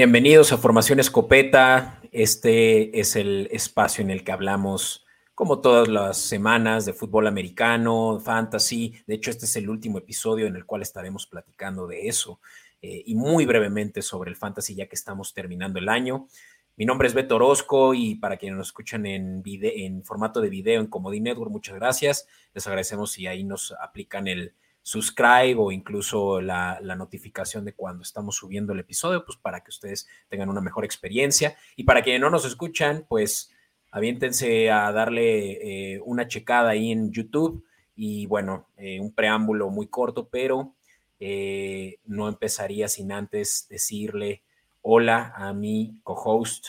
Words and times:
Bienvenidos 0.00 0.50
a 0.50 0.56
Formación 0.56 0.98
Escopeta. 0.98 2.00
Este 2.10 2.98
es 2.98 3.16
el 3.16 3.48
espacio 3.52 4.02
en 4.02 4.08
el 4.08 4.24
que 4.24 4.32
hablamos, 4.32 5.04
como 5.34 5.60
todas 5.60 5.88
las 5.88 6.16
semanas, 6.16 6.86
de 6.86 6.94
fútbol 6.94 7.26
americano, 7.26 8.18
fantasy. 8.18 8.94
De 9.06 9.16
hecho, 9.16 9.30
este 9.30 9.44
es 9.44 9.56
el 9.56 9.68
último 9.68 9.98
episodio 9.98 10.46
en 10.46 10.56
el 10.56 10.64
cual 10.64 10.80
estaremos 10.80 11.26
platicando 11.26 11.86
de 11.86 12.08
eso 12.08 12.40
eh, 12.80 13.02
y 13.04 13.14
muy 13.14 13.44
brevemente 13.44 14.00
sobre 14.00 14.30
el 14.30 14.38
fantasy, 14.38 14.74
ya 14.74 14.86
que 14.86 14.94
estamos 14.94 15.34
terminando 15.34 15.78
el 15.78 15.90
año. 15.90 16.28
Mi 16.76 16.86
nombre 16.86 17.06
es 17.06 17.12
Beto 17.12 17.36
Orozco 17.36 17.92
y 17.92 18.14
para 18.14 18.38
quienes 18.38 18.56
nos 18.56 18.68
escuchan 18.68 19.04
en, 19.04 19.42
en 19.44 20.02
formato 20.02 20.40
de 20.40 20.48
video 20.48 20.80
en 20.80 20.86
Comedy 20.86 21.20
Network, 21.20 21.50
muchas 21.50 21.74
gracias. 21.74 22.26
Les 22.54 22.66
agradecemos 22.66 23.12
si 23.12 23.26
ahí 23.26 23.44
nos 23.44 23.72
aplican 23.78 24.28
el, 24.28 24.54
subscribe 24.82 25.56
o 25.56 25.72
incluso 25.72 26.40
la, 26.40 26.80
notificación 26.96 27.64
de 27.64 27.74
cuando 27.74 28.02
estamos 28.02 28.36
subiendo 28.36 28.72
el 28.72 28.80
episodio, 28.80 29.24
pues 29.24 29.38
para 29.38 29.60
que 29.60 29.70
ustedes 29.70 30.08
tengan 30.28 30.48
una 30.48 30.60
mejor 30.60 30.84
experiencia. 30.84 31.56
Y 31.76 31.84
para 31.84 32.02
quienes 32.02 32.20
no 32.20 32.30
nos 32.30 32.44
escuchan, 32.44 33.06
pues 33.08 33.54
aviéntense 33.90 34.70
a 34.70 34.90
darle 34.92 35.94
eh, 35.94 36.00
una 36.04 36.28
checada 36.28 36.70
ahí 36.70 36.92
en 36.92 37.12
YouTube. 37.12 37.64
Y 37.94 38.26
bueno, 38.26 38.68
eh, 38.76 39.00
un 39.00 39.12
preámbulo 39.14 39.70
muy 39.70 39.88
corto, 39.88 40.28
pero 40.28 40.74
eh, 41.18 41.98
no 42.06 42.28
empezaría 42.28 42.88
sin 42.88 43.12
antes 43.12 43.66
decirle 43.68 44.42
hola 44.82 45.32
a 45.36 45.52
mi 45.52 45.98
co-host 46.02 46.68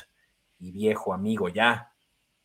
y 0.59 0.72
viejo 0.72 1.14
amigo 1.14 1.48
ya, 1.50 1.92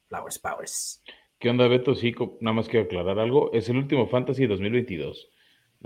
Flowers 0.08 0.38
Powers. 0.38 1.02
¿Qué 1.38 1.50
onda, 1.50 1.68
Beto? 1.68 1.94
Sí, 1.94 2.14
nada 2.40 2.54
más 2.54 2.68
quiero 2.68 2.86
aclarar 2.86 3.18
algo. 3.18 3.52
Es 3.52 3.68
el 3.68 3.76
último 3.76 4.06
Fantasy 4.06 4.46
2022. 4.46 5.28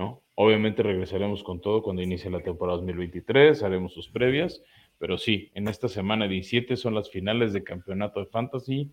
¿No? 0.01 0.23
Obviamente 0.34 0.83
regresaremos 0.83 1.45
con 1.45 1.61
todo 1.61 1.83
cuando 1.83 2.01
inicie 2.01 2.31
la 2.31 2.41
temporada 2.41 2.79
2023, 2.79 3.62
haremos 3.62 3.93
sus 3.93 4.09
previas, 4.09 4.62
pero 4.98 5.19
sí, 5.19 5.51
en 5.55 5.69
esta 5.69 5.89
semana 5.89 6.27
17 6.27 6.75
son 6.79 6.95
las 6.95 7.11
finales 7.11 7.53
de 7.53 7.62
campeonato 7.62 8.20
de 8.20 8.27
fantasy. 8.27 8.91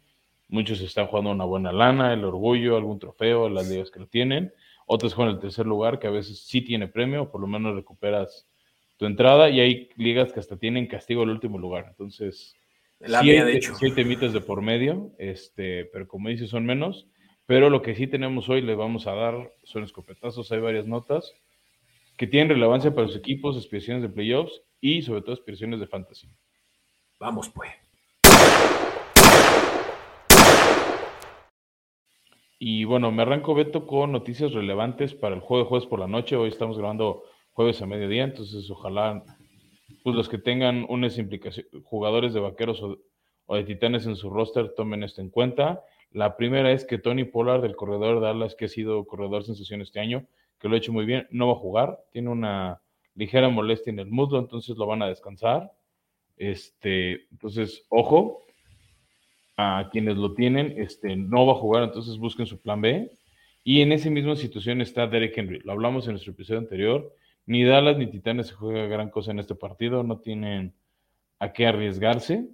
Muchos 0.50 0.82
están 0.82 1.08
jugando 1.08 1.32
una 1.32 1.46
buena 1.46 1.72
lana, 1.72 2.12
el 2.12 2.26
orgullo, 2.26 2.76
algún 2.76 3.00
trofeo, 3.00 3.48
las 3.48 3.70
ligas 3.70 3.90
que 3.90 4.02
lo 4.02 4.08
tienen. 4.08 4.54
Otros 4.86 5.14
juegan 5.14 5.36
el 5.36 5.40
tercer 5.40 5.66
lugar, 5.66 5.98
que 6.00 6.08
a 6.08 6.12
veces 6.12 6.46
sí 6.46 6.62
tiene 6.62 6.90
premio, 6.90 7.32
por 7.32 7.40
lo 7.40 7.48
menos 7.48 7.74
recuperas 7.74 8.50
tu 8.98 9.06
entrada, 9.06 9.50
y 9.50 9.62
hay 9.62 9.90
ligas 9.96 10.34
que 10.34 10.42
hasta 10.42 10.58
tienen 10.58 10.88
castigo 10.88 11.24
al 11.24 11.30
último 11.30 11.58
lugar. 11.58 11.86
Entonces, 11.88 12.54
la 13.00 13.22
sí, 13.22 13.30
de 13.30 13.56
hecho. 13.56 13.76
sí 13.76 13.92
de 13.92 14.42
por 14.42 14.62
medio, 14.62 15.12
este, 15.20 15.86
pero 15.86 16.06
como 16.06 16.28
dices, 16.28 16.50
son 16.50 16.66
menos. 16.66 17.08
Pero 17.48 17.70
lo 17.70 17.82
que 17.82 17.96
sí 17.96 18.08
tenemos 18.08 18.50
hoy, 18.50 18.62
le 18.62 18.76
vamos 18.76 19.08
a 19.08 19.16
dar, 19.16 19.54
son 19.64 19.84
escopetazos, 19.84 20.52
hay 20.52 20.60
varias 20.60 20.86
notas 20.86 21.34
que 22.18 22.28
tienen 22.28 22.50
relevancia 22.50 22.94
para 22.94 23.08
los 23.08 23.16
equipos, 23.16 23.56
aspiraciones 23.56 24.04
de 24.04 24.10
playoffs 24.10 24.62
y 24.82 25.02
sobre 25.02 25.22
todo 25.22 25.32
aspiraciones 25.32 25.80
de 25.80 25.88
fantasy. 25.88 26.28
Vamos 27.22 27.50
pues. 27.50 27.72
Y 32.60 32.84
bueno, 32.84 33.12
me 33.14 33.22
arranco 33.22 33.56
Beto 33.56 33.88
con 33.88 34.12
noticias 34.12 34.52
relevantes 34.52 35.14
para 35.14 35.34
el 35.34 35.42
juego 35.42 35.64
de 35.64 35.70
jueves 35.70 35.88
por 35.88 36.00
la 36.00 36.08
noche. 36.08 36.36
Hoy 36.36 36.50
estamos 36.50 36.78
grabando 36.78 37.24
jueves 37.54 37.82
a 37.82 37.86
mediodía, 37.86 38.26
entonces 38.26 38.70
ojalá 38.70 39.24
pues 40.04 40.18
los 40.18 40.28
que 40.28 40.38
tengan 40.38 40.86
unas 40.90 41.18
implicaciones, 41.18 41.72
jugadores 41.86 42.34
de 42.34 42.42
vaqueros 42.42 42.82
o, 42.84 42.98
o 43.46 43.56
de 43.56 43.64
titanes 43.64 44.06
en 44.06 44.18
su 44.18 44.30
roster 44.30 44.74
tomen 44.76 45.04
esto 45.04 45.22
en 45.22 45.30
cuenta. 45.30 45.82
La 46.12 46.38
primera 46.38 46.72
es 46.72 46.86
que 46.86 46.98
Tony 46.98 47.26
Pollard, 47.26 47.62
del 47.62 47.76
corredor 47.76 48.20
de 48.20 48.28
Dallas, 48.28 48.56
que 48.56 48.66
ha 48.66 48.70
sido 48.70 49.06
corredor 49.06 49.44
sensación 49.44 49.82
este 49.82 50.00
año, 50.00 50.26
que 50.60 50.68
lo 50.68 50.76
ha 50.76 50.78
hecho 50.78 50.94
muy 50.94 51.06
bien, 51.06 51.28
no 51.30 51.48
va 51.48 51.54
a 51.54 51.58
jugar, 51.58 52.00
tiene 52.12 52.30
una 52.30 52.82
ligera 53.16 53.50
molestia 53.50 53.92
en 53.92 54.00
el 54.00 54.10
muslo, 54.10 54.40
entonces 54.40 54.78
lo 54.78 54.86
van 54.86 55.02
a 55.02 55.08
descansar. 55.08 55.72
Este, 56.38 57.28
entonces, 57.32 57.86
ojo, 57.90 58.46
a 59.58 59.90
quienes 59.92 60.18
lo 60.18 60.34
tienen, 60.34 60.76
este, 60.78 61.16
no 61.16 61.46
va 61.46 61.54
a 61.54 61.58
jugar, 61.58 61.84
entonces 61.84 62.18
busquen 62.18 62.46
su 62.46 62.62
plan 62.62 62.80
B. 62.80 63.12
Y 63.64 63.82
en 63.82 63.92
esa 63.92 64.10
misma 64.10 64.36
situación 64.36 64.82
está 64.82 65.08
Derek 65.08 65.38
Henry. 65.38 65.60
Lo 65.60 65.74
hablamos 65.74 66.06
en 66.06 66.14
nuestro 66.14 66.32
episodio 66.32 66.60
anterior. 66.60 67.14
Ni 67.46 67.64
Dallas 67.64 67.98
ni 67.98 68.08
Titanes 68.08 68.48
se 68.48 68.54
juega 68.54 68.88
gran 68.88 69.10
cosa 69.10 69.32
en 69.32 69.40
este 69.40 69.56
partido, 69.56 70.04
no 70.04 70.20
tienen 70.20 70.74
a 71.40 71.52
qué 71.54 71.66
arriesgarse. 71.66 72.48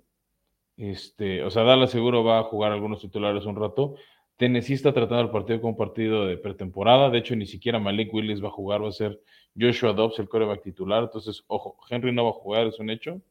Este, 0.78 1.44
o 1.44 1.50
sea, 1.52 1.64
Dallas 1.64 1.92
seguro 1.92 2.24
va 2.24 2.40
a 2.40 2.44
jugar 2.44 2.72
algunos 2.72 3.02
titulares 3.02 3.46
un 3.46 3.56
rato. 3.56 3.96
Tennessee 4.38 4.74
está 4.74 4.94
tratando 4.94 5.24
el 5.24 5.30
partido 5.30 5.62
como 5.62 5.72
un 5.72 5.78
partido 5.78 6.26
de 6.26 6.38
pretemporada. 6.38 7.10
De 7.10 7.20
hecho, 7.20 7.36
ni 7.36 7.46
siquiera 7.46 7.80
Malik 7.80 8.14
Willis 8.14 8.44
va 8.44 8.48
a 8.48 8.52
jugar, 8.52 8.84
va 8.84 8.90
a 8.90 8.92
ser 8.92 9.20
Joshua 9.60 9.94
Dobbs 9.94 10.20
el 10.20 10.28
coreback 10.28 10.64
titular. 10.64 11.04
Entonces, 11.04 11.44
ojo, 11.48 11.78
Henry 11.90 12.12
no 12.12 12.24
va 12.26 12.32
a 12.32 12.34
jugar, 12.34 12.68
es 12.68 12.80
un 12.80 12.90
hecho. 12.90 13.22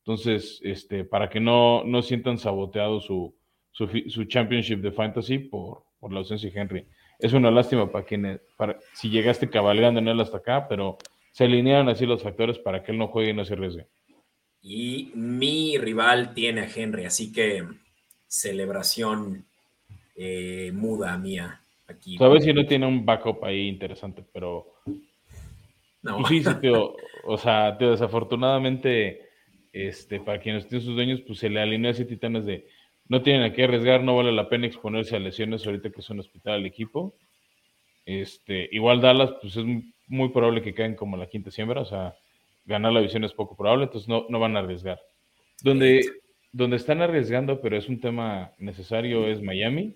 Entonces, 0.00 0.60
este, 0.62 1.04
para 1.04 1.30
que 1.30 1.40
no, 1.40 1.82
no 1.84 2.02
sientan 2.02 2.38
saboteado 2.38 3.00
su, 3.00 3.34
su, 3.72 4.24
championship 4.26 4.80
de 4.80 4.92
fantasy 4.92 5.38
por, 5.38 5.84
por 5.98 6.12
la 6.12 6.18
ausencia 6.18 6.50
de 6.50 6.60
Henry. 6.60 6.86
Es 7.18 7.32
una 7.32 7.50
lástima 7.50 7.90
para 7.90 8.04
quienes, 8.04 8.40
para, 8.58 8.78
si 8.92 9.08
llegaste 9.08 9.48
cabalgando 9.48 10.00
en 10.00 10.08
él 10.08 10.20
hasta 10.20 10.38
acá, 10.38 10.68
pero 10.68 10.98
se 11.32 11.44
alinearon 11.44 11.88
así 11.88 12.04
los 12.04 12.22
factores 12.22 12.58
para 12.58 12.82
que 12.82 12.92
él 12.92 12.98
no 12.98 13.08
juegue 13.08 13.30
y 13.30 13.34
no 13.34 13.46
se 13.46 13.54
arriesgue. 13.54 13.86
Y 14.66 15.12
mi 15.14 15.76
rival 15.76 16.32
tiene 16.32 16.62
a 16.62 16.68
Henry, 16.74 17.04
así 17.04 17.30
que 17.30 17.64
celebración 18.26 19.44
eh, 20.16 20.72
muda 20.72 21.18
mía 21.18 21.60
aquí. 21.86 22.16
Sabes 22.16 22.44
si 22.44 22.54
no 22.54 22.64
tiene 22.64 22.86
un 22.86 23.04
backup 23.04 23.44
ahí 23.44 23.68
interesante, 23.68 24.24
pero. 24.32 24.66
No. 26.00 26.16
Pues 26.16 26.28
sí, 26.28 26.42
sí, 26.42 26.50
tío. 26.62 26.96
O 27.24 27.36
sea, 27.36 27.76
tío, 27.76 27.90
desafortunadamente, 27.90 29.28
este, 29.70 30.18
para 30.18 30.40
quienes 30.40 30.66
tienen 30.66 30.86
sus 30.86 30.94
dueños, 30.94 31.20
pues 31.20 31.40
se 31.40 31.50
le 31.50 31.60
alineó 31.60 31.88
a 31.88 31.92
ese 31.92 32.06
titanes 32.06 32.46
de 32.46 32.66
no 33.06 33.20
tienen 33.20 33.42
a 33.42 33.52
qué 33.52 33.64
arriesgar, 33.64 34.02
no 34.02 34.16
vale 34.16 34.32
la 34.32 34.48
pena 34.48 34.66
exponerse 34.66 35.14
a 35.14 35.18
lesiones 35.18 35.66
ahorita 35.66 35.90
que 35.90 36.00
es 36.00 36.08
un 36.08 36.20
hospital 36.20 36.54
al 36.54 36.66
equipo. 36.66 37.14
Este, 38.06 38.66
igual 38.72 39.02
Dallas, 39.02 39.32
pues 39.42 39.58
es 39.58 39.64
muy 40.06 40.30
probable 40.30 40.62
que 40.62 40.72
caigan 40.72 40.96
como 40.96 41.18
la 41.18 41.26
quinta 41.26 41.50
siembra, 41.50 41.82
o 41.82 41.84
sea, 41.84 42.16
ganar 42.66 42.92
la 42.92 43.00
división 43.00 43.24
es 43.24 43.32
poco 43.32 43.56
probable, 43.56 43.84
entonces 43.84 44.08
no, 44.08 44.26
no 44.28 44.38
van 44.38 44.56
a 44.56 44.60
arriesgar. 44.60 45.00
Donde, 45.62 46.04
donde 46.52 46.76
están 46.76 47.02
arriesgando, 47.02 47.60
pero 47.60 47.76
es 47.76 47.88
un 47.88 48.00
tema 48.00 48.52
necesario, 48.58 49.26
es 49.26 49.42
Miami. 49.42 49.94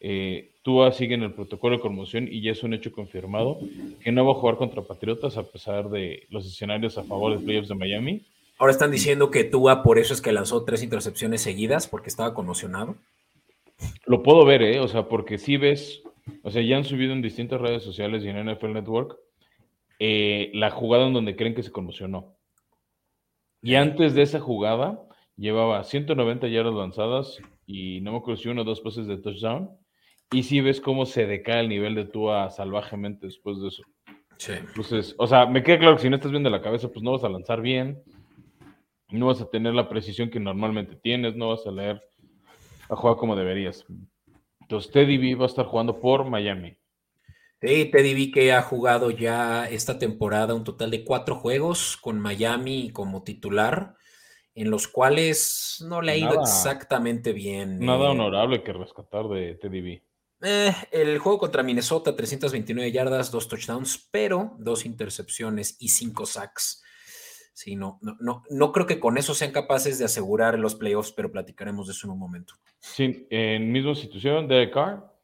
Eh, 0.00 0.50
Tua 0.62 0.92
sigue 0.92 1.14
en 1.14 1.22
el 1.22 1.32
protocolo 1.32 1.76
de 1.76 1.82
conmoción 1.82 2.28
y 2.30 2.42
ya 2.42 2.52
es 2.52 2.62
un 2.62 2.74
hecho 2.74 2.92
confirmado 2.92 3.58
que 4.02 4.12
no 4.12 4.26
va 4.26 4.32
a 4.32 4.34
jugar 4.34 4.56
contra 4.56 4.82
Patriotas 4.82 5.36
a 5.36 5.44
pesar 5.44 5.88
de 5.90 6.26
los 6.28 6.46
escenarios 6.46 6.98
a 6.98 7.04
favor 7.04 7.36
de 7.36 7.44
playoffs 7.44 7.68
de 7.68 7.76
Miami. 7.76 8.26
Ahora 8.58 8.72
están 8.72 8.90
diciendo 8.90 9.30
que 9.30 9.44
Tua 9.44 9.82
por 9.82 9.98
eso 9.98 10.12
es 10.12 10.20
que 10.20 10.32
lanzó 10.32 10.64
tres 10.64 10.82
intercepciones 10.82 11.42
seguidas 11.42 11.86
porque 11.86 12.08
estaba 12.08 12.34
conmocionado. 12.34 12.96
Lo 14.06 14.22
puedo 14.22 14.44
ver, 14.44 14.62
¿eh? 14.62 14.80
O 14.80 14.88
sea, 14.88 15.08
porque 15.08 15.38
si 15.38 15.56
ves, 15.56 16.02
o 16.42 16.50
sea, 16.50 16.62
ya 16.62 16.76
han 16.76 16.84
subido 16.84 17.12
en 17.12 17.22
distintas 17.22 17.60
redes 17.60 17.82
sociales 17.82 18.24
y 18.24 18.28
en 18.28 18.50
NFL 18.50 18.72
Network 18.72 19.18
eh, 19.98 20.50
la 20.54 20.70
jugada 20.70 21.06
en 21.06 21.12
donde 21.12 21.36
creen 21.36 21.54
que 21.54 21.62
se 21.62 21.72
conmocionó. 21.72 22.36
Y 23.62 23.74
antes 23.74 24.14
de 24.14 24.22
esa 24.22 24.40
jugada, 24.40 25.02
llevaba 25.36 25.82
190 25.82 26.48
yardas 26.48 26.74
lanzadas 26.74 27.38
y 27.66 28.00
no 28.00 28.12
me 28.12 28.18
acuerdo 28.18 28.40
si 28.40 28.48
uno 28.48 28.62
o 28.62 28.64
dos 28.64 28.80
pases 28.80 29.06
de 29.06 29.18
touchdown. 29.18 29.70
Y 30.32 30.42
si 30.42 30.60
ves 30.60 30.80
cómo 30.80 31.06
se 31.06 31.26
decae 31.26 31.60
el 31.60 31.68
nivel 31.68 31.94
de 31.94 32.04
Tua 32.04 32.50
salvajemente 32.50 33.26
después 33.26 33.60
de 33.60 33.68
eso. 33.68 33.82
Sí. 34.38 34.52
Entonces, 34.52 35.14
o 35.18 35.26
sea, 35.26 35.46
me 35.46 35.62
queda 35.62 35.78
claro 35.78 35.96
que 35.96 36.02
si 36.02 36.10
no 36.10 36.16
estás 36.16 36.32
bien 36.32 36.42
de 36.42 36.50
la 36.50 36.60
cabeza, 36.60 36.88
pues 36.88 37.02
no 37.02 37.12
vas 37.12 37.24
a 37.24 37.28
lanzar 37.28 37.60
bien, 37.60 38.02
no 39.10 39.26
vas 39.26 39.40
a 39.40 39.48
tener 39.48 39.72
la 39.74 39.88
precisión 39.88 40.30
que 40.30 40.40
normalmente 40.40 40.96
tienes, 40.96 41.36
no 41.36 41.50
vas 41.50 41.66
a 41.66 41.70
leer 41.70 42.02
a 42.88 42.96
jugar 42.96 43.16
como 43.16 43.36
deberías. 43.36 43.86
Entonces, 44.60 44.90
Teddy 44.90 45.16
B 45.16 45.36
va 45.36 45.44
a 45.44 45.48
estar 45.48 45.64
jugando 45.64 46.00
por 46.00 46.28
Miami. 46.28 46.76
Sí, 47.60 47.86
Teddy 47.86 48.14
vi 48.14 48.30
que 48.30 48.52
ha 48.52 48.62
jugado 48.62 49.10
ya 49.10 49.66
esta 49.68 49.98
temporada 49.98 50.54
un 50.54 50.64
total 50.64 50.90
de 50.90 51.04
cuatro 51.04 51.36
juegos 51.36 51.96
con 51.96 52.20
Miami 52.20 52.90
como 52.90 53.22
titular, 53.22 53.94
en 54.54 54.70
los 54.70 54.88
cuales 54.88 55.82
no 55.86 56.02
le 56.02 56.12
ha 56.12 56.16
ido 56.16 56.40
exactamente 56.40 57.32
bien. 57.32 57.78
Nada 57.78 58.06
eh. 58.06 58.10
honorable 58.10 58.62
que 58.62 58.72
rescatar 58.72 59.28
de 59.28 59.54
Teddy 59.54 59.80
B. 59.80 60.02
Eh, 60.42 60.72
el 60.92 61.18
juego 61.18 61.38
contra 61.38 61.62
Minnesota, 61.62 62.14
329 62.14 62.92
yardas, 62.92 63.30
dos 63.30 63.48
touchdowns, 63.48 64.08
pero 64.10 64.54
dos 64.58 64.84
intercepciones 64.84 65.76
y 65.80 65.88
cinco 65.88 66.26
sacks. 66.26 66.82
Sí, 67.54 67.74
no, 67.74 67.98
no, 68.02 68.42
no, 68.50 68.72
creo 68.72 68.86
que 68.86 69.00
con 69.00 69.16
eso 69.16 69.34
sean 69.34 69.50
capaces 69.50 69.98
de 69.98 70.04
asegurar 70.04 70.58
los 70.58 70.74
playoffs, 70.74 71.12
pero 71.12 71.32
platicaremos 71.32 71.86
de 71.86 71.94
eso 71.94 72.06
en 72.06 72.12
un 72.12 72.18
momento. 72.18 72.52
Sí, 72.80 73.26
en 73.30 73.72
misma 73.72 73.94
situación, 73.94 74.46
Derek 74.46 74.74
Carr, 74.74 75.15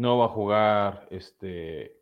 no 0.00 0.16
va 0.16 0.24
a 0.24 0.28
jugar 0.28 1.06
este, 1.10 2.00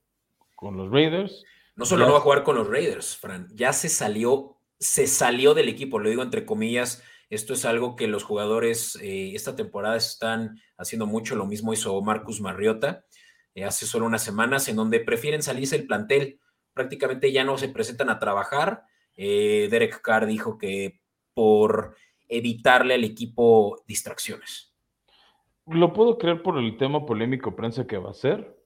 con 0.55 0.77
los 0.77 0.89
Raiders. 0.91 1.45
No 1.75 1.85
solo 1.85 2.06
no 2.06 2.12
va 2.12 2.19
a 2.19 2.23
jugar 2.23 2.45
con 2.45 2.55
los 2.55 2.69
Raiders, 2.69 3.17
Fran, 3.17 3.49
ya 3.55 3.73
se 3.73 3.89
salió, 3.89 4.56
se 4.79 5.09
salió 5.09 5.53
del 5.53 5.69
equipo, 5.69 5.99
lo 5.99 6.09
digo 6.09 6.23
entre 6.23 6.47
comillas. 6.47 7.03
Esto 7.29 7.55
es 7.55 7.65
algo 7.65 7.97
que 7.97 8.06
los 8.06 8.23
jugadores 8.23 8.97
eh, 9.03 9.35
esta 9.35 9.56
temporada 9.56 9.97
están 9.97 10.61
haciendo 10.77 11.06
mucho. 11.06 11.35
Lo 11.35 11.47
mismo 11.47 11.73
hizo 11.73 12.00
Marcus 12.00 12.41
Marriota 12.41 13.05
eh, 13.55 13.65
hace 13.65 13.85
solo 13.85 14.06
unas 14.06 14.23
semanas, 14.23 14.69
en 14.69 14.77
donde 14.77 15.01
prefieren 15.01 15.43
salirse 15.43 15.77
del 15.77 15.87
plantel. 15.87 16.39
Prácticamente 16.73 17.33
ya 17.33 17.44
no 17.44 17.59
se 17.59 17.69
presentan 17.69 18.11
a 18.11 18.19
trabajar. 18.19 18.85
Eh, 19.17 19.67
Derek 19.71 20.01
Carr 20.01 20.27
dijo 20.27 20.56
que 20.56 21.01
por 21.35 21.97
evitarle 22.29 22.94
al 22.94 23.05
equipo 23.05 23.83
distracciones. 23.87 24.68
Lo 25.70 25.93
puedo 25.93 26.19
creer 26.19 26.43
por 26.43 26.59
el 26.59 26.76
tema 26.76 27.05
polémico 27.05 27.55
prensa 27.55 27.87
que 27.87 27.99
va 27.99 28.11
a 28.11 28.15
ser. 28.15 28.56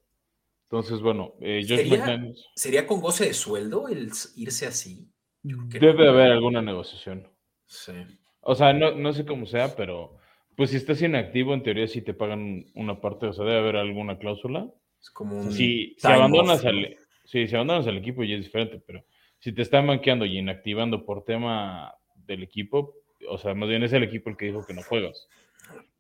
Entonces, 0.64 1.00
bueno, 1.00 1.34
eh, 1.40 1.62
¿Sería, 1.64 2.32
¿Sería 2.54 2.86
con 2.86 3.00
goce 3.00 3.26
de 3.26 3.34
sueldo 3.34 3.88
el 3.88 4.10
irse 4.36 4.66
así? 4.66 5.06
Debe 5.42 6.08
haber 6.08 6.32
alguna 6.32 6.62
negociación. 6.62 7.28
Sí. 7.66 7.92
O 8.40 8.54
sea, 8.54 8.72
no, 8.72 8.92
no 8.92 9.12
sé 9.12 9.26
cómo 9.26 9.46
sea, 9.46 9.76
pero 9.76 10.16
pues 10.56 10.70
si 10.70 10.76
estás 10.76 11.00
inactivo, 11.02 11.54
en 11.54 11.62
teoría 11.62 11.86
sí 11.86 12.02
te 12.02 12.14
pagan 12.14 12.66
una 12.74 13.00
parte, 13.00 13.26
o 13.26 13.32
sea, 13.32 13.44
debe 13.44 13.58
haber 13.58 13.76
alguna 13.76 14.18
cláusula. 14.18 14.68
Es 15.00 15.10
como 15.10 15.40
un. 15.40 15.52
Si, 15.52 15.96
abandonas 16.02 16.64
al, 16.64 16.96
si 17.24 17.44
abandonas 17.54 17.86
al 17.86 17.96
equipo 17.96 18.22
ya 18.24 18.36
es 18.36 18.44
diferente, 18.44 18.80
pero 18.86 19.04
si 19.38 19.52
te 19.52 19.62
están 19.62 19.86
manqueando 19.86 20.24
y 20.24 20.38
inactivando 20.38 21.04
por 21.04 21.24
tema 21.24 21.94
del 22.14 22.42
equipo, 22.42 22.94
o 23.28 23.38
sea, 23.38 23.54
más 23.54 23.68
bien 23.68 23.82
es 23.82 23.92
el 23.92 24.02
equipo 24.02 24.30
el 24.30 24.36
que 24.36 24.46
dijo 24.46 24.64
que 24.64 24.74
no 24.74 24.82
juegas. 24.82 25.28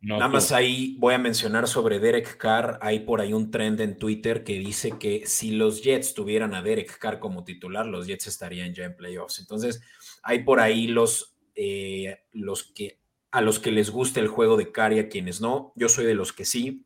Nada 0.00 0.26
más 0.26 0.50
ahí 0.50 0.96
voy 0.98 1.14
a 1.14 1.18
mencionar 1.18 1.68
sobre 1.68 2.00
Derek 2.00 2.36
Carr. 2.36 2.78
Hay 2.82 3.00
por 3.00 3.20
ahí 3.20 3.32
un 3.32 3.52
trend 3.52 3.80
en 3.80 3.98
Twitter 3.98 4.42
que 4.42 4.58
dice 4.58 4.98
que 4.98 5.26
si 5.26 5.52
los 5.52 5.82
Jets 5.82 6.14
tuvieran 6.14 6.54
a 6.54 6.62
Derek 6.62 6.98
Carr 6.98 7.20
como 7.20 7.44
titular, 7.44 7.86
los 7.86 8.08
Jets 8.08 8.26
estarían 8.26 8.74
ya 8.74 8.84
en 8.84 8.96
playoffs. 8.96 9.38
Entonces, 9.38 9.80
hay 10.24 10.42
por 10.42 10.58
ahí 10.58 10.88
los, 10.88 11.36
eh, 11.54 12.18
los 12.32 12.64
que 12.64 12.98
a 13.30 13.40
los 13.40 13.60
que 13.60 13.70
les 13.70 13.90
gusta 13.90 14.20
el 14.20 14.28
juego 14.28 14.56
de 14.56 14.72
Carr 14.72 14.92
y 14.92 14.98
a 14.98 15.08
quienes 15.08 15.40
no. 15.40 15.72
Yo 15.76 15.88
soy 15.88 16.04
de 16.04 16.14
los 16.14 16.32
que 16.32 16.44
sí. 16.44 16.84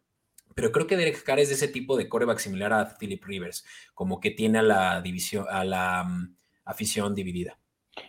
Pero 0.54 0.70
creo 0.70 0.86
que 0.86 0.96
Derek 0.96 1.22
Carr 1.22 1.40
es 1.40 1.48
de 1.48 1.54
ese 1.54 1.68
tipo 1.68 1.96
de 1.96 2.08
coreback 2.08 2.38
similar 2.38 2.72
a 2.72 2.96
Philip 2.98 3.22
Rivers, 3.24 3.66
como 3.94 4.20
que 4.20 4.30
tiene 4.30 4.58
a 4.58 4.62
la 4.62 5.00
división, 5.02 5.46
a 5.50 5.64
la 5.64 6.04
mm, 6.04 6.36
afición 6.64 7.14
dividida. 7.14 7.58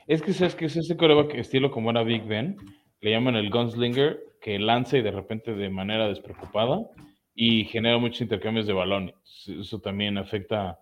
Es 0.05 0.21
que 0.21 0.33
sabes 0.33 0.55
que 0.55 0.65
es 0.65 0.75
ese 0.75 0.95
coreback 0.95 1.33
estilo 1.35 1.71
como 1.71 1.91
era 1.91 2.03
Big 2.03 2.25
Ben, 2.25 2.57
le 3.01 3.11
llaman 3.11 3.35
el 3.35 3.49
gunslinger, 3.49 4.19
que 4.41 4.59
lanza 4.59 4.97
y 4.97 5.01
de 5.01 5.11
repente 5.11 5.53
de 5.53 5.69
manera 5.69 6.07
despreocupada 6.07 6.79
y 7.35 7.65
genera 7.65 7.97
muchos 7.97 8.21
intercambios 8.21 8.65
de 8.65 8.73
balones. 8.73 9.15
Eso 9.45 9.79
también 9.79 10.17
afecta 10.17 10.79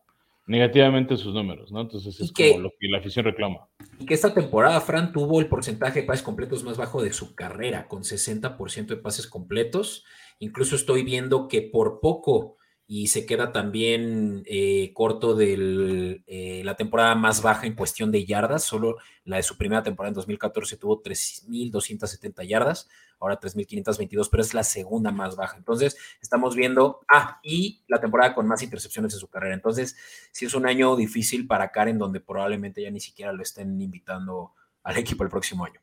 negativamente 0.47 1.17
sus 1.17 1.33
números, 1.33 1.71
¿no? 1.71 1.81
Entonces 1.81 2.19
es 2.19 2.31
como 2.31 2.59
lo 2.59 2.69
que 2.79 2.87
la 2.87 2.99
afición 2.99 3.25
reclama. 3.25 3.67
Y 3.99 4.05
que 4.05 4.13
esta 4.13 4.33
temporada 4.33 4.79
Fran 4.81 5.11
tuvo 5.11 5.39
el 5.39 5.47
porcentaje 5.47 6.01
de 6.01 6.07
pases 6.07 6.23
completos 6.23 6.63
más 6.63 6.77
bajo 6.77 7.01
de 7.01 7.13
su 7.13 7.35
carrera, 7.35 7.87
con 7.87 8.03
60% 8.03 8.85
de 8.87 8.97
pases 8.97 9.27
completos. 9.27 10.05
Incluso 10.39 10.75
estoy 10.75 11.03
viendo 11.03 11.47
que 11.47 11.61
por 11.61 11.99
poco 11.99 12.57
y 12.87 13.07
se 13.07 13.25
queda 13.25 13.51
también 13.51 14.43
eh, 14.45 14.91
corto 14.93 15.33
de 15.33 16.21
eh, 16.27 16.61
la 16.63 16.75
temporada 16.75 17.15
más 17.15 17.41
baja 17.41 17.65
en 17.65 17.73
cuestión 17.73 18.11
de 18.11 18.25
yardas. 18.25 18.63
Solo 18.63 18.97
la 19.23 19.37
de 19.37 19.43
su 19.43 19.57
primera 19.57 19.81
temporada 19.81 20.09
en 20.09 20.15
2014 20.15 20.77
tuvo 20.77 21.01
3.270 21.01 22.47
yardas, 22.47 22.87
ahora 23.19 23.39
3.522, 23.39 24.29
pero 24.29 24.43
es 24.43 24.53
la 24.53 24.63
segunda 24.63 25.11
más 25.11 25.35
baja. 25.35 25.57
Entonces, 25.57 25.97
estamos 26.21 26.55
viendo, 26.55 26.99
ah, 27.11 27.39
y 27.41 27.83
la 27.87 27.99
temporada 27.99 28.35
con 28.35 28.47
más 28.47 28.61
intercepciones 28.61 29.13
en 29.13 29.19
su 29.19 29.29
carrera. 29.29 29.55
Entonces, 29.55 29.97
sí 30.31 30.45
es 30.45 30.53
un 30.53 30.67
año 30.67 30.95
difícil 30.95 31.47
para 31.47 31.71
Karen, 31.71 31.97
donde 31.97 32.19
probablemente 32.19 32.83
ya 32.83 32.91
ni 32.91 32.99
siquiera 32.99 33.33
lo 33.33 33.41
estén 33.41 33.81
invitando 33.81 34.51
al 34.83 34.97
equipo 34.97 35.23
el 35.23 35.31
próximo 35.31 35.65
año. 35.65 35.81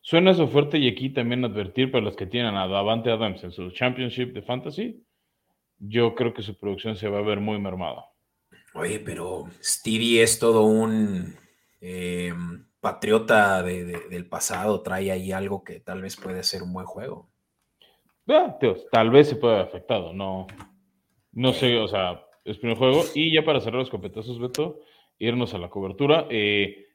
Suena 0.00 0.30
eso 0.30 0.46
fuerte 0.46 0.78
y 0.78 0.88
aquí 0.88 1.10
también 1.10 1.44
advertir 1.44 1.90
para 1.90 2.04
los 2.04 2.16
que 2.16 2.26
tienen 2.26 2.54
a 2.54 2.68
Davante 2.68 3.10
Adams 3.10 3.42
en 3.42 3.50
su 3.50 3.70
Championship 3.72 4.32
de 4.32 4.42
Fantasy 4.42 5.04
yo 5.80 6.14
creo 6.14 6.32
que 6.32 6.42
su 6.42 6.56
producción 6.56 6.94
se 6.94 7.08
va 7.08 7.18
a 7.18 7.22
ver 7.22 7.40
muy 7.40 7.58
mermada. 7.58 8.04
Oye, 8.74 9.00
pero 9.00 9.46
Stevie 9.62 10.22
es 10.22 10.38
todo 10.38 10.62
un 10.62 11.34
eh, 11.80 12.32
patriota 12.80 13.62
del 13.62 14.26
pasado, 14.28 14.82
trae 14.82 15.10
ahí 15.10 15.32
algo 15.32 15.64
que 15.64 15.80
tal 15.80 16.02
vez 16.02 16.16
puede 16.16 16.42
ser 16.44 16.62
un 16.62 16.72
buen 16.72 16.86
juego. 16.86 17.28
tal 18.92 19.10
vez 19.10 19.28
se 19.28 19.36
puede 19.36 19.54
haber 19.54 19.66
afectado, 19.66 20.12
no, 20.12 20.46
no 21.32 21.52
sé, 21.52 21.76
o 21.78 21.88
sea, 21.88 22.24
es 22.44 22.58
primer 22.58 22.76
juego. 22.76 23.02
Y 23.14 23.32
ya 23.32 23.44
para 23.44 23.60
cerrar 23.60 23.80
los 23.80 23.90
competazos, 23.90 24.38
Beto, 24.38 24.80
irnos 25.18 25.54
a 25.54 25.58
la 25.58 25.70
cobertura. 25.70 26.26
Eh, 26.30 26.86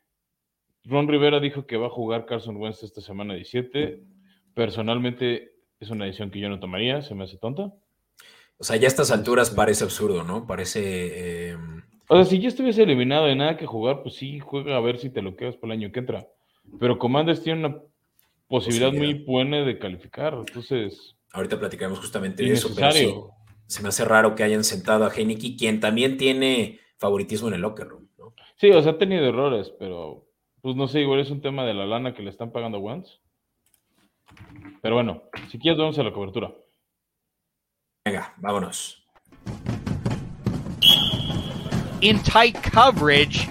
Ron 0.84 1.08
Rivera 1.08 1.40
dijo 1.40 1.66
que 1.66 1.78
va 1.78 1.88
a 1.88 1.92
jugar 1.92 2.26
Carson 2.26 2.58
Wentz 2.58 2.84
esta 2.84 3.02
semana 3.02 3.34
17. 3.34 4.02
Personalmente 4.54 5.56
es 5.80 5.90
una 5.90 6.06
decisión 6.06 6.32
que 6.32 6.40
yo 6.40 6.50
no 6.50 6.60
tomaría, 6.60 7.02
se 7.02 7.16
me 7.16 7.26
hace 7.26 7.38
tonta. 7.38 7.74
O 8.58 8.64
sea, 8.64 8.78
ya 8.78 8.86
a 8.86 8.88
estas 8.88 9.12
alturas 9.12 9.50
parece 9.50 9.84
absurdo, 9.84 10.24
¿no? 10.24 10.48
Parece... 10.48 11.50
Em, 11.50 11.84
o 12.08 12.16
sea, 12.16 12.26
si 12.26 12.40
ya 12.40 12.48
estuviese 12.48 12.84
eliminado 12.84 13.26
de 13.26 13.36
nada 13.36 13.58
que 13.58 13.66
jugar, 13.66 14.04
pues 14.04 14.16
sí, 14.16 14.40
juega 14.40 14.78
a 14.78 14.80
ver 14.80 15.00
si 15.00 15.10
te 15.10 15.22
lo 15.22 15.36
quedas 15.36 15.56
para 15.56 15.74
el 15.74 15.80
año 15.80 15.92
que 15.92 16.00
entra. 16.00 16.28
Pero 16.80 16.98
Commanders 17.00 17.44
tiene 17.44 17.66
una 17.66 17.78
posibilidad, 18.48 18.94
muy 18.94 19.14
buena 19.14 19.62
de 19.62 19.78
calificar, 19.80 20.34
entonces... 20.34 21.16
Ahorita 21.34 21.60
platicaremos 21.60 22.00
justamente 22.00 22.44
de 22.44 22.54
eso, 22.54 22.70
pero 22.76 23.32
se 23.68 23.82
me 23.82 23.90
hace 23.90 24.06
raro 24.06 24.36
que 24.36 24.44
hayan 24.44 24.64
sentado 24.64 25.06
a 25.06 25.14
Heineken, 25.14 25.58
quien 25.58 25.80
también 25.80 26.18
tiene 26.18 26.80
favoritismo 26.98 27.50
en 27.50 27.56
el 27.56 27.62
locker 27.62 27.88
room, 27.88 28.10
¿no? 28.18 28.34
Sí, 28.56 28.70
o 28.70 28.82
sea, 28.82 28.94
ha 28.94 28.98
tenido 28.98 29.26
errores, 29.26 29.74
pero 29.78 30.28
pues 30.62 30.76
no 30.76 30.88
sé, 30.88 31.02
igual 31.02 31.20
es 31.20 31.30
un 31.30 31.42
tema 31.42 31.66
de 31.66 31.74
la 31.74 31.86
lana 31.86 32.14
que 32.14 32.24
le 32.24 32.30
están 32.30 32.52
pagando 32.52 32.78
a 32.78 32.82
Wentz. 32.82 33.20
Pero 34.82 34.96
bueno, 34.96 35.24
si 35.50 35.60
quieres 35.60 35.78
vamos 35.78 36.00
a 36.00 36.04
la 36.04 36.14
cobertura. 36.14 36.54
Venga, 38.08 38.32
vámonos. 38.38 39.04
In 42.02 42.22
tight 42.22 42.56
coverage. 42.72 43.50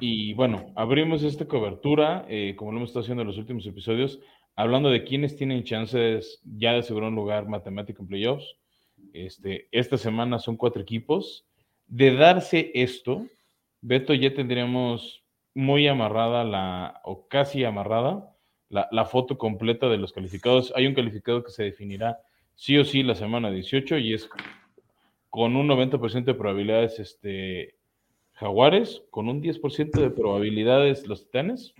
Y 0.00 0.34
bueno, 0.34 0.72
abrimos 0.74 1.22
esta 1.22 1.46
cobertura, 1.46 2.26
eh, 2.28 2.56
como 2.56 2.72
lo 2.72 2.78
hemos 2.78 2.90
estado 2.90 3.04
haciendo 3.04 3.22
en 3.22 3.28
los 3.28 3.38
últimos 3.38 3.64
episodios, 3.64 4.18
hablando 4.56 4.90
de 4.90 5.04
quienes 5.04 5.36
tienen 5.36 5.62
chances 5.62 6.40
ya 6.44 6.72
de 6.72 6.78
asegurar 6.78 7.10
un 7.10 7.14
lugar 7.14 7.46
matemático 7.46 8.02
en 8.02 8.08
playoffs. 8.08 8.56
Este, 9.12 9.68
esta 9.70 9.96
semana 9.96 10.40
son 10.40 10.56
cuatro 10.56 10.82
equipos. 10.82 11.46
De 11.86 12.12
darse 12.16 12.72
esto, 12.74 13.24
Beto 13.82 14.14
ya 14.14 14.34
tendríamos 14.34 15.22
muy 15.54 15.86
amarrada 15.86 16.42
la, 16.42 17.00
o 17.04 17.28
casi 17.28 17.62
amarrada, 17.62 18.35
la, 18.68 19.04
foto 19.04 19.38
completa 19.38 19.88
de 19.88 19.98
los 19.98 20.12
calificados. 20.12 20.72
Hay 20.76 20.86
un 20.86 20.94
calificado 20.94 21.42
que 21.42 21.50
se 21.50 21.64
definirá 21.64 22.18
sí 22.54 22.76
o 22.78 22.84
sí 22.84 23.02
la 23.02 23.14
semana 23.14 23.50
18 23.50 23.98
y 23.98 24.14
es 24.14 24.28
con 25.30 25.56
un 25.56 25.68
90% 25.68 26.24
de 26.24 26.34
probabilidades 26.34 26.98
este, 26.98 27.76
Jaguares, 28.34 29.02
con 29.10 29.28
un 29.28 29.42
10% 29.42 29.90
de 30.00 30.10
probabilidades 30.10 31.06
los 31.06 31.24
Titanes, 31.24 31.74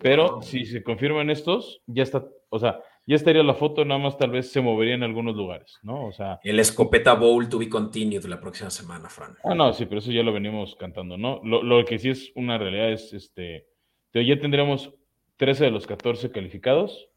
pero 0.00 0.40
si 0.42 0.64
se 0.66 0.82
confirman 0.82 1.30
estos, 1.30 1.82
ya 1.86 2.02
está, 2.02 2.26
o 2.48 2.58
sea, 2.58 2.80
ya 3.06 3.16
estaría 3.16 3.42
la 3.42 3.54
foto, 3.54 3.84
nada 3.84 4.00
más 4.00 4.16
tal 4.16 4.30
vez 4.30 4.52
se 4.52 4.60
movería 4.60 4.94
en 4.94 5.02
algunos 5.02 5.34
lugares, 5.34 5.78
¿no? 5.82 6.06
O 6.06 6.12
sea. 6.12 6.38
El 6.44 6.60
escopeta 6.60 7.14
bowl 7.14 7.48
to 7.48 7.58
be 7.58 7.68
continued 7.68 8.24
la 8.24 8.40
próxima 8.40 8.70
semana, 8.70 9.08
Fran. 9.08 9.36
Ah, 9.42 9.54
no, 9.54 9.72
sí, 9.72 9.86
pero 9.86 9.98
eso 9.98 10.12
ya 10.12 10.22
lo 10.22 10.32
venimos 10.32 10.76
cantando, 10.76 11.16
¿no? 11.16 11.40
Lo, 11.42 11.62
lo 11.62 11.84
que 11.84 11.98
sí 11.98 12.10
es 12.10 12.32
una 12.34 12.56
realidad 12.56 12.92
es, 12.92 13.12
este, 13.12 13.66
ya 14.12 14.38
tendríamos 14.38 14.92
13 15.40 15.64
de 15.64 15.70
los 15.70 15.86
14 15.86 16.30
calificados. 16.32 17.08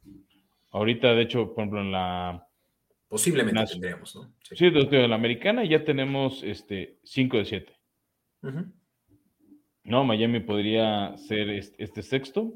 Ahorita, 0.72 1.14
de 1.14 1.24
hecho, 1.24 1.54
por 1.54 1.64
ejemplo, 1.64 1.82
en 1.82 1.92
la... 1.92 2.48
Posiblemente 3.10 3.66
tendríamos, 3.66 4.16
¿no? 4.16 4.34
Sí, 4.42 4.70
de 4.70 5.08
la 5.10 5.16
americana 5.16 5.66
ya 5.66 5.84
tenemos 5.84 6.42
este, 6.42 7.00
5 7.04 7.38
de 7.38 7.46
7. 7.46 7.74
No, 9.84 10.06
Miami 10.06 10.40
podría 10.40 11.18
ser 11.18 11.50
este, 11.50 12.02
sexto. 12.02 12.54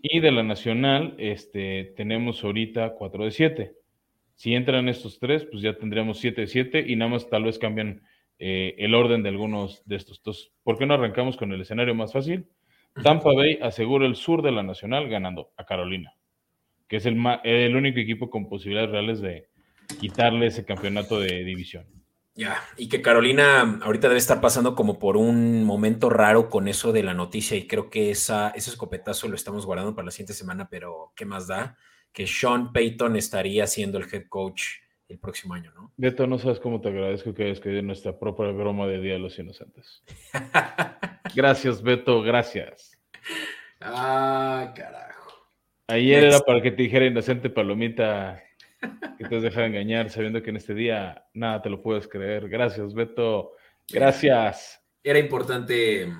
Y 0.00 0.20
de 0.20 0.30
la 0.30 0.44
nacional, 0.44 1.16
este, 1.18 1.92
tenemos 1.96 2.44
ahorita 2.44 2.94
4 2.94 3.24
de 3.24 3.30
7. 3.32 3.72
Si 4.36 4.54
entran 4.54 4.88
estos 4.88 5.18
tres, 5.18 5.44
pues 5.44 5.60
ya 5.60 5.76
tendríamos 5.76 6.20
7 6.20 6.42
de 6.42 6.46
7 6.46 6.84
y 6.86 6.94
nada 6.94 7.10
más 7.10 7.28
tal 7.28 7.42
vez 7.42 7.58
cambian 7.58 8.00
eh, 8.38 8.76
el 8.78 8.94
orden 8.94 9.24
de 9.24 9.30
algunos 9.30 9.82
de 9.86 9.96
estos. 9.96 10.18
Entonces, 10.18 10.52
¿por 10.62 10.78
qué 10.78 10.86
no 10.86 10.94
arrancamos 10.94 11.36
con 11.36 11.52
el 11.52 11.60
escenario 11.60 11.96
más 11.96 12.12
fácil? 12.12 12.46
Tampa 13.02 13.32
Bay 13.32 13.58
asegura 13.62 14.06
el 14.06 14.16
sur 14.16 14.42
de 14.42 14.52
la 14.52 14.62
Nacional 14.62 15.08
ganando 15.08 15.52
a 15.56 15.64
Carolina, 15.64 16.14
que 16.88 16.96
es 16.96 17.06
el, 17.06 17.16
el 17.44 17.76
único 17.76 17.98
equipo 17.98 18.30
con 18.30 18.48
posibilidades 18.48 18.90
reales 18.90 19.20
de 19.20 19.48
quitarle 20.00 20.46
ese 20.46 20.64
campeonato 20.64 21.18
de 21.18 21.44
división. 21.44 21.86
Ya, 22.34 22.62
y 22.76 22.88
que 22.88 23.02
Carolina 23.02 23.80
ahorita 23.82 24.08
debe 24.08 24.18
estar 24.18 24.40
pasando 24.40 24.74
como 24.74 24.98
por 24.98 25.16
un 25.16 25.64
momento 25.64 26.08
raro 26.08 26.48
con 26.48 26.68
eso 26.68 26.92
de 26.92 27.02
la 27.02 27.12
noticia 27.12 27.56
y 27.56 27.66
creo 27.66 27.90
que 27.90 28.10
esa, 28.10 28.50
ese 28.50 28.70
escopetazo 28.70 29.28
lo 29.28 29.34
estamos 29.34 29.66
guardando 29.66 29.94
para 29.94 30.06
la 30.06 30.10
siguiente 30.12 30.32
semana, 30.32 30.68
pero 30.70 31.12
¿qué 31.16 31.24
más 31.24 31.48
da? 31.48 31.76
Que 32.12 32.26
Sean 32.26 32.72
Payton 32.72 33.16
estaría 33.16 33.66
siendo 33.66 33.98
el 33.98 34.06
head 34.10 34.26
coach 34.28 34.62
el 35.10 35.18
próximo 35.18 35.54
año, 35.54 35.72
¿no? 35.74 35.92
Beto, 35.96 36.26
no 36.26 36.38
sabes 36.38 36.60
cómo 36.60 36.80
te 36.80 36.88
agradezco 36.88 37.34
que 37.34 37.44
hayas 37.44 37.60
querido 37.60 37.82
nuestra 37.82 38.18
propia 38.18 38.46
broma 38.46 38.86
de 38.86 39.00
Día 39.00 39.14
de 39.14 39.18
los 39.18 39.38
Inocentes. 39.38 40.02
gracias, 41.34 41.82
Beto, 41.82 42.22
gracias. 42.22 42.98
Ah, 43.80 44.72
carajo. 44.74 45.32
Ayer 45.88 46.24
era 46.24 46.40
para 46.40 46.62
que 46.62 46.70
te 46.70 46.82
dijera 46.82 47.06
inocente 47.06 47.50
palomita 47.50 48.42
que 49.18 49.24
te 49.24 49.36
has 49.36 49.42
dejado 49.42 49.66
engañar 49.66 50.08
sabiendo 50.10 50.42
que 50.42 50.50
en 50.50 50.56
este 50.56 50.74
día 50.74 51.24
nada 51.34 51.60
te 51.62 51.70
lo 51.70 51.82
puedes 51.82 52.06
creer. 52.06 52.48
Gracias, 52.48 52.94
Beto. 52.94 53.52
Gracias. 53.88 54.82
Era 55.02 55.18
importante 55.18 56.12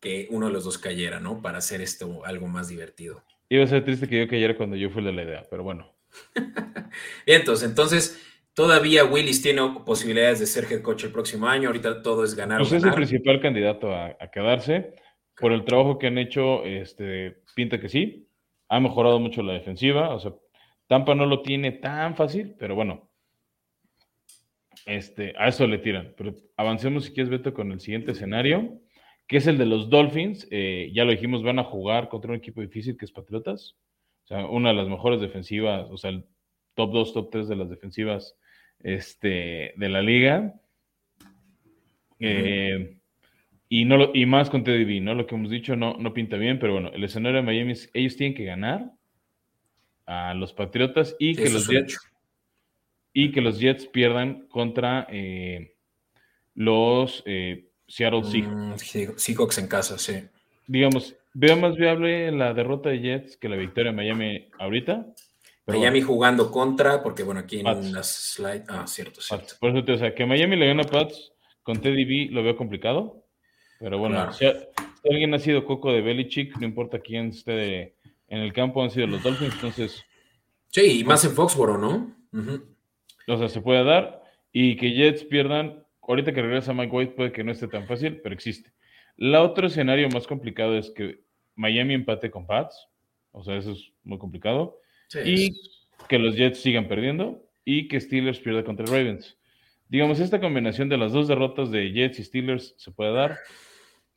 que 0.00 0.28
uno 0.30 0.46
de 0.46 0.52
los 0.52 0.64
dos 0.64 0.78
cayera, 0.78 1.20
¿no? 1.20 1.42
Para 1.42 1.58
hacer 1.58 1.80
esto 1.80 2.24
algo 2.24 2.46
más 2.46 2.68
divertido. 2.68 3.24
Iba 3.48 3.64
a 3.64 3.68
ser 3.68 3.84
triste 3.84 4.08
que 4.08 4.20
yo 4.20 4.28
cayera 4.28 4.56
cuando 4.56 4.76
yo 4.76 4.90
fui 4.90 5.02
de 5.02 5.12
la 5.12 5.22
idea, 5.22 5.42
pero 5.50 5.62
bueno. 5.62 5.92
Bien, 7.26 7.40
entonces, 7.40 7.68
entonces, 7.68 8.22
todavía 8.54 9.04
Willis 9.04 9.42
tiene 9.42 9.62
posibilidades 9.84 10.40
de 10.40 10.46
ser 10.46 10.70
head 10.70 10.82
coach 10.82 11.04
el 11.04 11.12
próximo 11.12 11.46
año. 11.46 11.68
Ahorita 11.68 12.02
todo 12.02 12.24
es 12.24 12.34
ganar. 12.34 12.58
Pues 12.58 12.72
es 12.72 12.84
el 12.84 12.94
principal 12.94 13.40
candidato 13.40 13.94
a, 13.94 14.16
quedarse. 14.32 14.94
Por 15.36 15.52
el 15.52 15.64
trabajo 15.64 15.98
que 15.98 16.08
han 16.08 16.18
hecho, 16.18 16.64
este, 16.64 17.42
pinta 17.54 17.80
que 17.80 17.88
sí. 17.88 18.28
Ha 18.68 18.80
mejorado 18.80 19.18
mucho 19.18 19.42
la 19.42 19.54
defensiva. 19.54 20.14
O 20.14 20.20
sea, 20.20 20.32
Tampa 20.86 21.14
no 21.14 21.26
lo 21.26 21.42
tiene 21.42 21.72
tan 21.72 22.16
fácil, 22.16 22.54
pero 22.58 22.74
bueno. 22.74 23.10
Este, 24.86 25.34
a 25.38 25.48
eso 25.48 25.66
le 25.66 25.78
tiran. 25.78 26.14
Pero 26.16 26.34
avancemos 26.56 27.04
si 27.04 27.12
quieres, 27.12 27.30
Beto, 27.30 27.54
con 27.54 27.72
el 27.72 27.80
siguiente 27.80 28.12
escenario, 28.12 28.80
que 29.26 29.36
es 29.38 29.46
el 29.46 29.58
de 29.58 29.66
los 29.66 29.88
Dolphins. 29.88 30.48
Eh, 30.50 30.90
ya 30.92 31.04
lo 31.04 31.12
dijimos, 31.12 31.42
van 31.42 31.58
a 31.58 31.64
jugar 31.64 32.08
contra 32.08 32.30
un 32.30 32.36
equipo 32.36 32.60
difícil 32.60 32.96
que 32.96 33.04
es 33.04 33.12
Patriotas. 33.12 33.76
O 34.24 34.26
sea, 34.26 34.46
una 34.46 34.70
de 34.70 34.76
las 34.76 34.88
mejores 34.88 35.20
defensivas, 35.20 35.86
o 35.90 35.96
sea, 35.96 36.10
el 36.10 36.24
top 36.74 36.92
2, 36.92 37.12
top 37.12 37.30
3 37.30 37.48
de 37.48 37.56
las 37.56 37.70
defensivas 37.70 38.36
este, 38.80 39.74
de 39.76 39.88
la 39.88 40.02
liga. 40.02 40.54
Eh, 42.18 42.98
y, 43.68 43.84
no 43.84 44.10
y 44.14 44.26
más 44.26 44.48
con 44.48 44.62
TDB, 44.62 45.02
¿no? 45.02 45.14
Lo 45.14 45.26
que 45.26 45.34
hemos 45.34 45.50
dicho 45.50 45.74
no, 45.76 45.96
no 45.98 46.14
pinta 46.14 46.36
bien, 46.36 46.58
pero 46.58 46.74
bueno, 46.74 46.90
el 46.92 47.02
escenario 47.04 47.38
de 47.38 47.46
Miami 47.46 47.72
es, 47.72 47.90
ellos 47.94 48.16
tienen 48.16 48.36
que 48.36 48.44
ganar 48.44 48.92
a 50.06 50.34
los 50.34 50.52
Patriotas 50.52 51.16
y 51.18 51.34
que 51.34 51.50
los 51.50 51.68
Jets 51.68 51.98
y 53.12 53.30
que 53.30 53.40
los 53.40 53.58
Jets 53.58 53.86
pierdan 53.86 54.46
contra 54.48 55.06
eh, 55.10 55.74
los 56.54 57.22
eh, 57.26 57.68
Seattle 57.86 58.20
mm, 58.20 58.76
Seahawks. 58.76 59.22
Seahawks 59.22 59.58
en 59.58 59.68
casa, 59.68 59.98
sí. 59.98 60.14
Digamos, 60.66 61.16
veo 61.34 61.56
más 61.56 61.76
viable 61.76 62.30
la 62.32 62.54
derrota 62.54 62.90
de 62.90 63.00
Jets 63.00 63.36
que 63.36 63.48
la 63.48 63.56
victoria 63.56 63.90
de 63.90 63.96
Miami 63.96 64.48
ahorita. 64.58 65.06
Miami 65.66 66.02
jugando 66.02 66.50
contra, 66.50 67.02
porque 67.02 67.22
bueno, 67.22 67.40
aquí 67.40 67.60
en 67.60 67.92
las 67.92 68.34
slides. 68.34 68.64
Ah, 68.68 68.86
cierto, 68.86 69.20
cierto. 69.20 69.54
Por 69.60 69.70
eso 69.70 69.84
te, 69.84 69.92
o 69.92 69.98
sea, 69.98 70.14
que 70.14 70.26
Miami 70.26 70.56
le 70.56 70.66
gana 70.66 70.82
a 70.82 70.86
Pats 70.86 71.32
con 71.62 71.80
Teddy 71.80 72.04
B 72.04 72.28
lo 72.32 72.42
veo 72.42 72.56
complicado. 72.56 73.24
Pero 73.78 73.98
bueno, 73.98 74.32
si, 74.32 74.46
alguien 75.10 75.34
ha 75.34 75.38
sido 75.38 75.64
coco 75.64 75.92
de 75.92 76.02
Belichick, 76.02 76.56
no 76.58 76.66
importa 76.66 77.00
quién 77.00 77.28
esté 77.28 77.96
en 78.28 78.38
el 78.38 78.52
campo, 78.52 78.82
han 78.82 78.90
sido 78.90 79.08
los 79.08 79.22
Dolphins, 79.22 79.54
entonces. 79.54 80.04
Sí, 80.68 81.00
y 81.00 81.04
más 81.04 81.24
en 81.24 81.32
Foxboro, 81.32 81.78
¿no? 81.78 82.16
O 83.26 83.38
sea, 83.38 83.48
se 83.48 83.60
puede 83.60 83.84
dar. 83.84 84.22
Y 84.52 84.76
que 84.76 84.92
Jets 84.92 85.24
pierdan, 85.24 85.84
ahorita 86.02 86.32
que 86.32 86.42
regresa 86.42 86.72
Mike 86.72 86.94
White 86.94 87.12
puede 87.14 87.32
que 87.32 87.42
no 87.42 87.52
esté 87.52 87.68
tan 87.68 87.86
fácil, 87.86 88.20
pero 88.22 88.34
existe. 88.34 88.72
La 89.22 89.40
otro 89.40 89.68
escenario 89.68 90.08
más 90.08 90.26
complicado 90.26 90.76
es 90.76 90.90
que 90.90 91.20
Miami 91.54 91.94
empate 91.94 92.28
con 92.28 92.44
Pats. 92.44 92.88
O 93.30 93.44
sea, 93.44 93.56
eso 93.56 93.70
es 93.70 93.92
muy 94.02 94.18
complicado 94.18 94.80
y 95.24 95.60
que 96.08 96.18
los 96.18 96.34
Jets 96.34 96.60
sigan 96.60 96.88
perdiendo 96.88 97.48
y 97.64 97.86
que 97.86 98.00
Steelers 98.00 98.40
pierda 98.40 98.64
contra 98.64 98.84
Ravens. 98.84 99.38
Digamos, 99.88 100.18
esta 100.18 100.40
combinación 100.40 100.88
de 100.88 100.96
las 100.96 101.12
dos 101.12 101.28
derrotas 101.28 101.70
de 101.70 101.92
Jets 101.92 102.18
y 102.18 102.24
Steelers 102.24 102.74
se 102.76 102.90
puede 102.90 103.12
dar. 103.12 103.38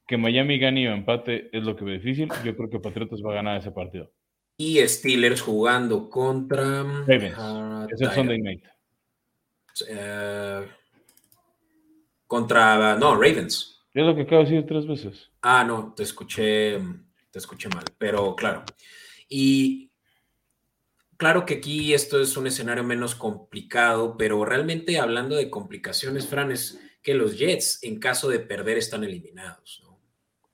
Que 0.08 0.18
Miami 0.18 0.58
gane 0.58 0.90
o 0.90 0.94
empate 0.96 1.56
es 1.56 1.64
lo 1.64 1.76
que 1.76 1.86
ve 1.86 2.00
difícil. 2.00 2.28
Yo 2.44 2.58
creo 2.58 2.72
que 2.72 2.80
Patriotas 2.80 3.22
va 3.24 3.34
a 3.34 3.36
ganar 3.36 3.60
ese 3.60 3.70
partido. 3.70 4.12
Y 4.58 4.80
Steelers 4.88 5.40
jugando 5.40 6.10
contra 6.10 6.82
Ravens. 7.06 7.38
es 7.94 8.02
el 8.02 8.10
Sunday 8.10 8.40
night. 8.40 8.64
Eh, 9.88 10.66
contra 12.26 12.98
no, 12.98 13.14
Ravens. 13.14 13.75
Es 13.96 14.06
lo 14.06 14.16
que 14.16 14.22
acabo 14.22 14.44
de 14.44 14.52
decir 14.52 14.68
tres 14.68 14.86
veces. 14.86 15.32
Ah, 15.42 15.64
no, 15.64 15.94
te 15.96 16.04
escuché, 16.04 16.80
te 17.32 17.40
escuché 17.40 17.70
mal, 17.70 17.86
pero 17.98 18.36
claro. 18.36 18.64
Y 19.28 19.86
Claro 21.18 21.46
que 21.46 21.56
aquí 21.56 21.94
esto 21.94 22.20
es 22.20 22.36
un 22.36 22.48
escenario 22.48 22.84
menos 22.84 23.16
complicado, 23.16 24.18
pero 24.18 24.44
realmente 24.44 25.00
hablando 25.00 25.36
de 25.36 25.50
complicaciones, 25.50 26.28
Fran, 26.28 26.52
es 26.52 26.82
que 27.02 27.14
los 27.14 27.38
Jets, 27.38 27.80
en 27.84 28.00
caso 28.00 28.30
de 28.30 28.40
perder, 28.40 28.78
están 28.78 29.04
eliminados. 29.04 29.82
¿no? 29.84 29.98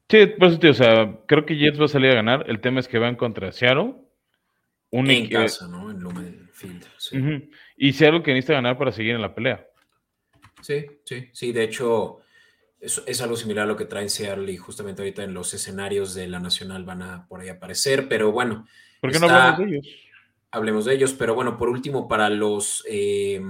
Sí, 0.07 0.27
pues, 0.37 0.63
o 0.63 0.73
sea, 0.73 1.19
creo 1.27 1.45
que 1.45 1.57
Jets 1.57 1.79
va 1.79 1.85
a 1.85 1.87
salir 1.87 2.11
a 2.11 2.15
ganar. 2.15 2.45
El 2.47 2.61
tema 2.61 2.79
es 2.79 2.87
que 2.87 2.99
van 2.99 3.15
contra 3.15 3.51
Seattle. 3.51 3.95
en 4.91 5.29
casa, 5.29 5.67
¿no? 5.67 5.89
En 5.89 5.99
Lumen 5.99 6.49
Field. 6.53 6.85
Y 7.75 7.93
Seattle 7.93 8.21
que 8.21 8.33
necesita 8.33 8.53
ganar 8.53 8.77
para 8.77 8.91
seguir 8.91 9.15
en 9.15 9.21
la 9.21 9.33
pelea. 9.33 9.65
Sí, 10.61 10.85
sí, 11.05 11.29
sí. 11.33 11.51
De 11.51 11.63
hecho, 11.63 12.19
es, 12.81 13.01
es, 13.05 13.21
algo 13.21 13.37
similar 13.37 13.63
a 13.63 13.67
lo 13.67 13.77
que 13.77 13.85
traen 13.85 14.09
Seattle 14.09 14.51
y 14.51 14.57
justamente 14.57 15.01
ahorita 15.01 15.23
en 15.23 15.33
los 15.33 15.53
escenarios 15.53 16.13
de 16.13 16.27
la 16.27 16.39
Nacional 16.39 16.83
van 16.83 17.01
a 17.01 17.27
por 17.27 17.39
ahí 17.39 17.49
aparecer, 17.49 18.09
pero 18.09 18.31
bueno. 18.33 18.67
¿Por 18.99 19.11
qué 19.11 19.19
no 19.19 19.27
hablamos 19.27 19.59
de 19.59 19.65
ellos? 19.77 19.87
hablemos 20.51 20.85
de 20.85 20.93
ellos. 20.93 21.13
Pero 21.13 21.33
bueno, 21.33 21.57
por 21.57 21.69
último, 21.69 22.07
para 22.07 22.29
los 22.29 22.83
eh, 22.87 23.41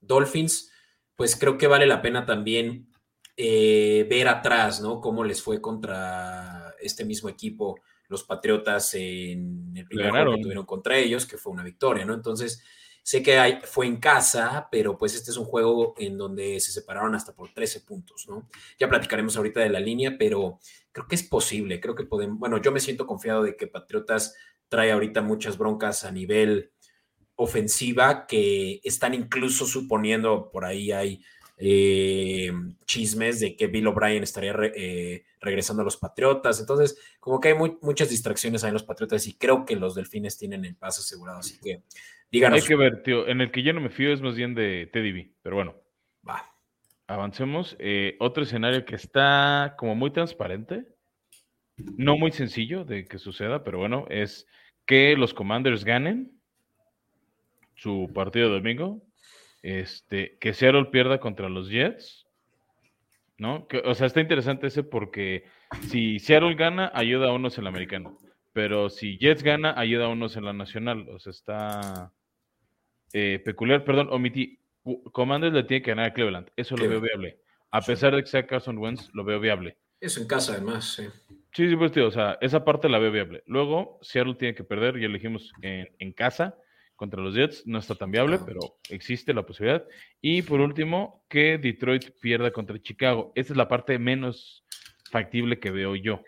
Dolphins, 0.00 0.70
pues 1.16 1.36
creo 1.36 1.58
que 1.58 1.66
vale 1.66 1.86
la 1.86 2.02
pena 2.02 2.24
también 2.24 2.88
eh, 3.36 4.06
ver 4.08 4.28
atrás, 4.28 4.80
¿no? 4.80 5.00
Cómo 5.00 5.24
les 5.24 5.42
fue 5.42 5.60
contra 5.60 6.74
este 6.80 7.04
mismo 7.04 7.28
equipo, 7.28 7.80
los 8.08 8.24
Patriotas, 8.24 8.94
en 8.94 9.72
el 9.74 9.86
primer 9.86 10.10
juego 10.10 10.34
que 10.36 10.42
tuvieron 10.42 10.66
contra 10.66 10.98
ellos, 10.98 11.26
que 11.26 11.38
fue 11.38 11.52
una 11.52 11.64
victoria, 11.64 12.04
¿no? 12.04 12.14
Entonces, 12.14 12.62
sé 13.02 13.22
que 13.22 13.60
fue 13.64 13.86
en 13.86 13.96
casa, 13.96 14.68
pero 14.70 14.96
pues 14.96 15.14
este 15.14 15.30
es 15.30 15.36
un 15.36 15.44
juego 15.44 15.94
en 15.98 16.16
donde 16.16 16.60
se 16.60 16.72
separaron 16.72 17.14
hasta 17.14 17.34
por 17.34 17.52
13 17.52 17.80
puntos, 17.80 18.26
¿no? 18.28 18.48
Ya 18.78 18.88
platicaremos 18.88 19.36
ahorita 19.36 19.60
de 19.60 19.70
la 19.70 19.80
línea, 19.80 20.16
pero 20.18 20.58
creo 20.92 21.06
que 21.08 21.16
es 21.16 21.22
posible, 21.22 21.80
creo 21.80 21.94
que 21.94 22.04
podemos, 22.04 22.38
bueno, 22.38 22.60
yo 22.60 22.70
me 22.70 22.80
siento 22.80 23.06
confiado 23.06 23.42
de 23.42 23.56
que 23.56 23.66
Patriotas 23.66 24.34
trae 24.68 24.92
ahorita 24.92 25.20
muchas 25.20 25.58
broncas 25.58 26.04
a 26.04 26.12
nivel 26.12 26.70
ofensiva 27.36 28.26
que 28.26 28.80
están 28.84 29.14
incluso 29.14 29.66
suponiendo, 29.66 30.50
por 30.50 30.64
ahí 30.64 30.92
hay 30.92 31.22
eh, 31.58 32.50
chismes 32.86 33.40
de 33.40 33.54
que 33.54 33.68
Bill 33.68 33.86
O'Brien 33.86 34.22
estaría 34.22 34.52
eh, 34.74 35.24
regresando 35.40 35.82
a 35.82 35.84
los 35.84 35.96
Patriotas. 35.96 36.58
Entonces, 36.58 36.96
como 37.20 37.38
que 37.38 37.48
hay 37.48 37.54
muchas 37.80 38.10
distracciones 38.10 38.64
ahí 38.64 38.68
en 38.68 38.74
los 38.74 38.82
Patriotas 38.82 39.26
y 39.26 39.34
creo 39.34 39.64
que 39.64 39.76
los 39.76 39.94
Delfines 39.94 40.36
tienen 40.36 40.64
el 40.64 40.74
paso 40.74 41.02
asegurado. 41.02 41.38
Así 41.38 41.58
que 41.60 41.82
díganos. 42.32 42.62
Hay 42.62 42.66
que 42.66 42.76
ver, 42.76 43.02
tío. 43.02 43.28
En 43.28 43.40
el 43.40 43.50
que 43.50 43.62
yo 43.62 43.72
no 43.72 43.80
me 43.80 43.90
fío 43.90 44.12
es 44.12 44.20
más 44.20 44.34
bien 44.34 44.54
de 44.54 44.88
Teddy 44.92 45.12
B, 45.12 45.32
pero 45.42 45.56
bueno. 45.56 45.76
Va. 46.28 46.42
Avancemos. 47.06 47.76
Eh, 47.78 48.16
otro 48.18 48.42
escenario 48.42 48.84
que 48.84 48.96
está 48.96 49.74
como 49.78 49.94
muy 49.94 50.10
transparente, 50.10 50.86
no 51.76 52.16
muy 52.16 52.32
sencillo 52.32 52.84
de 52.84 53.06
que 53.06 53.18
suceda, 53.18 53.64
pero 53.64 53.78
bueno, 53.78 54.06
es 54.08 54.46
que 54.86 55.16
los 55.16 55.34
Commanders 55.34 55.84
ganen 55.84 56.32
su 57.74 58.10
partido 58.14 58.48
de 58.48 58.54
domingo, 58.54 59.02
este, 59.62 60.38
que 60.38 60.54
Seattle 60.54 60.86
pierda 60.86 61.18
contra 61.18 61.48
los 61.48 61.68
Jets, 61.68 62.26
¿no? 63.38 63.66
o 63.84 63.94
sea, 63.94 64.06
está 64.06 64.20
interesante 64.20 64.68
ese 64.68 64.82
porque 64.82 65.44
si 65.88 66.18
Seattle 66.18 66.54
gana, 66.54 66.90
ayuda 66.94 67.28
a 67.28 67.32
unos 67.32 67.58
en 67.58 67.64
la 67.64 67.70
americano, 67.70 68.18
pero 68.52 68.90
si 68.90 69.18
Jets 69.18 69.42
gana, 69.42 69.74
ayuda 69.76 70.06
a 70.06 70.10
unos 70.10 70.36
en 70.36 70.44
la 70.44 70.52
nacional, 70.52 71.08
o 71.08 71.18
sea, 71.18 71.30
está 71.30 72.12
eh, 73.12 73.40
peculiar, 73.44 73.84
perdón, 73.84 74.08
omití, 74.10 74.58
Commanders 75.12 75.54
le 75.54 75.64
tiene 75.64 75.82
que 75.82 75.90
ganar 75.90 76.06
a 76.06 76.12
Cleveland, 76.12 76.50
eso 76.56 76.76
lo 76.76 76.88
veo 76.88 77.00
viable, 77.00 77.38
a 77.70 77.80
pesar 77.80 78.14
de 78.14 78.22
que 78.22 78.28
sea 78.28 78.46
Carson 78.46 78.78
Wentz, 78.78 79.10
lo 79.12 79.24
veo 79.24 79.38
viable. 79.40 79.76
Eso 80.00 80.20
en 80.20 80.26
casa 80.26 80.54
además, 80.54 80.94
sí. 80.94 81.04
Sí, 81.52 81.68
sí, 81.68 81.76
pues 81.76 81.92
tío, 81.92 82.08
o 82.08 82.10
sea, 82.10 82.38
esa 82.40 82.64
parte 82.64 82.88
la 82.88 82.98
veo 82.98 83.12
viable. 83.12 83.42
Luego, 83.46 83.98
Seattle 84.02 84.34
tiene 84.34 84.54
que 84.54 84.64
perder, 84.64 84.98
ya 84.98 85.06
elegimos 85.06 85.52
en, 85.60 85.88
en 85.98 86.12
casa 86.12 86.56
contra 86.96 87.20
los 87.20 87.34
Jets, 87.34 87.66
no 87.66 87.78
está 87.78 87.94
tan 87.94 88.10
viable, 88.10 88.38
pero 88.46 88.60
existe 88.88 89.34
la 89.34 89.44
posibilidad. 89.44 89.84
Y 90.20 90.42
por 90.42 90.60
último, 90.60 91.24
que 91.28 91.58
Detroit 91.58 92.10
pierda 92.20 92.52
contra 92.52 92.80
Chicago. 92.80 93.32
Esa 93.34 93.52
es 93.52 93.56
la 93.56 93.68
parte 93.68 93.98
menos 93.98 94.64
factible 95.10 95.58
que 95.58 95.70
veo 95.70 95.96
yo. 95.96 96.22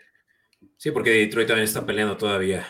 Sí, 0.77 0.91
porque 0.91 1.11
Detroit 1.11 1.47
también 1.47 1.65
está 1.65 1.85
peleando 1.85 2.17
todavía. 2.17 2.65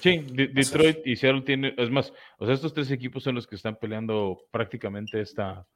Sí, 0.00 0.24
Detroit 0.32 1.06
y 1.06 1.16
Seattle 1.16 1.42
tienen, 1.42 1.74
es 1.76 1.90
más, 1.90 2.12
o 2.38 2.46
sea, 2.46 2.54
estos 2.54 2.74
tres 2.74 2.90
equipos 2.90 3.22
son 3.22 3.34
los 3.34 3.46
que 3.46 3.56
están 3.56 3.76
peleando 3.76 4.46
prácticamente 4.50 5.20
esta 5.20 5.66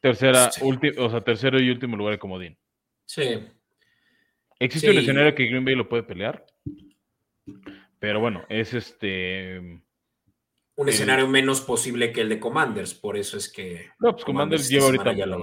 tercera, 0.00 0.50
o 0.98 1.10
sea, 1.10 1.20
tercero 1.20 1.60
y 1.60 1.70
último 1.70 1.96
lugar 1.96 2.14
de 2.14 2.18
comodín. 2.18 2.58
Sí, 3.06 3.46
Existe 4.58 4.90
un 4.90 4.98
escenario 4.98 5.34
que 5.34 5.46
Green 5.46 5.64
Bay 5.64 5.74
lo 5.74 5.88
puede 5.88 6.02
pelear. 6.02 6.44
Pero 7.98 8.20
bueno, 8.20 8.44
es 8.48 8.74
este. 8.74 9.82
Un 10.76 10.88
escenario 10.88 11.28
menos 11.28 11.60
posible 11.60 12.12
que 12.12 12.22
el 12.22 12.28
de 12.28 12.40
Commanders, 12.40 12.94
por 12.94 13.16
eso 13.16 13.36
es 13.36 13.52
que. 13.52 13.90
No, 13.98 14.12
pues 14.12 14.24
Commanders, 14.24 14.68
lleva 14.68 14.86
ahorita 14.86 15.12
ya 15.12 15.26
¿no? 15.26 15.42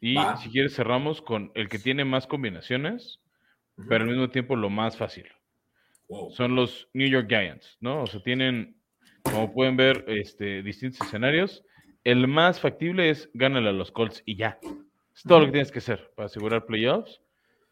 Y 0.00 0.16
si 0.42 0.50
quieres, 0.50 0.74
cerramos 0.74 1.22
con 1.22 1.52
el 1.54 1.68
que 1.68 1.78
tiene 1.78 2.04
más 2.04 2.26
combinaciones, 2.26 3.20
pero 3.88 4.04
al 4.04 4.10
mismo 4.10 4.30
tiempo 4.30 4.56
lo 4.56 4.70
más 4.70 4.96
fácil. 4.96 5.26
Son 6.30 6.54
los 6.54 6.88
New 6.92 7.08
York 7.08 7.26
Giants, 7.28 7.78
¿no? 7.80 8.02
O 8.02 8.06
sea, 8.06 8.22
tienen, 8.22 8.76
como 9.22 9.52
pueden 9.52 9.76
ver, 9.76 10.04
este, 10.08 10.62
distintos 10.62 11.06
escenarios. 11.06 11.64
El 12.04 12.28
más 12.28 12.60
factible 12.60 13.08
es 13.08 13.30
gánale 13.32 13.70
a 13.70 13.72
los 13.72 13.90
Colts 13.92 14.22
y 14.26 14.36
ya. 14.36 14.58
Es 15.14 15.22
todo 15.22 15.40
lo 15.40 15.46
que 15.46 15.52
tienes 15.52 15.72
que 15.72 15.78
hacer 15.78 16.12
para 16.14 16.26
asegurar 16.26 16.66
playoffs. 16.66 17.20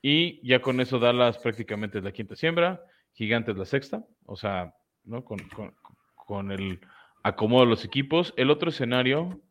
Y 0.02 0.46
ya 0.46 0.60
con 0.62 0.80
eso 0.80 0.98
Dallas 0.98 1.38
prácticamente 1.38 1.98
es 1.98 2.04
la 2.04 2.12
quinta 2.12 2.34
siembra, 2.34 2.82
Gigantes 3.12 3.56
la 3.56 3.66
sexta, 3.66 4.04
o 4.24 4.36
sea, 4.36 4.74
¿no? 5.04 5.24
Con, 5.24 5.38
con, 5.50 5.74
con 6.14 6.52
el 6.52 6.80
acomodo 7.22 7.64
de 7.64 7.70
los 7.70 7.84
equipos. 7.84 8.32
El 8.36 8.50
otro 8.50 8.70
escenario, 8.70 9.42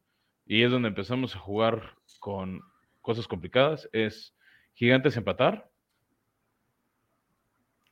y 0.48 0.64
es 0.64 0.72
donde 0.72 0.88
empezamos 0.88 1.36
a 1.36 1.40
jugar 1.40 1.96
con 2.20 2.62
cosas 3.02 3.28
complicadas, 3.28 3.88
es 3.94 4.36
Gigantes 4.74 5.18
empatar 5.18 5.69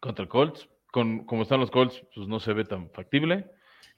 contra 0.07 0.27
Colts. 0.27 0.67
Con, 0.91 1.25
como 1.25 1.43
están 1.43 1.59
los 1.59 1.69
Colts, 1.69 2.01
pues 2.15 2.27
no 2.27 2.39
se 2.39 2.53
ve 2.53 2.63
tan 2.63 2.89
factible. 2.91 3.45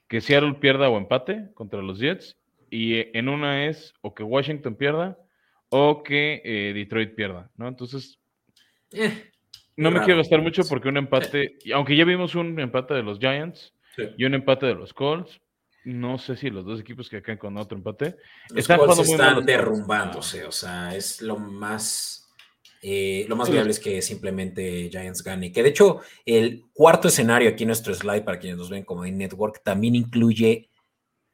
Que 0.08 0.20
Seattle 0.20 0.54
pierda 0.54 0.88
o 0.90 0.98
empate 0.98 1.48
contra 1.54 1.80
los 1.82 1.98
Jets. 1.98 2.36
Y 2.68 2.94
eh, 2.96 3.10
en 3.14 3.28
una 3.28 3.66
es 3.66 3.94
o 4.02 4.14
que 4.14 4.22
Washington 4.22 4.74
pierda 4.76 5.16
o 5.70 6.02
que 6.02 6.42
eh, 6.44 6.72
Detroit 6.74 7.14
pierda, 7.14 7.50
¿no? 7.56 7.68
Entonces, 7.68 8.18
Eh, 8.92 9.30
no 9.76 9.90
me 9.90 9.96
raro. 9.96 10.04
quiero 10.04 10.18
gastar 10.18 10.42
mucho 10.42 10.62
porque 10.68 10.88
un 10.88 10.96
empate, 10.96 11.56
y 11.64 11.70
aunque 11.72 11.96
ya 11.96 12.04
vimos 12.04 12.34
un 12.34 12.58
empate 12.58 12.94
de 12.94 13.02
los 13.04 13.18
Giants 13.20 13.72
Sí. 13.96 14.02
y 14.18 14.24
un 14.24 14.34
empate 14.34 14.66
de 14.66 14.74
los 14.74 14.92
Colts, 14.92 15.40
no 15.84 16.18
sé 16.18 16.36
si 16.36 16.50
los 16.50 16.64
dos 16.64 16.80
equipos 16.80 17.08
que 17.08 17.22
caen 17.22 17.38
con 17.38 17.56
otro 17.56 17.78
empate. 17.78 18.16
Los 18.50 18.58
Están 18.58 18.78
Colts 18.78 18.98
están 18.98 19.46
derrumbándose, 19.46 20.44
o 20.44 20.52
sea, 20.52 20.94
es 20.94 21.22
lo 21.22 21.38
más, 21.38 22.19
eh, 22.82 23.26
lo 23.28 23.36
más 23.36 23.46
Sí, 23.48 23.52
viable 23.52 23.70
es 23.72 23.80
que 23.80 24.00
simplemente 24.02 24.88
Giants 24.90 25.22
gane. 25.22 25.52
Que 25.52 25.62
de 25.62 25.68
hecho, 25.70 26.00
el 26.24 26.64
cuarto 26.72 27.08
escenario 27.08 27.50
aquí 27.50 27.64
en 27.64 27.68
nuestro 27.68 27.94
slide, 27.94 28.22
para 28.24 28.38
quienes 28.38 28.58
nos 28.58 28.70
ven 28.70 28.84
como 28.84 29.04
en 29.04 29.18
Network, 29.18 29.62
también 29.62 29.94
incluye 29.94 30.68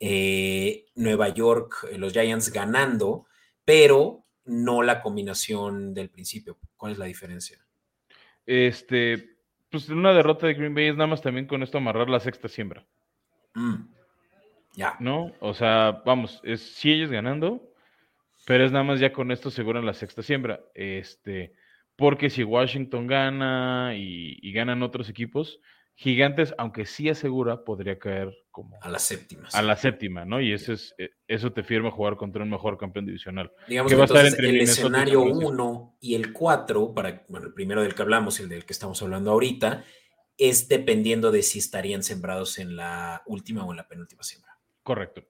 eh, 0.00 0.86
Nueva 0.94 1.28
York, 1.30 1.86
eh, 1.90 1.98
los 1.98 2.12
Giants 2.12 2.52
ganando, 2.52 3.26
pero 3.64 4.24
no 4.44 4.82
la 4.82 5.00
combinación 5.02 5.94
del 5.94 6.10
principio. 6.10 6.58
¿Cuál 6.76 6.92
es 6.92 6.98
la 6.98 7.06
diferencia? 7.06 7.58
Este, 8.44 9.36
pues 9.70 9.88
una 9.88 10.12
derrota 10.12 10.46
de 10.46 10.54
Green 10.54 10.74
Bay 10.74 10.86
es 10.88 10.94
nada 10.96 11.08
más 11.08 11.22
también 11.22 11.46
con 11.46 11.62
esto 11.62 11.78
amarrar 11.78 12.08
la 12.08 12.20
sexta 12.20 12.48
siembra, 12.48 12.86
Mm, 13.54 13.88
Ya. 14.74 14.96
¿no? 15.00 15.32
O 15.40 15.54
sea, 15.54 16.02
vamos, 16.04 16.40
es 16.44 16.60
sí 16.60 16.92
ellos 16.92 17.10
ganando, 17.10 17.72
pero 18.46 18.64
es 18.64 18.72
nada 18.72 18.84
más 18.84 18.98
ya 18.98 19.12
con 19.12 19.30
esto 19.30 19.50
aseguran 19.50 19.84
la 19.84 19.92
sexta 19.92 20.22
siembra. 20.22 20.60
Este, 20.72 21.52
porque 21.96 22.30
si 22.30 22.42
Washington 22.44 23.06
gana 23.06 23.92
y, 23.94 24.38
y 24.40 24.52
ganan 24.52 24.82
otros 24.82 25.10
equipos, 25.10 25.60
Gigantes, 25.98 26.54
aunque 26.58 26.84
sí 26.84 27.08
asegura, 27.08 27.64
podría 27.64 27.98
caer 27.98 28.30
como 28.50 28.78
A 28.82 28.90
las 28.90 29.02
séptimas. 29.02 29.54
a 29.54 29.62
la 29.62 29.76
séptima, 29.76 30.26
¿no? 30.26 30.42
Y 30.42 30.52
eso 30.52 30.74
es, 30.74 30.94
eh, 30.98 31.08
eso 31.26 31.52
te 31.52 31.62
firma 31.62 31.90
jugar 31.90 32.16
contra 32.16 32.42
un 32.42 32.50
mejor 32.50 32.76
campeón 32.76 33.06
divisional. 33.06 33.50
Digamos 33.66 33.90
que 33.90 33.96
va 33.96 34.02
a 34.02 34.04
estar 34.04 34.26
entre 34.26 34.50
el 34.50 34.60
escenario 34.60 35.20
San 35.20 35.28
Francisco. 35.30 35.52
1 35.52 35.96
y 36.00 36.14
el 36.14 36.32
4, 36.34 36.92
para, 36.94 37.24
bueno, 37.28 37.46
el 37.46 37.54
primero 37.54 37.82
del 37.82 37.94
que 37.94 38.02
hablamos, 38.02 38.38
el 38.40 38.50
del 38.50 38.66
que 38.66 38.74
estamos 38.74 39.00
hablando 39.02 39.30
ahorita, 39.30 39.84
es 40.36 40.68
dependiendo 40.68 41.32
de 41.32 41.42
si 41.42 41.60
estarían 41.60 42.02
sembrados 42.02 42.58
en 42.58 42.76
la 42.76 43.22
última 43.24 43.64
o 43.64 43.70
en 43.72 43.78
la 43.78 43.88
penúltima 43.88 44.22
siembra. 44.22 44.52
Correcto. 44.82 45.24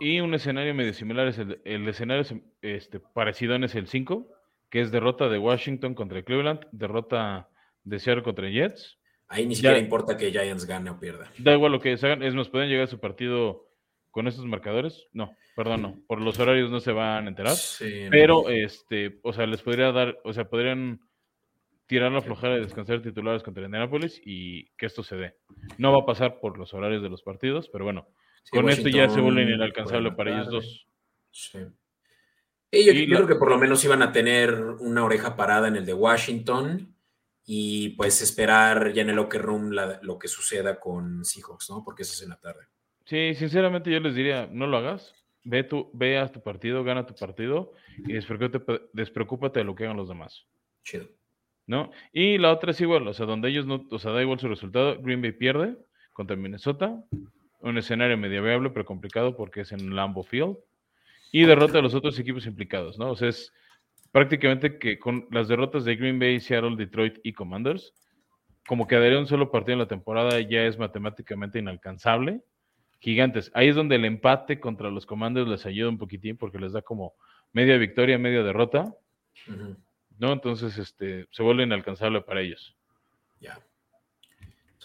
Y 0.00 0.20
un 0.20 0.34
escenario 0.34 0.74
medio 0.74 0.92
similar 0.92 1.28
es 1.28 1.38
el, 1.38 1.60
el 1.64 1.88
escenario 1.88 2.24
este, 2.62 3.00
parecido 3.00 3.56
es 3.56 3.74
el 3.74 3.86
5, 3.86 4.26
que 4.70 4.80
es 4.80 4.90
derrota 4.90 5.28
de 5.28 5.38
Washington 5.38 5.94
contra 5.94 6.22
Cleveland, 6.22 6.60
derrota 6.72 7.48
de 7.84 7.98
Seattle 7.98 8.22
contra 8.24 8.48
Jets. 8.48 8.98
Ahí 9.28 9.46
ni 9.46 9.54
siquiera 9.54 9.76
Ya- 9.76 9.82
importa 9.82 10.16
que 10.16 10.30
Giants 10.30 10.66
gane 10.66 10.90
o 10.90 10.98
pierda. 10.98 11.30
Da 11.38 11.52
igual 11.52 11.72
lo 11.72 11.80
que 11.80 11.96
se 11.96 12.06
hagan, 12.06 12.22
es 12.22 12.34
más, 12.34 12.48
pueden 12.48 12.68
llegar 12.68 12.84
a 12.84 12.90
su 12.90 12.98
partido 13.00 13.66
con 14.10 14.26
estos 14.26 14.44
marcadores. 14.46 15.06
No, 15.12 15.34
perdón, 15.54 15.82
no. 15.82 16.00
Por 16.06 16.20
los 16.20 16.38
horarios 16.40 16.70
no 16.70 16.80
se 16.80 16.92
van 16.92 17.26
a 17.26 17.28
enterar. 17.28 17.52
Sí, 17.54 18.04
no. 18.04 18.10
Pero, 18.10 18.48
este, 18.48 19.18
o 19.22 19.32
sea, 19.32 19.46
les 19.46 19.60
podría 19.62 19.92
dar, 19.92 20.18
o 20.24 20.32
sea, 20.32 20.48
podrían 20.48 21.00
tirar 21.86 22.12
la 22.12 22.20
flojera 22.22 22.54
de 22.54 22.60
descansar 22.60 23.00
titulares 23.00 23.42
contra 23.42 23.64
Indianapolis 23.64 24.20
y 24.24 24.66
que 24.76 24.86
esto 24.86 25.02
se 25.02 25.16
dé. 25.16 25.34
No 25.78 25.92
va 25.92 26.02
a 26.02 26.06
pasar 26.06 26.38
por 26.40 26.58
los 26.58 26.74
horarios 26.74 27.02
de 27.02 27.08
los 27.08 27.22
partidos, 27.22 27.68
pero 27.70 27.84
bueno, 27.84 28.08
Sí, 28.50 28.56
con 28.56 28.68
esto 28.70 28.88
ya 28.88 28.92
se 28.92 28.98
Washington 29.20 29.24
vuelve 29.24 29.42
por 29.44 29.54
inalcanzable 29.54 30.12
para 30.12 30.30
ellos 30.30 30.50
dos. 30.50 30.86
Sí. 31.30 31.58
Y 32.70 32.84
yo, 32.84 32.92
Y 32.92 33.06
yo 33.06 33.12
la- 33.12 33.16
creo 33.16 33.28
que 33.28 33.34
por 33.36 33.50
lo 33.50 33.58
menos 33.58 33.84
iban 33.84 34.02
a 34.02 34.12
tener 34.12 34.54
una 34.80 35.04
oreja 35.04 35.36
parada 35.36 35.68
en 35.68 35.76
el 35.76 35.86
de 35.86 35.94
Washington 35.94 36.94
y 37.46 37.90
pues 37.90 38.20
esperar 38.22 38.92
ya 38.92 39.02
en 39.02 39.10
el 39.10 39.16
locker 39.16 39.40
room 39.42 39.70
la- 39.72 39.98
lo 40.02 40.18
que 40.18 40.28
suceda 40.28 40.78
con 40.80 41.24
Seahawks, 41.24 41.70
¿no? 41.70 41.82
Porque 41.84 42.02
eso 42.02 42.12
es 42.12 42.22
en 42.22 42.30
la 42.30 42.40
tarde. 42.40 42.64
Sí, 43.04 43.34
sinceramente 43.34 43.90
yo 43.90 44.00
les 44.00 44.14
diría, 44.14 44.48
no 44.50 44.66
lo 44.66 44.76
hagas. 44.78 45.14
Ve, 45.44 45.62
tu, 45.64 45.90
ve 45.94 46.18
a 46.18 46.30
tu 46.30 46.42
partido, 46.42 46.84
gana 46.84 47.06
tu 47.06 47.14
partido 47.14 47.72
y 48.06 48.12
despreocúpate, 48.12 48.82
despreocúpate 48.92 49.60
de 49.60 49.64
lo 49.64 49.74
que 49.74 49.84
hagan 49.84 49.96
los 49.96 50.08
demás. 50.08 50.44
Chido. 50.84 51.06
¿no? 51.66 51.90
Y 52.14 52.38
la 52.38 52.50
otra 52.52 52.70
es 52.70 52.80
igual, 52.80 53.06
o 53.08 53.12
sea, 53.14 53.26
donde 53.26 53.50
ellos 53.50 53.66
no, 53.66 53.86
o 53.90 53.98
sea, 53.98 54.12
da 54.12 54.22
igual 54.22 54.38
su 54.40 54.48
resultado, 54.48 55.00
Green 55.02 55.20
Bay 55.20 55.32
pierde 55.32 55.76
contra 56.14 56.34
Minnesota, 56.34 57.02
un 57.60 57.78
escenario 57.78 58.16
medio 58.16 58.42
viable, 58.42 58.70
pero 58.70 58.84
complicado 58.84 59.36
porque 59.36 59.62
es 59.62 59.72
en 59.72 59.94
Lambeau 59.94 60.24
Field, 60.24 60.56
y 61.32 61.44
derrota 61.44 61.78
a 61.78 61.82
los 61.82 61.94
otros 61.94 62.18
equipos 62.18 62.46
implicados, 62.46 62.98
¿no? 62.98 63.10
O 63.10 63.16
sea, 63.16 63.28
es 63.28 63.52
prácticamente 64.12 64.78
que 64.78 64.98
con 64.98 65.26
las 65.30 65.48
derrotas 65.48 65.84
de 65.84 65.96
Green 65.96 66.18
Bay, 66.18 66.40
Seattle, 66.40 66.76
Detroit 66.76 67.18
y 67.22 67.32
Commanders, 67.32 67.94
como 68.66 68.86
quedaría 68.86 69.18
un 69.18 69.26
solo 69.26 69.50
partido 69.50 69.74
en 69.74 69.78
la 69.80 69.88
temporada, 69.88 70.40
ya 70.40 70.64
es 70.64 70.78
matemáticamente 70.78 71.58
inalcanzable. 71.58 72.42
Gigantes, 73.00 73.50
ahí 73.54 73.68
es 73.68 73.76
donde 73.76 73.96
el 73.96 74.04
empate 74.04 74.60
contra 74.60 74.90
los 74.90 75.06
Commanders 75.06 75.48
les 75.48 75.64
ayuda 75.66 75.88
un 75.88 75.98
poquitín 75.98 76.36
porque 76.36 76.58
les 76.58 76.72
da 76.72 76.82
como 76.82 77.14
media 77.52 77.76
victoria, 77.78 78.18
media 78.18 78.42
derrota. 78.42 78.94
¿no? 80.18 80.32
Entonces, 80.32 80.76
este, 80.78 81.26
se 81.30 81.42
vuelve 81.42 81.62
inalcanzable 81.62 82.20
para 82.22 82.40
ellos. 82.40 82.76
Ya. 83.40 83.58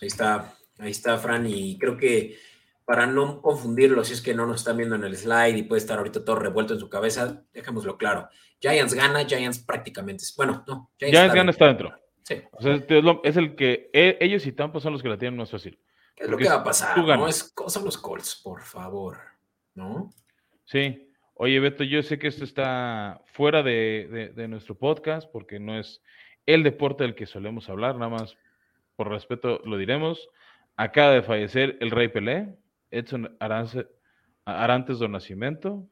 Ahí 0.02 0.08
está, 0.08 0.54
ahí 0.78 0.92
está, 0.92 1.18
Fran, 1.18 1.48
y 1.48 1.78
creo 1.78 1.98
que 1.98 2.38
para 2.86 3.06
no 3.06 3.42
confundirlo, 3.42 4.04
si 4.04 4.14
es 4.14 4.22
que 4.22 4.34
no 4.34 4.46
nos 4.46 4.58
están 4.62 4.78
viendo 4.78 4.96
en 4.96 5.04
el 5.04 5.16
slide 5.16 5.58
y 5.58 5.64
puede 5.64 5.80
estar 5.80 5.98
ahorita 5.98 6.24
todo 6.26 6.36
revuelto 6.38 6.74
en 6.74 6.80
su 6.80 6.90
cabeza, 6.90 7.44
dejémoslo 7.54 7.98
claro. 7.98 8.28
Giants 8.60 8.94
gana, 8.94 9.26
Giants 9.26 9.60
prácticamente. 9.60 10.24
Bueno, 10.38 10.64
no. 10.68 10.92
Giants 11.00 11.18
está 11.20 11.36
gana 11.36 11.52
está 11.52 11.68
dentro. 11.68 11.94
Sí. 12.24 12.36
O 12.52 12.62
sea, 12.62 12.76
es, 13.24 13.38
el 13.38 13.56
que 13.56 13.90
e- 13.94 14.18
ellos 14.22 14.46
y 14.46 14.52
Tampa 14.54 14.80
son 14.80 14.94
los 14.94 15.02
que 15.02 15.10
la 15.10 15.18
tienen 15.18 15.38
más 15.38 15.52
fácil. 15.52 15.78
¿Qué 16.16 16.24
es 16.26 16.30
lo 16.30 16.38
que 16.38 16.48
va 16.48 16.56
a 16.56 16.64
pasar? 16.64 16.98
¿no? 16.98 17.28
Es, 17.28 17.54
son 17.68 17.86
los 17.86 17.98
Colts, 17.98 18.40
por 18.44 18.62
favor. 18.62 19.18
¿No? 19.76 20.10
Sí. 20.66 21.10
Oye, 21.36 21.60
Beto, 21.60 21.84
yo 21.84 22.02
sé 22.04 22.20
que 22.20 22.28
esto 22.28 22.44
está 22.44 23.22
fuera 23.26 23.64
de, 23.64 24.08
de- 24.12 24.30
de 24.30 24.48
nuestro 24.48 24.76
podcast 24.78 25.30
porque 25.32 25.60
no 25.60 25.78
es 25.78 26.02
el 26.46 26.64
deporte 26.64 27.04
del 27.04 27.16
que 27.16 27.26
solemos 27.26 27.70
hablar, 27.70 27.96
nada 27.96 28.10
más 28.10 28.38
por 28.96 29.10
respeto 29.10 29.60
lo 29.66 29.78
diremos. 29.78 30.30
Acaba 30.78 31.12
de 31.12 31.24
fallecer 31.24 31.78
el 31.82 31.92
Rey 31.92 32.08
Pelé, 32.10 32.56
Edson 32.94 33.36
Arance- 33.40 33.88
Arantes 34.46 35.00
do 35.00 35.08
Nascimento, 35.08 35.88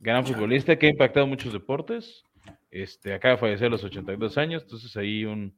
gran 0.00 0.24
futbolista 0.26 0.76
que 0.78 0.86
ha 0.86 0.90
impactado 0.90 1.26
muchos 1.26 1.52
deportes. 1.52 2.24
Este, 2.70 3.12
acaba 3.14 3.32
de 3.34 3.40
fallecer 3.40 3.66
a 3.68 3.70
los 3.70 3.84
82 3.84 4.36
años, 4.38 4.62
entonces 4.62 4.96
ahí 4.96 5.24
un 5.24 5.56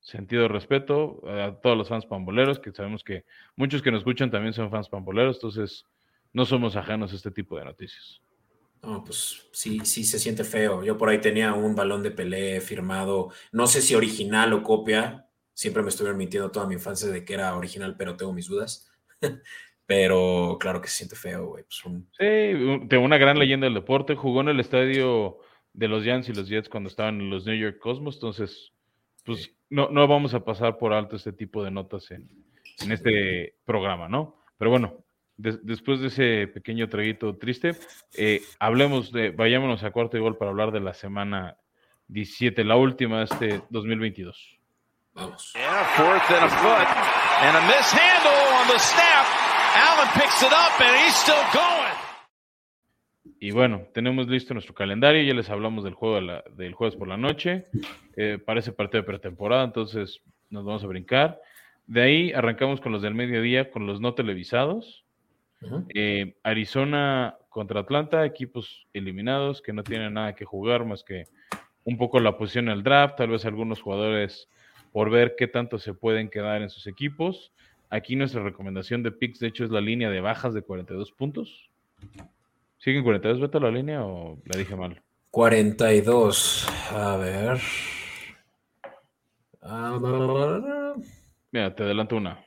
sentido 0.00 0.42
de 0.42 0.48
respeto 0.48 1.22
a 1.28 1.54
todos 1.60 1.76
los 1.76 1.88
fans 1.88 2.06
pamboleros, 2.06 2.58
que 2.58 2.72
sabemos 2.72 3.04
que 3.04 3.24
muchos 3.56 3.82
que 3.82 3.90
nos 3.90 4.00
escuchan 4.00 4.30
también 4.30 4.52
son 4.52 4.70
fans 4.70 4.88
pamboleros, 4.88 5.36
entonces 5.36 5.84
no 6.32 6.44
somos 6.44 6.76
ajenos 6.76 7.12
a 7.12 7.16
este 7.16 7.30
tipo 7.30 7.56
de 7.58 7.64
noticias. 7.64 8.20
No, 8.82 9.04
pues 9.04 9.46
sí, 9.52 9.80
sí 9.84 10.02
se 10.04 10.18
siente 10.18 10.42
feo. 10.42 10.82
Yo 10.82 10.98
por 10.98 11.08
ahí 11.08 11.20
tenía 11.20 11.54
un 11.54 11.76
balón 11.76 12.02
de 12.02 12.10
Pelé 12.10 12.60
firmado, 12.60 13.30
no 13.52 13.66
sé 13.68 13.80
si 13.80 13.94
original 13.94 14.52
o 14.54 14.62
copia. 14.62 15.28
Siempre 15.54 15.82
me 15.82 15.90
estuvieron 15.90 16.18
mintiendo 16.18 16.50
toda 16.50 16.66
mi 16.66 16.74
infancia 16.74 17.08
de 17.08 17.24
que 17.24 17.34
era 17.34 17.56
original, 17.56 17.94
pero 17.96 18.16
tengo 18.16 18.32
mis 18.32 18.48
dudas. 18.48 18.90
pero 19.94 20.56
claro 20.58 20.80
que 20.80 20.88
se 20.88 20.96
siente 20.98 21.16
feo, 21.16 21.46
güey. 21.48 21.64
Pues 21.64 21.84
un- 21.84 22.08
Sí, 22.18 22.86
de 22.86 22.96
una 22.98 23.18
gran 23.18 23.38
leyenda 23.38 23.66
del 23.66 23.74
deporte, 23.74 24.14
jugó 24.14 24.40
en 24.40 24.48
el 24.48 24.58
estadio 24.60 25.38
de 25.74 25.88
los 25.88 26.02
Giants 26.02 26.28
y 26.30 26.32
los 26.34 26.48
Jets 26.48 26.68
cuando 26.70 26.88
estaban 26.88 27.20
en 27.20 27.28
los 27.30 27.44
New 27.44 27.54
York 27.56 27.78
Cosmos, 27.78 28.14
entonces, 28.16 28.72
pues 29.24 29.42
Sí. 29.44 29.50
no, 29.70 29.88
no 29.90 30.06
vamos 30.08 30.32
a 30.34 30.40
pasar 30.44 30.78
por 30.78 30.92
alto 30.94 31.16
este 31.16 31.32
tipo 31.32 31.62
de 31.62 31.70
notas 31.70 32.10
en, 32.10 32.28
en 32.82 32.92
este 32.92 33.54
programa, 33.66 34.08
¿no? 34.08 34.36
Pero 34.58 34.70
bueno, 34.70 34.94
des- 35.36 35.64
después 35.64 36.00
de 36.00 36.06
ese 36.08 36.46
pequeño 36.48 36.88
traguito 36.88 37.36
triste, 37.36 37.72
eh, 38.16 38.40
hablemos 38.58 39.12
de, 39.12 39.30
vayámonos 39.30 39.84
a 39.84 39.90
cuarto 39.90 40.16
y 40.16 40.20
gol 40.20 40.38
para 40.38 40.50
hablar 40.50 40.72
de 40.72 40.80
la 40.80 40.94
semana 40.94 41.56
17, 42.08 42.64
la 42.64 42.76
última 42.76 43.18
de 43.18 43.24
este 43.24 43.62
2022. 43.70 44.58
Vamos. 45.14 45.52
And 45.54 45.64
a 45.64 45.84
fourth 45.96 46.30
and 46.30 46.44
a 46.44 46.48
foot. 46.48 46.88
And 47.44 47.56
a 47.56 47.60
mishandle 47.66 48.32
on 48.62 48.68
the 48.68 48.78
snap. 48.78 49.41
Allen 49.74 50.08
picks 50.14 50.42
it 50.42 50.52
up 50.52 50.80
and 50.80 50.96
he's 51.04 51.14
still 51.14 51.34
going. 51.52 51.92
Y 53.40 53.50
bueno, 53.50 53.86
tenemos 53.92 54.28
listo 54.28 54.54
nuestro 54.54 54.74
calendario, 54.74 55.22
ya 55.22 55.34
les 55.34 55.50
hablamos 55.50 55.82
del 55.84 55.94
juego 55.94 56.16
de 56.16 56.22
la- 56.22 56.44
del 56.50 56.74
jueves 56.74 56.96
por 56.96 57.08
la 57.08 57.16
noche, 57.16 57.66
eh, 58.16 58.38
para 58.44 58.60
ese 58.60 58.72
partido 58.72 59.02
de 59.02 59.06
pretemporada, 59.06 59.64
entonces 59.64 60.20
nos 60.50 60.64
vamos 60.64 60.84
a 60.84 60.86
brincar. 60.86 61.40
De 61.86 62.02
ahí 62.02 62.32
arrancamos 62.32 62.80
con 62.80 62.92
los 62.92 63.02
del 63.02 63.14
mediodía, 63.14 63.70
con 63.70 63.86
los 63.86 64.00
no 64.00 64.14
televisados. 64.14 65.04
Eh, 65.94 66.34
Arizona 66.42 67.36
contra 67.48 67.80
Atlanta, 67.80 68.24
equipos 68.24 68.86
eliminados 68.92 69.62
que 69.62 69.72
no 69.72 69.82
tienen 69.84 70.14
nada 70.14 70.34
que 70.34 70.44
jugar 70.44 70.84
más 70.84 71.04
que 71.04 71.24
un 71.84 71.96
poco 71.96 72.18
la 72.20 72.36
posición 72.36 72.68
en 72.68 72.74
el 72.74 72.82
draft, 72.82 73.16
tal 73.16 73.30
vez 73.30 73.44
algunos 73.44 73.80
jugadores 73.80 74.48
por 74.92 75.10
ver 75.10 75.34
qué 75.36 75.46
tanto 75.48 75.78
se 75.78 75.94
pueden 75.94 76.28
quedar 76.30 76.62
en 76.62 76.70
sus 76.70 76.86
equipos. 76.86 77.52
Aquí 77.92 78.16
nuestra 78.16 78.42
recomendación 78.42 79.02
de 79.02 79.12
picks, 79.12 79.38
de 79.38 79.48
hecho, 79.48 79.64
es 79.64 79.70
la 79.70 79.82
línea 79.82 80.08
de 80.08 80.22
bajas 80.22 80.54
de 80.54 80.62
42 80.62 81.12
puntos. 81.12 81.68
¿Siguen 82.78 83.04
42 83.04 83.38
beta 83.38 83.60
la 83.60 83.70
línea 83.70 84.02
o 84.02 84.38
la 84.46 84.58
dije 84.58 84.74
mal? 84.74 85.02
42. 85.30 86.66
A 86.90 87.16
ver. 87.18 87.60
Mira, 91.50 91.74
te 91.74 91.82
adelanto 91.82 92.16
una. 92.16 92.42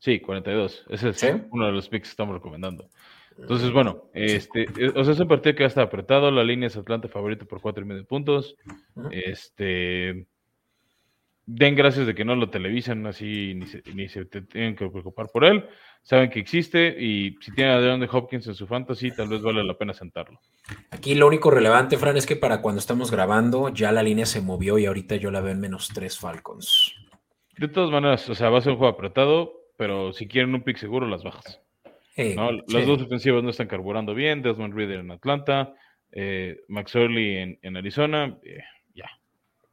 Sí, 0.00 0.18
42. 0.18 0.86
Ese 0.88 1.10
es 1.10 1.22
uno 1.52 1.66
de 1.66 1.72
los 1.72 1.88
picks 1.88 2.08
que 2.08 2.10
estamos 2.10 2.34
recomendando. 2.34 2.90
Entonces, 3.38 3.70
bueno, 3.72 4.10
este, 4.12 4.62
eh, 4.76 4.92
o 4.96 5.04
sea, 5.04 5.14
es 5.14 5.20
un 5.20 5.28
partido 5.28 5.54
que 5.54 5.62
ya 5.62 5.68
está 5.68 5.82
apretado. 5.82 6.32
La 6.32 6.42
línea 6.42 6.66
es 6.66 6.76
Atlanta 6.76 7.06
favorito 7.06 7.46
por 7.46 7.60
cuatro 7.60 7.84
y 7.84 7.86
medio 7.86 8.04
puntos. 8.04 8.56
Este, 9.12 10.26
den 11.52 11.74
gracias 11.74 12.06
de 12.06 12.14
que 12.14 12.24
no 12.24 12.36
lo 12.36 12.50
televisan 12.50 13.06
así, 13.06 13.54
ni 13.54 13.66
se, 13.66 13.82
ni 13.94 14.08
se 14.08 14.24
tienen 14.24 14.76
que 14.76 14.88
preocupar 14.88 15.28
por 15.32 15.44
él. 15.44 15.64
Saben 16.02 16.30
que 16.30 16.40
existe 16.40 16.96
y 16.98 17.36
si 17.40 17.52
tienen 17.52 17.74
a 17.74 17.80
DeAndre 17.80 18.08
Hopkins 18.10 18.46
en 18.46 18.54
su 18.54 18.66
fantasy, 18.66 19.10
tal 19.10 19.28
vez 19.28 19.42
vale 19.42 19.62
la 19.62 19.74
pena 19.74 19.92
sentarlo. 19.92 20.40
Aquí 20.90 21.14
lo 21.14 21.26
único 21.26 21.50
relevante, 21.50 21.98
Fran, 21.98 22.16
es 22.16 22.26
que 22.26 22.36
para 22.36 22.62
cuando 22.62 22.78
estamos 22.78 23.10
grabando, 23.10 23.68
ya 23.68 23.92
la 23.92 24.02
línea 24.02 24.26
se 24.26 24.40
movió 24.40 24.78
y 24.78 24.86
ahorita 24.86 25.16
yo 25.16 25.30
la 25.30 25.40
veo 25.40 25.52
en 25.52 25.60
menos 25.60 25.88
tres 25.92 26.18
Falcons. 26.18 26.94
De 27.58 27.68
todas 27.68 27.90
maneras, 27.90 28.28
o 28.30 28.34
sea, 28.34 28.48
va 28.48 28.58
a 28.58 28.62
ser 28.62 28.72
un 28.72 28.78
juego 28.78 28.94
apretado, 28.94 29.52
pero 29.76 30.12
si 30.12 30.26
quieren 30.26 30.54
un 30.54 30.62
pick 30.62 30.78
seguro, 30.78 31.06
las 31.06 31.22
bajas. 31.22 31.60
Las 32.16 32.86
dos 32.86 33.02
ofensivas 33.02 33.42
no 33.42 33.50
están 33.50 33.68
carburando 33.68 34.14
bien. 34.14 34.42
Desmond 34.42 34.74
Reader 34.74 35.00
en 35.00 35.10
Atlanta, 35.10 35.74
eh, 36.12 36.60
Max 36.68 36.94
Early 36.94 37.58
en, 37.60 37.76
Arizona. 37.76 38.38
Eh, 38.42 38.62
ya. 38.94 39.10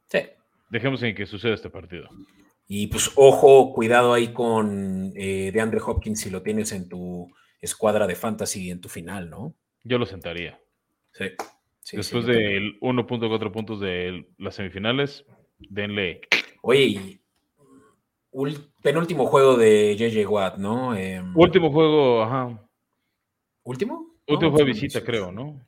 Sí. 0.08 0.20
Dejemos 0.70 1.02
en 1.02 1.14
que 1.14 1.26
suceda 1.26 1.54
este 1.54 1.70
partido. 1.70 2.08
Y 2.66 2.88
pues 2.88 3.10
ojo, 3.16 3.72
cuidado 3.72 4.12
ahí 4.12 4.32
con 4.32 5.12
eh, 5.16 5.50
DeAndre 5.52 5.80
Hopkins 5.84 6.20
si 6.20 6.30
lo 6.30 6.42
tienes 6.42 6.72
en 6.72 6.88
tu 6.88 7.30
escuadra 7.60 8.06
de 8.06 8.14
fantasy 8.14 8.70
en 8.70 8.80
tu 8.80 8.88
final, 8.88 9.30
¿no? 9.30 9.54
Yo 9.84 9.98
lo 9.98 10.04
sentaría. 10.04 10.60
Sí. 11.12 11.24
Después 11.96 12.26
del 12.26 12.78
1.4 12.80 13.50
puntos 13.50 13.80
de 13.80 14.28
las 14.36 14.54
semifinales, 14.54 15.24
denle. 15.58 16.20
Oye, 16.60 17.20
penúltimo 18.82 19.26
juego 19.26 19.56
de 19.56 19.96
JJ 19.96 20.26
Watt, 20.28 20.58
¿no? 20.58 20.94
Em, 20.94 21.34
último 21.34 21.72
juego, 21.72 22.22
ajá. 22.22 22.68
¿Último? 23.62 24.14
Último 24.26 24.50
juego 24.50 24.66
de 24.66 24.72
visita, 24.72 25.02
creo, 25.02 25.32
¿no? 25.32 25.66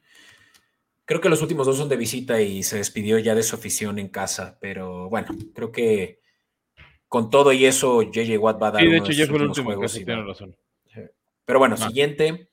Creo 1.11 1.21
que 1.21 1.29
los 1.29 1.43
últimos 1.43 1.67
dos 1.67 1.77
son 1.77 1.89
de 1.89 1.97
visita 1.97 2.41
y 2.41 2.63
se 2.63 2.77
despidió 2.77 3.19
ya 3.19 3.35
de 3.35 3.43
su 3.43 3.57
afición 3.57 3.99
en 3.99 4.07
casa, 4.11 4.57
pero 4.61 5.09
bueno, 5.09 5.37
creo 5.57 5.73
que 5.73 6.21
con 7.09 7.31
todo 7.31 7.53
y 7.53 7.65
eso, 7.65 8.03
JJ 8.03 8.39
Watt 8.39 8.63
va 8.63 8.69
a 8.69 8.71
dar. 8.71 8.83
Sí, 8.83 8.89
de 8.89 8.99
hecho, 8.99 9.11
ya 9.11 9.27
fue 9.27 9.39
el 9.39 9.49
último 9.49 9.71
juegos 9.71 9.93
tiene 9.93 10.23
razón. 10.23 10.57
Pero 11.45 11.59
bueno, 11.59 11.77
siguiente. 11.77 12.51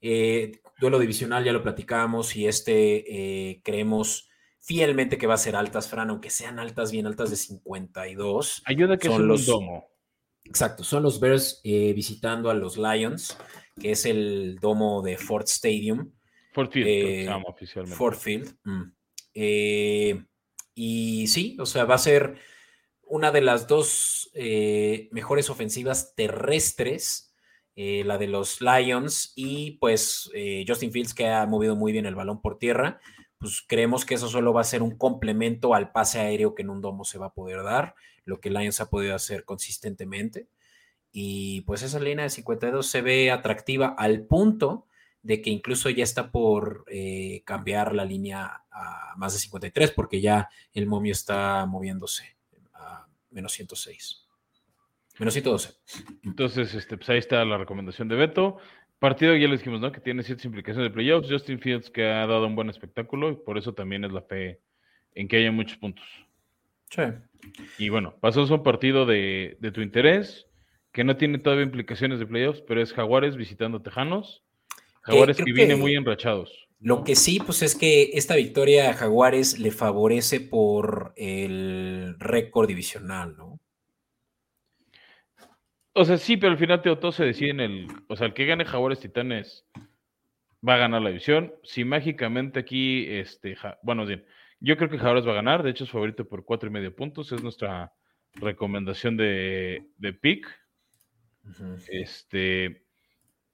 Eh, 0.00 0.50
duelo 0.80 0.98
divisional, 0.98 1.44
ya 1.44 1.52
lo 1.52 1.62
platicamos 1.62 2.34
y 2.34 2.48
este 2.48 3.04
eh, 3.50 3.60
creemos 3.62 4.28
fielmente 4.58 5.16
que 5.16 5.28
va 5.28 5.34
a 5.34 5.38
ser 5.38 5.54
altas, 5.54 5.86
Fran, 5.86 6.10
aunque 6.10 6.30
sean 6.30 6.58
altas, 6.58 6.90
bien 6.90 7.06
altas 7.06 7.30
de 7.30 7.36
52. 7.36 8.62
Ayuda 8.64 8.96
que 8.96 9.06
son 9.06 9.28
los, 9.28 9.46
domo. 9.46 9.86
Exacto, 10.42 10.82
son 10.82 11.04
los 11.04 11.20
Bears 11.20 11.60
eh, 11.62 11.92
visitando 11.92 12.50
a 12.50 12.54
los 12.54 12.76
Lions, 12.76 13.38
que 13.80 13.92
es 13.92 14.06
el 14.06 14.58
domo 14.60 15.02
de 15.02 15.18
Ford 15.18 15.44
Stadium. 15.46 16.10
Ford 16.52 16.70
Field, 16.70 16.86
eh, 16.88 17.28
oficialmente. 17.46 17.96
Ford 17.96 18.16
Field. 18.16 18.54
Mm. 18.64 18.82
Eh, 19.34 20.24
y 20.74 21.26
sí, 21.26 21.56
o 21.58 21.66
sea, 21.66 21.84
va 21.84 21.96
a 21.96 21.98
ser 21.98 22.36
una 23.02 23.30
de 23.30 23.40
las 23.40 23.66
dos 23.66 24.30
mejores 25.10 25.50
ofensivas 25.50 26.14
terrestres, 26.14 27.34
la 27.74 28.16
de 28.16 28.26
los 28.26 28.62
Lions, 28.62 29.32
y 29.36 29.72
pues 29.72 30.30
Justin 30.66 30.92
Fields 30.92 31.12
que 31.12 31.28
ha 31.28 31.44
movido 31.44 31.76
muy 31.76 31.92
bien 31.92 32.06
el 32.06 32.14
balón 32.14 32.40
por 32.40 32.58
tierra 32.58 33.00
pues 33.42 33.60
creemos 33.66 34.04
que 34.04 34.14
eso 34.14 34.28
solo 34.28 34.52
va 34.52 34.60
a 34.60 34.64
ser 34.64 34.84
un 34.84 34.96
complemento 34.96 35.74
al 35.74 35.90
pase 35.90 36.20
aéreo 36.20 36.54
que 36.54 36.62
en 36.62 36.70
un 36.70 36.80
domo 36.80 37.04
se 37.04 37.18
va 37.18 37.26
a 37.26 37.34
poder 37.34 37.64
dar, 37.64 37.96
lo 38.24 38.40
que 38.40 38.50
Lions 38.50 38.80
ha 38.80 38.88
podido 38.88 39.16
hacer 39.16 39.44
consistentemente. 39.44 40.46
Y 41.10 41.62
pues 41.62 41.82
esa 41.82 41.98
línea 41.98 42.22
de 42.22 42.30
52 42.30 42.86
se 42.86 43.02
ve 43.02 43.32
atractiva 43.32 43.96
al 43.98 44.22
punto 44.26 44.86
de 45.22 45.40
que 45.40 45.50
incluso 45.50 45.88
ya 45.90 46.04
está 46.04 46.30
por 46.30 46.84
eh, 46.88 47.42
cambiar 47.44 47.94
la 47.94 48.04
línea 48.04 48.64
a 48.70 49.14
más 49.16 49.32
de 49.34 49.38
53 49.38 49.92
porque 49.92 50.20
ya 50.20 50.48
el 50.72 50.86
momio 50.86 51.12
está 51.12 51.64
moviéndose 51.66 52.36
a 52.74 53.06
menos 53.30 53.52
106. 53.52 54.26
Menos 55.18 55.34
112. 55.34 55.74
Entonces, 56.24 56.74
este, 56.74 56.96
pues 56.96 57.08
ahí 57.10 57.18
está 57.18 57.44
la 57.44 57.58
recomendación 57.58 58.08
de 58.08 58.16
Beto. 58.16 58.58
Partido 58.98 59.36
ya 59.36 59.46
le 59.46 59.56
dijimos, 59.56 59.80
¿no? 59.80 59.92
Que 59.92 60.00
tiene 60.00 60.22
ciertas 60.22 60.44
implicaciones 60.44 60.90
de 60.90 60.94
playoffs. 60.94 61.28
Justin 61.30 61.60
Fields 61.60 61.90
que 61.90 62.06
ha 62.06 62.26
dado 62.26 62.46
un 62.46 62.54
buen 62.54 62.70
espectáculo 62.70 63.30
y 63.30 63.36
por 63.36 63.58
eso 63.58 63.74
también 63.74 64.04
es 64.04 64.12
la 64.12 64.22
fe 64.22 64.60
en 65.14 65.28
que 65.28 65.36
haya 65.36 65.52
muchos 65.52 65.76
puntos. 65.76 66.06
Sí. 66.88 67.02
Y 67.78 67.88
bueno, 67.88 68.14
pasó 68.20 68.42
a 68.42 68.54
un 68.54 68.62
partido 68.62 69.06
de, 69.06 69.56
tu 69.74 69.80
interés 69.80 70.46
que 70.92 71.04
no 71.04 71.16
tiene 71.16 71.38
todavía 71.38 71.64
implicaciones 71.64 72.18
de 72.18 72.26
playoffs, 72.26 72.62
pero 72.62 72.82
es 72.82 72.92
Jaguares 72.92 73.36
visitando 73.36 73.82
Tejanos. 73.82 74.44
Jaguares 75.02 75.36
que 75.36 75.52
viene 75.52 75.76
muy 75.76 75.94
enrachados. 75.94 76.68
Lo 76.80 77.04
que 77.04 77.14
sí, 77.14 77.38
pues 77.38 77.62
es 77.62 77.76
que 77.76 78.10
esta 78.14 78.34
victoria 78.34 78.90
a 78.90 78.94
Jaguares 78.94 79.58
le 79.58 79.70
favorece 79.70 80.40
por 80.40 81.12
el 81.16 82.16
récord 82.18 82.66
divisional, 82.66 83.36
¿no? 83.36 83.60
O 85.94 86.04
sea, 86.04 86.16
sí, 86.16 86.36
pero 86.36 86.52
al 86.52 86.58
final 86.58 86.82
todo 86.82 87.12
se 87.12 87.24
decide 87.24 87.50
en 87.50 87.60
el. 87.60 87.86
O 88.08 88.16
sea, 88.16 88.26
el 88.26 88.34
que 88.34 88.46
gane 88.46 88.64
Jaguares 88.64 89.00
Titanes 89.00 89.64
va 90.66 90.74
a 90.74 90.78
ganar 90.78 91.02
la 91.02 91.10
división. 91.10 91.52
Si 91.62 91.84
mágicamente 91.84 92.58
aquí, 92.58 93.06
este, 93.08 93.56
bueno, 93.82 94.06
bien, 94.06 94.24
yo 94.58 94.76
creo 94.76 94.88
que 94.88 94.98
Jaguares 94.98 95.26
va 95.26 95.32
a 95.32 95.36
ganar. 95.36 95.62
De 95.62 95.70
hecho, 95.70 95.84
es 95.84 95.90
favorito 95.90 96.26
por 96.26 96.44
cuatro 96.44 96.68
y 96.68 96.72
medio 96.72 96.96
puntos. 96.96 97.30
Es 97.30 97.42
nuestra 97.42 97.92
recomendación 98.34 99.16
de, 99.16 99.86
de 99.98 100.12
pick. 100.14 100.48
Este, 101.88 102.81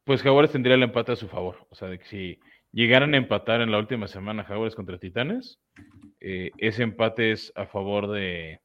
pues 0.08 0.22
Jaguares 0.22 0.52
tendría 0.52 0.74
el 0.74 0.82
empate 0.82 1.12
a 1.12 1.16
su 1.16 1.28
favor. 1.28 1.66
O 1.68 1.74
sea, 1.74 1.88
de 1.88 1.98
que 1.98 2.06
si 2.06 2.40
llegaran 2.72 3.12
a 3.12 3.18
empatar 3.18 3.60
en 3.60 3.70
la 3.70 3.78
última 3.78 4.08
semana 4.08 4.42
Jaguares 4.42 4.74
contra 4.74 4.98
Titanes, 4.98 5.60
eh, 6.18 6.50
ese 6.56 6.82
empate 6.82 7.30
es 7.30 7.52
a 7.54 7.66
favor 7.66 8.10
de. 8.10 8.58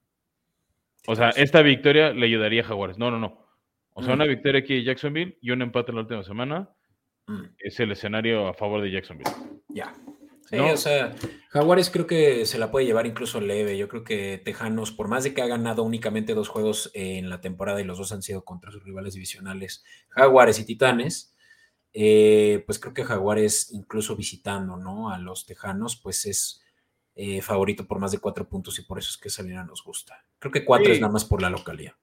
O 1.06 1.18
sea, 1.18 1.32
esta 1.32 1.62
victoria 1.62 2.14
le 2.14 2.28
ayudaría 2.28 2.62
a 2.62 2.66
Jaguares. 2.66 2.98
No, 2.98 3.12
no, 3.12 3.20
no. 3.20 3.46
O 3.92 4.02
sea, 4.02 4.14
una 4.14 4.24
mm. 4.24 4.30
victoria 4.30 4.62
aquí 4.62 4.74
de 4.74 4.84
Jacksonville 4.86 5.38
y 5.42 5.52
un 5.52 5.62
empate 5.62 5.92
en 5.92 5.96
la 5.96 6.04
última 6.04 6.24
semana 6.24 6.70
mm. 7.28 7.44
es 7.58 7.78
el 7.82 7.92
escenario 7.92 8.48
a 8.48 8.54
favor 8.54 8.82
de 8.82 8.92
Jacksonville. 8.92 9.30
Ya. 9.68 9.94
Sí, 10.50 10.58
o 10.58 10.78
sea, 10.78 11.14
Jaguares 11.50 11.90
creo 11.90 12.08
que 12.08 12.46
se 12.46 12.58
la 12.58 12.72
puede 12.72 12.86
llevar 12.86 13.06
incluso 13.06 13.42
leve. 13.42 13.78
Yo 13.78 13.90
creo 13.90 14.06
que 14.06 14.38
Tejanos, 14.38 14.94
por 14.94 15.10
más 15.10 15.26
de 15.26 15.34
que 15.34 15.42
ha 15.42 15.48
ganado 15.48 15.84
únicamente 15.84 16.36
dos 16.36 16.48
juegos 16.48 16.90
en 16.94 17.30
la 17.30 17.42
temporada 17.42 17.82
y 17.82 17.84
los 17.84 17.98
dos 17.98 18.14
han 18.14 18.22
sido 18.22 18.46
contra 18.46 18.72
sus 18.72 18.84
rivales 18.84 19.14
divisionales, 19.14 19.84
Jaguares 20.08 20.60
y 20.60 20.66
Titanes, 20.66 21.33
eh, 21.94 22.64
pues 22.66 22.80
creo 22.80 22.94
que 22.94 23.04
Jaguares, 23.04 23.72
incluso 23.72 24.16
visitando 24.16 24.78
¿no? 24.78 25.12
a 25.12 25.20
los 25.20 25.46
Tejanos, 25.46 25.96
pues 25.96 26.26
es 26.26 26.64
eh, 27.16 27.42
favorito 27.42 27.86
por 27.86 28.00
más 28.00 28.12
de 28.12 28.18
cuatro 28.18 28.50
puntos 28.50 28.80
y 28.80 28.82
por 28.82 28.98
eso 28.98 29.12
es 29.12 29.18
que 29.18 29.28
esa 29.28 29.44
línea 29.44 29.64
nos 29.64 29.84
gusta. 29.84 30.26
Creo 30.40 30.52
que 30.52 30.66
cuatro 30.66 30.92
es 30.92 31.00
nada 31.00 31.14
más 31.14 31.26
por 31.26 31.42
la 31.42 31.50
localidad. 31.50 31.94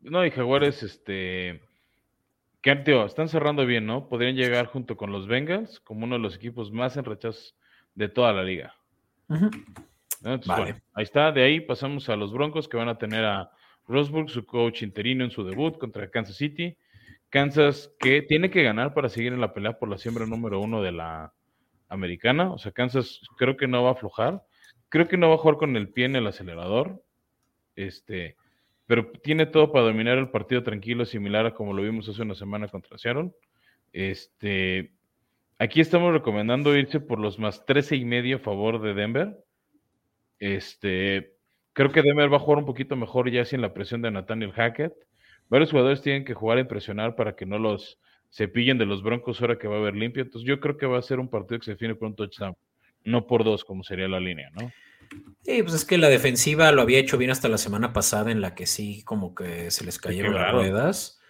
No, 0.00 0.26
y 0.26 0.30
Jaguares, 0.30 0.82
este. 0.82 1.62
Que, 2.60 2.76
tío, 2.76 3.06
están 3.06 3.28
cerrando 3.28 3.64
bien, 3.64 3.86
¿no? 3.86 4.08
Podrían 4.08 4.36
llegar 4.36 4.66
junto 4.66 4.96
con 4.96 5.10
los 5.10 5.26
Bengals 5.26 5.80
como 5.80 6.04
uno 6.04 6.16
de 6.16 6.22
los 6.22 6.36
equipos 6.36 6.70
más 6.70 6.96
enrachados 6.96 7.56
de 7.94 8.08
toda 8.08 8.32
la 8.32 8.42
liga. 8.44 8.74
vale. 10.46 10.82
ahí 10.92 11.02
está. 11.02 11.32
De 11.32 11.42
ahí 11.42 11.60
pasamos 11.60 12.08
a 12.08 12.16
los 12.16 12.32
Broncos 12.32 12.68
que 12.68 12.76
van 12.76 12.88
a 12.88 12.98
tener 12.98 13.24
a 13.24 13.50
Rosburg, 13.88 14.28
su 14.28 14.44
coach 14.44 14.82
interino 14.82 15.24
en 15.24 15.30
su 15.30 15.44
debut 15.44 15.78
contra 15.78 16.10
Kansas 16.10 16.36
City. 16.36 16.76
Kansas 17.32 17.90
que 17.98 18.20
tiene 18.20 18.50
que 18.50 18.62
ganar 18.62 18.92
para 18.92 19.08
seguir 19.08 19.32
en 19.32 19.40
la 19.40 19.54
pelea 19.54 19.78
por 19.78 19.88
la 19.88 19.96
siembra 19.96 20.26
número 20.26 20.60
uno 20.60 20.82
de 20.82 20.92
la 20.92 21.32
americana. 21.88 22.52
O 22.52 22.58
sea, 22.58 22.72
Kansas 22.72 23.22
creo 23.38 23.56
que 23.56 23.66
no 23.66 23.82
va 23.82 23.88
a 23.88 23.92
aflojar. 23.92 24.42
Creo 24.90 25.08
que 25.08 25.16
no 25.16 25.30
va 25.30 25.36
a 25.36 25.38
jugar 25.38 25.56
con 25.56 25.74
el 25.74 25.88
pie 25.88 26.04
en 26.04 26.16
el 26.16 26.26
acelerador. 26.26 27.02
Este, 27.74 28.36
pero 28.86 29.10
tiene 29.22 29.46
todo 29.46 29.72
para 29.72 29.86
dominar 29.86 30.18
el 30.18 30.28
partido 30.28 30.62
tranquilo, 30.62 31.06
similar 31.06 31.46
a 31.46 31.54
como 31.54 31.72
lo 31.72 31.82
vimos 31.82 32.06
hace 32.06 32.20
una 32.20 32.34
semana 32.34 32.68
contra 32.68 32.98
Seattle. 32.98 33.32
Este, 33.94 34.92
aquí 35.58 35.80
estamos 35.80 36.12
recomendando 36.12 36.76
irse 36.76 37.00
por 37.00 37.18
los 37.18 37.38
más 37.38 37.64
13 37.64 37.96
y 37.96 38.04
medio 38.04 38.36
a 38.36 38.40
favor 38.40 38.82
de 38.82 38.92
Denver. 38.92 39.42
Este, 40.38 41.32
creo 41.72 41.92
que 41.92 42.02
Denver 42.02 42.30
va 42.30 42.36
a 42.36 42.40
jugar 42.40 42.58
un 42.58 42.66
poquito 42.66 42.94
mejor 42.94 43.30
ya 43.30 43.46
sin 43.46 43.62
la 43.62 43.72
presión 43.72 44.02
de 44.02 44.10
Nathaniel 44.10 44.52
Hackett. 44.52 44.92
Varios 45.48 45.70
jugadores 45.70 46.02
tienen 46.02 46.24
que 46.24 46.34
jugar 46.34 46.58
a 46.58 46.62
impresionar 46.62 47.14
para 47.14 47.36
que 47.36 47.46
no 47.46 47.58
los 47.58 47.98
cepillen 48.30 48.78
de 48.78 48.86
los 48.86 49.02
Broncos 49.02 49.40
ahora 49.40 49.58
que 49.58 49.68
va 49.68 49.76
a 49.76 49.80
haber 49.80 49.94
limpio. 49.94 50.22
Entonces 50.22 50.48
yo 50.48 50.60
creo 50.60 50.76
que 50.76 50.86
va 50.86 50.98
a 50.98 51.02
ser 51.02 51.20
un 51.20 51.28
partido 51.28 51.58
que 51.58 51.66
se 51.66 51.72
define 51.72 51.94
por 51.94 52.08
un 52.08 52.16
touchdown, 52.16 52.56
no 53.04 53.26
por 53.26 53.44
dos 53.44 53.64
como 53.64 53.84
sería 53.84 54.08
la 54.08 54.20
línea, 54.20 54.50
¿no? 54.50 54.72
Sí, 55.42 55.62
pues 55.62 55.74
es 55.74 55.84
que 55.84 55.98
la 55.98 56.08
defensiva 56.08 56.72
lo 56.72 56.82
había 56.82 56.98
hecho 56.98 57.18
bien 57.18 57.30
hasta 57.30 57.48
la 57.48 57.58
semana 57.58 57.92
pasada, 57.92 58.30
en 58.30 58.40
la 58.40 58.54
que 58.54 58.66
sí, 58.66 59.02
como 59.04 59.34
que 59.34 59.70
se 59.70 59.84
les 59.84 59.98
cayeron 59.98 60.34
las 60.34 60.52
ruedas. 60.52 61.20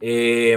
Eh, 0.00 0.56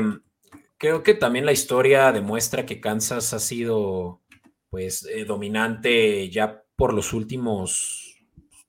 creo 0.77 1.03
que 1.03 1.13
también 1.13 1.45
la 1.45 1.51
historia 1.51 2.11
demuestra 2.11 2.65
que 2.65 2.79
Kansas 2.79 3.33
ha 3.33 3.39
sido, 3.39 4.21
pues, 4.69 5.05
eh, 5.11 5.25
dominante 5.25 6.29
ya 6.29 6.63
por 6.75 6.93
los 6.93 7.11
últimos 7.11 8.17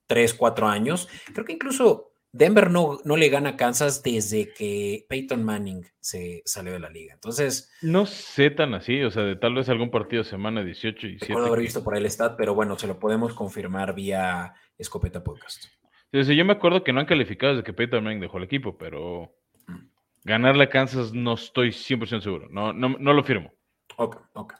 tres, 0.07 0.35
cuatro 0.35 0.67
años. 0.67 1.09
Creo 1.33 1.45
que 1.45 1.53
incluso 1.53 2.10
Denver 2.33 2.71
no, 2.71 2.99
no 3.05 3.17
le 3.17 3.29
gana 3.29 3.51
a 3.51 3.57
Kansas 3.57 4.03
desde 4.03 4.53
que 4.53 5.05
Peyton 5.09 5.43
Manning 5.43 5.85
se 5.99 6.43
salió 6.45 6.73
de 6.73 6.79
la 6.79 6.89
liga. 6.89 7.13
Entonces. 7.15 7.73
No 7.83 8.07
sé 8.07 8.51
tan 8.51 8.75
así, 8.75 9.03
o 9.03 9.11
sea, 9.11 9.23
de 9.25 9.37
tal 9.37 9.55
vez 9.55 9.69
algún 9.69 9.91
partido 9.91 10.23
semana 10.23 10.63
18 10.63 11.07
y 11.09 11.19
7. 11.19 11.33
Puedo 11.33 11.47
haber 11.47 11.61
visto 11.61 11.83
por 11.83 11.95
ahí 11.95 12.01
el 12.01 12.11
stat, 12.11 12.37
pero 12.37 12.55
bueno, 12.55 12.79
se 12.79 12.87
lo 12.87 12.99
podemos 12.99 13.35
confirmar 13.35 13.95
vía 13.95 14.55
Escopeta 14.79 15.25
Podcast. 15.25 15.65
Entonces, 16.13 16.37
yo 16.37 16.45
me 16.45 16.53
acuerdo 16.53 16.85
que 16.85 16.93
no 16.93 17.01
han 17.01 17.07
calificado 17.07 17.55
desde 17.55 17.65
que 17.65 17.73
Peyton 17.73 18.03
Manning 18.05 18.21
dejó 18.21 18.39
el 18.39 18.45
equipo, 18.45 18.79
pero 18.79 19.35
mm. 19.67 19.79
ganarle 20.25 20.65
a 20.65 20.71
Kansas 20.71 21.13
no 21.13 21.35
estoy 21.35 21.71
100% 21.71 22.21
seguro. 22.21 22.49
No, 22.51 22.73
no, 22.73 22.97
no 22.99 23.13
lo 23.13 23.25
firmo. 23.25 23.53
Ok, 23.97 24.19
ok. 24.35 24.55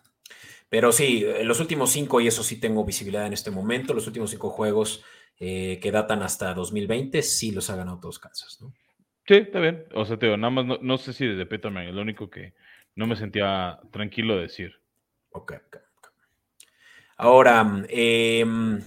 Pero 0.69 0.93
sí, 0.93 1.25
en 1.27 1.49
los 1.49 1.59
últimos 1.59 1.91
cinco, 1.91 2.21
y 2.21 2.29
eso 2.29 2.45
sí 2.45 2.61
tengo 2.61 2.85
visibilidad 2.85 3.27
en 3.27 3.33
este 3.33 3.51
momento, 3.51 3.93
los 3.93 4.07
últimos 4.07 4.31
cinco 4.31 4.51
juegos 4.51 5.05
eh, 5.43 5.81
que 5.81 5.91
datan 5.91 6.23
hasta 6.23 6.53
2020, 6.53 7.23
sí 7.23 7.51
los 7.51 7.71
ha 7.71 7.77
ganado 7.77 7.99
todos 7.99 8.19
Kansas, 8.19 8.61
¿no? 8.61 8.75
Sí, 9.27 9.37
está 9.37 9.59
bien. 9.59 9.87
O 9.95 10.05
sea, 10.05 10.19
te 10.19 10.27
digo, 10.27 10.37
nada 10.37 10.51
más 10.51 10.81
no, 10.83 10.99
sé 10.99 11.15
si 11.15 11.27
desde 11.27 11.47
Peterman 11.47 11.87
es 11.87 11.95
lo 11.95 12.03
único 12.03 12.29
que 12.29 12.53
no 12.95 13.07
me 13.07 13.17
sentía 13.17 13.81
tranquilo 13.91 14.37
de 14.37 14.43
decir. 14.43 14.79
Ok, 15.31 15.53
ok. 15.67 15.77
Ahora, 17.17 17.85
em, 17.89 18.83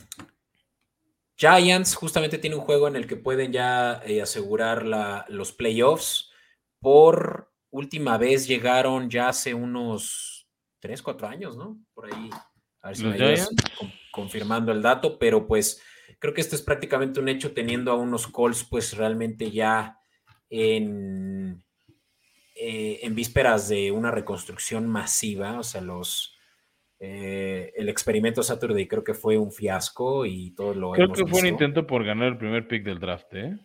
Giants 1.38 1.96
justamente 1.96 2.38
tiene 2.38 2.56
un 2.56 2.62
juego 2.62 2.88
en 2.88 2.98
el 2.98 3.08
que 3.08 3.16
pueden 3.16 3.52
ya 3.52 4.02
eh, 4.06 4.22
asegurar 4.22 4.86
los 5.30 5.54
playoffs. 5.54 6.32
Por 6.80 7.52
última 7.72 8.20
vez 8.20 8.48
llegaron 8.48 9.10
ya 9.10 9.30
hace 9.30 9.56
unos 9.56 10.48
3, 10.82 11.02
4 11.02 11.28
años, 11.28 11.58
¿no? 11.58 11.80
Por 11.96 12.13
ahí. 12.13 12.30
A 12.82 12.89
ver 12.89 12.98
si 12.98 13.06
me 13.06 13.13
ayudas 13.13 13.50
confirmando 14.12 14.72
el 14.72 14.82
dato, 14.82 15.18
pero 15.18 15.48
pues 15.48 15.82
Creo 16.19 16.34
que 16.34 16.41
esto 16.41 16.56
es 16.56 16.62
prácticamente 16.62 17.19
un 17.19 17.30
hecho 17.30 17.54
teniendo 17.54 17.91
a 17.91 17.95
unos 17.95 18.28
Colts 18.28 18.63
pues 18.63 18.95
realmente 18.95 19.52
ya 19.52 19.99
en, 20.49 21.63
eh, 22.56 22.99
en 23.04 23.15
vísperas 23.15 23.67
de 23.69 23.91
una 23.91 24.12
reconstrucción 24.12 24.88
masiva, 24.88 25.60
o 25.60 25.63
sea, 25.63 25.82
los... 25.82 26.38
Eh, 27.06 27.73
el 27.76 27.89
experimento 27.89 28.41
Saturday 28.43 28.88
creo 28.88 29.04
que 29.04 29.13
fue 29.13 29.38
un 29.38 29.52
fiasco 29.52 30.26
y 30.26 30.52
todo 30.52 30.73
lo 30.73 30.91
Creo 30.93 31.12
que 31.12 31.26
fue 31.26 31.41
un 31.41 31.47
intento 31.47 31.86
por 31.86 32.06
ganar 32.06 32.30
el 32.30 32.38
primer 32.38 32.65
pick 32.65 32.84
del 32.86 32.99
draft, 32.99 33.34
¿eh? 33.34 33.60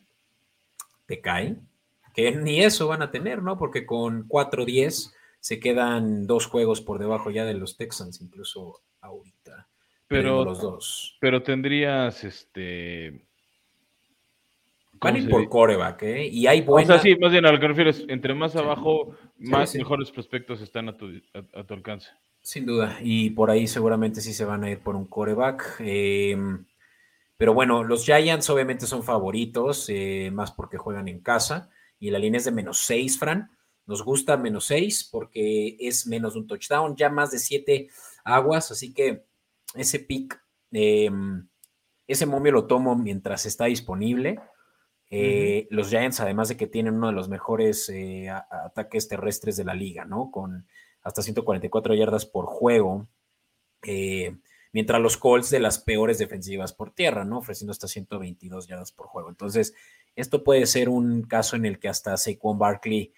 Te 1.07 1.21
cae. 1.21 1.57
Que 2.15 2.33
ni 2.33 2.61
eso 2.65 2.89
van 2.89 3.03
a 3.03 3.13
tener, 3.13 3.41
¿no? 3.43 3.57
Porque 3.57 3.87
con 3.87 4.29
4-10 4.29 5.13
se 5.41 5.61
quedan 5.61 6.27
dos 6.27 6.47
juegos 6.47 6.81
por 6.81 6.99
debajo 6.99 7.31
ya 7.31 7.45
de 7.45 7.55
los 7.55 7.77
Texans, 7.77 8.21
incluso 8.21 8.81
ahorita. 9.01 9.69
Pero, 10.09 10.45
los 10.45 10.61
dos. 10.61 11.17
Pero 11.21 11.43
tendrías 11.43 12.25
este. 12.25 13.23
Van 15.01 15.29
por 15.29 15.49
coreback, 15.49 16.03
¿eh? 16.03 16.27
Y 16.27 16.49
hay 16.49 16.63
buena... 16.63 16.97
O 16.97 16.99
sea, 16.99 17.03
sí, 17.03 17.17
más 17.21 17.31
bien 17.31 17.47
a 17.47 17.53
lo 17.53 17.61
que 17.61 17.69
refieres, 17.69 18.05
entre 18.09 18.35
más 18.35 18.57
abajo, 18.57 19.15
más 19.39 19.73
mejores 19.77 20.11
prospectos 20.11 20.61
están 20.61 20.89
a 20.89 20.97
tu, 20.97 21.23
alcance. 21.69 22.09
Sin 22.41 22.67
duda, 22.67 22.99
y 23.01 23.31
por 23.31 23.49
ahí 23.49 23.69
seguramente 23.69 24.21
sí 24.21 24.33
se 24.33 24.45
van 24.45 24.65
a 24.65 24.71
ir 24.71 24.81
por 24.81 24.97
un 24.97 25.05
coreback. 25.05 25.77
Em, 25.79 26.65
pero 27.37 27.55
bueno, 27.55 27.85
los 27.85 28.05
Giants 28.05 28.51
obviamente 28.51 28.87
son 28.87 29.05
favoritos, 29.05 29.87
eh, 29.89 30.31
más 30.33 30.51
porque 30.51 30.79
juegan 30.79 31.07
en 31.07 31.21
casa, 31.21 31.71
y 32.01 32.11
la 32.11 32.19
línea 32.19 32.39
es 32.39 32.47
de 32.47 32.51
menos 32.51 32.79
6, 32.79 33.21
Fran. 33.21 33.53
Nos 33.87 34.03
gusta 34.03 34.37
menos 34.37 34.65
6 34.65 35.11
porque 35.13 35.77
es 35.79 36.09
menos 36.09 36.35
un 36.35 36.49
touchdown, 36.49 36.97
ya 36.97 37.09
más 37.09 37.31
de 37.31 37.39
7 37.39 37.89
aguas, 38.25 38.73
así 38.73 38.93
que 38.93 39.29
ese 39.75 40.01
pick, 40.01 40.41
em, 40.73 41.49
ese 42.07 42.27
momio 42.27 42.53
lo 42.53 42.67
tomo 42.67 42.97
mientras 42.97 43.47
está 43.47 43.67
disponible. 43.67 44.41
Eh, 45.11 45.67
los 45.71 45.89
Giants, 45.89 46.21
además 46.21 46.49
de 46.49 46.57
que 46.57 46.67
tienen 46.67 46.95
uno 46.95 47.09
de 47.09 47.15
los 47.15 47.29
mejores 47.29 47.89
eh, 47.89 48.29
ataques 48.29 49.09
terrestres 49.09 49.57
de 49.57 49.65
la 49.65 49.75
liga, 49.75 50.05
¿no? 50.05 50.31
Con 50.31 50.67
hasta 51.03 51.23
144 51.23 51.95
yardas 51.95 52.27
por 52.27 52.47
juego. 52.47 53.09
Eh, 53.83 54.37
mientras 54.73 55.01
los 55.01 55.17
Colts 55.17 55.51
de 55.51 55.61
las 55.61 55.79
peores 55.79 56.19
defensivas 56.19 56.73
por 56.73 56.91
tierra, 56.91 57.25
¿no? 57.25 57.39
Ofreciendo 57.39 57.73
hasta 57.73 57.89
122 57.89 58.67
yardas 58.67 58.93
por 58.93 59.07
juego. 59.07 59.31
Entonces, 59.31 59.75
esto 60.17 60.45
puede 60.45 60.67
ser 60.67 60.89
un 60.89 61.23
caso 61.23 61.57
en 61.57 61.65
el 61.65 61.79
que 61.79 61.89
hasta 61.89 62.17
Saquon 62.17 62.59
Barkley 62.59 63.13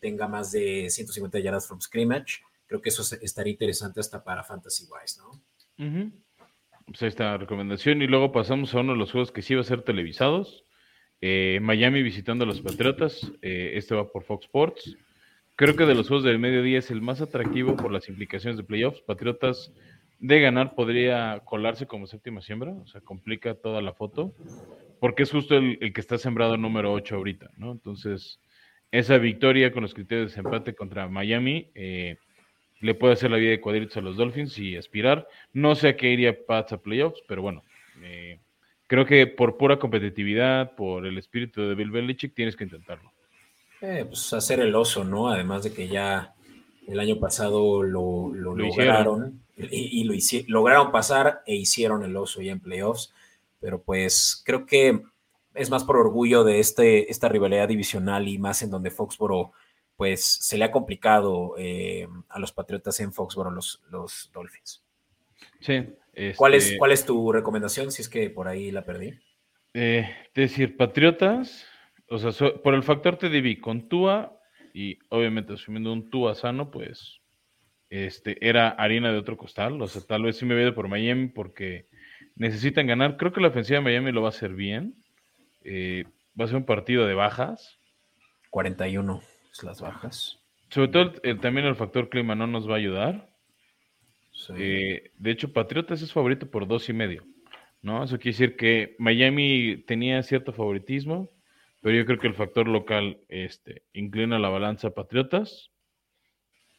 tenga 0.00 0.28
más 0.28 0.52
de 0.52 0.88
150 0.88 1.40
yardas 1.40 1.66
from 1.66 1.80
scrimmage 1.80 2.42
creo 2.70 2.80
que 2.80 2.90
eso 2.90 3.02
estaría 3.20 3.50
interesante 3.50 3.98
hasta 3.98 4.22
para 4.22 4.44
Fantasy 4.44 4.84
Wise, 4.84 5.18
¿no? 5.18 5.42
Pues 6.86 7.02
ahí 7.02 7.08
está 7.08 7.32
la 7.32 7.38
recomendación. 7.38 8.00
Y 8.00 8.06
luego 8.06 8.30
pasamos 8.30 8.72
a 8.72 8.78
uno 8.78 8.92
de 8.92 8.98
los 8.98 9.10
juegos 9.10 9.32
que 9.32 9.42
sí 9.42 9.56
va 9.56 9.62
a 9.62 9.64
ser 9.64 9.82
televisados. 9.82 10.64
Eh, 11.20 11.58
Miami 11.62 12.00
visitando 12.04 12.44
a 12.44 12.46
los 12.46 12.60
Patriotas. 12.60 13.32
Eh, 13.42 13.72
este 13.74 13.96
va 13.96 14.12
por 14.12 14.22
Fox 14.22 14.44
Sports. 14.44 14.96
Creo 15.56 15.74
que 15.74 15.84
de 15.84 15.96
los 15.96 16.06
juegos 16.06 16.22
del 16.22 16.38
mediodía 16.38 16.78
es 16.78 16.92
el 16.92 17.02
más 17.02 17.20
atractivo 17.20 17.74
por 17.74 17.90
las 17.90 18.08
implicaciones 18.08 18.56
de 18.56 18.62
playoffs. 18.62 19.00
Patriotas 19.00 19.72
de 20.20 20.40
ganar 20.40 20.76
podría 20.76 21.42
colarse 21.44 21.88
como 21.88 22.06
séptima 22.06 22.40
siembra, 22.42 22.70
o 22.70 22.86
sea, 22.86 23.00
complica 23.00 23.56
toda 23.56 23.82
la 23.82 23.94
foto, 23.94 24.32
porque 25.00 25.24
es 25.24 25.32
justo 25.32 25.56
el, 25.56 25.92
que 25.92 26.00
está 26.00 26.18
sembrado 26.18 26.56
número 26.56 26.92
8 26.92 27.16
ahorita, 27.16 27.50
¿no? 27.56 27.72
Entonces, 27.72 28.38
esa 28.92 29.18
victoria 29.18 29.72
con 29.72 29.82
los 29.82 29.92
criterios 29.92 30.30
de 30.30 30.36
desempate 30.36 30.74
contra 30.74 31.08
Miami 31.08 31.70
eh, 31.74 32.16
le 32.80 32.94
puede 32.94 33.12
hacer 33.12 33.30
la 33.30 33.36
vida 33.36 33.50
de 33.50 33.60
cuadritos 33.60 33.96
a 33.96 34.00
los 34.00 34.16
Dolphins 34.16 34.58
y 34.58 34.76
aspirar. 34.76 35.28
No 35.52 35.74
sé 35.74 35.88
a 35.88 35.96
qué 35.96 36.10
iría 36.10 36.46
Pats 36.46 36.72
a 36.72 36.78
playoffs, 36.78 37.22
pero 37.28 37.42
bueno, 37.42 37.62
eh, 38.02 38.38
creo 38.86 39.04
que 39.04 39.26
por 39.26 39.56
pura 39.56 39.78
competitividad, 39.78 40.74
por 40.74 41.06
el 41.06 41.18
espíritu 41.18 41.62
de 41.62 41.74
Bill 41.74 41.90
Belichick, 41.90 42.34
tienes 42.34 42.56
que 42.56 42.64
intentarlo. 42.64 43.12
Eh, 43.82 44.04
pues 44.06 44.32
hacer 44.32 44.60
el 44.60 44.74
oso, 44.74 45.04
¿no? 45.04 45.28
Además 45.28 45.62
de 45.64 45.72
que 45.72 45.88
ya 45.88 46.34
el 46.86 46.98
año 46.98 47.18
pasado 47.18 47.82
lo, 47.82 48.32
lograron 48.34 49.40
y, 49.56 50.04
lo 50.04 50.14
lograron 50.48 50.90
pasar 50.90 51.42
e 51.46 51.54
hicieron 51.54 52.02
el 52.02 52.16
oso 52.16 52.42
ya 52.42 52.52
en 52.52 52.60
playoffs, 52.60 53.12
pero 53.60 53.82
pues 53.82 54.42
creo 54.44 54.66
que 54.66 55.00
es 55.54 55.70
más 55.70 55.84
por 55.84 55.96
orgullo 55.96 56.44
de 56.44 56.60
este, 56.60 57.10
esta 57.10 57.28
rivalidad 57.28 57.68
divisional 57.68 58.28
y 58.28 58.38
más 58.38 58.62
en 58.62 58.70
donde 58.70 58.90
Foxboro 58.90 59.52
pues 60.00 60.24
se 60.24 60.56
le 60.56 60.64
ha 60.64 60.70
complicado 60.70 61.56
eh, 61.58 62.08
a 62.30 62.38
los 62.38 62.52
Patriotas 62.52 62.98
en 63.00 63.12
Foxborough 63.12 63.52
los, 63.52 63.82
los 63.90 64.30
Dolphins. 64.32 64.82
Sí. 65.60 65.92
¿Cuál, 66.38 66.54
es, 66.54 66.64
este 66.64 66.78
¿Cuál 66.78 66.92
es 66.92 67.04
tu 67.04 67.30
recomendación 67.30 67.92
si 67.92 68.00
es 68.00 68.08
que 68.08 68.30
por 68.30 68.48
ahí 68.48 68.70
la 68.70 68.82
perdí? 68.82 69.12
Eh, 69.74 70.08
decir, 70.34 70.78
Patriotas, 70.78 71.66
o 72.08 72.16
sea, 72.18 72.32
por 72.62 72.72
el 72.72 72.82
factor 72.82 73.18
TDB 73.18 73.60
con 73.60 73.90
Tua 73.90 74.40
y 74.72 74.98
obviamente 75.10 75.52
asumiendo 75.52 75.92
un 75.92 76.08
Tua 76.08 76.34
sano, 76.34 76.70
pues 76.70 77.20
este, 77.90 78.38
era 78.40 78.70
harina 78.70 79.12
de 79.12 79.18
otro 79.18 79.36
costal. 79.36 79.82
O 79.82 79.86
sea, 79.86 80.00
tal 80.00 80.22
vez 80.22 80.38
sí 80.38 80.46
me 80.46 80.54
veo 80.54 80.74
por 80.74 80.88
Miami 80.88 81.26
porque 81.26 81.88
necesitan 82.36 82.86
ganar. 82.86 83.18
Creo 83.18 83.34
que 83.34 83.42
la 83.42 83.48
ofensiva 83.48 83.80
de 83.80 83.84
Miami 83.84 84.12
lo 84.12 84.22
va 84.22 84.28
a 84.28 84.30
hacer 84.30 84.54
bien. 84.54 84.94
Eh, 85.62 86.04
va 86.40 86.46
a 86.46 86.48
ser 86.48 86.56
un 86.56 86.64
partido 86.64 87.06
de 87.06 87.12
bajas. 87.12 87.78
41 88.48 89.20
las 89.62 89.80
bajas. 89.80 90.38
Sobre 90.68 90.88
todo 90.88 91.12
también 91.40 91.66
el 91.66 91.76
factor 91.76 92.08
clima 92.08 92.34
no 92.34 92.46
nos 92.46 92.68
va 92.68 92.74
a 92.74 92.78
ayudar. 92.78 93.30
Eh, 94.56 95.10
de 95.16 95.30
hecho, 95.30 95.52
Patriotas 95.52 96.02
es 96.02 96.12
favorito 96.12 96.50
por 96.50 96.66
dos 96.66 96.88
y 96.88 96.92
medio. 96.92 97.24
¿no? 97.82 98.04
Eso 98.04 98.18
quiere 98.18 98.36
decir 98.36 98.56
que 98.56 98.96
Miami 98.98 99.78
tenía 99.86 100.22
cierto 100.22 100.52
favoritismo, 100.52 101.30
pero 101.80 101.96
yo 101.96 102.04
creo 102.04 102.18
que 102.18 102.26
el 102.26 102.34
factor 102.34 102.68
local 102.68 103.18
este, 103.28 103.82
inclina 103.92 104.38
la 104.38 104.48
balanza 104.48 104.88
a 104.88 104.94
Patriotas. 104.94 105.70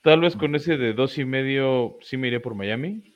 Tal 0.02 0.22
vez 0.22 0.36
con 0.36 0.56
ese 0.56 0.78
de 0.78 0.94
dos 0.94 1.18
y 1.18 1.26
medio 1.26 1.98
sí 2.02 2.18
me 2.18 2.28
iré 2.28 2.40
por 2.40 2.56
Miami. 2.56 3.14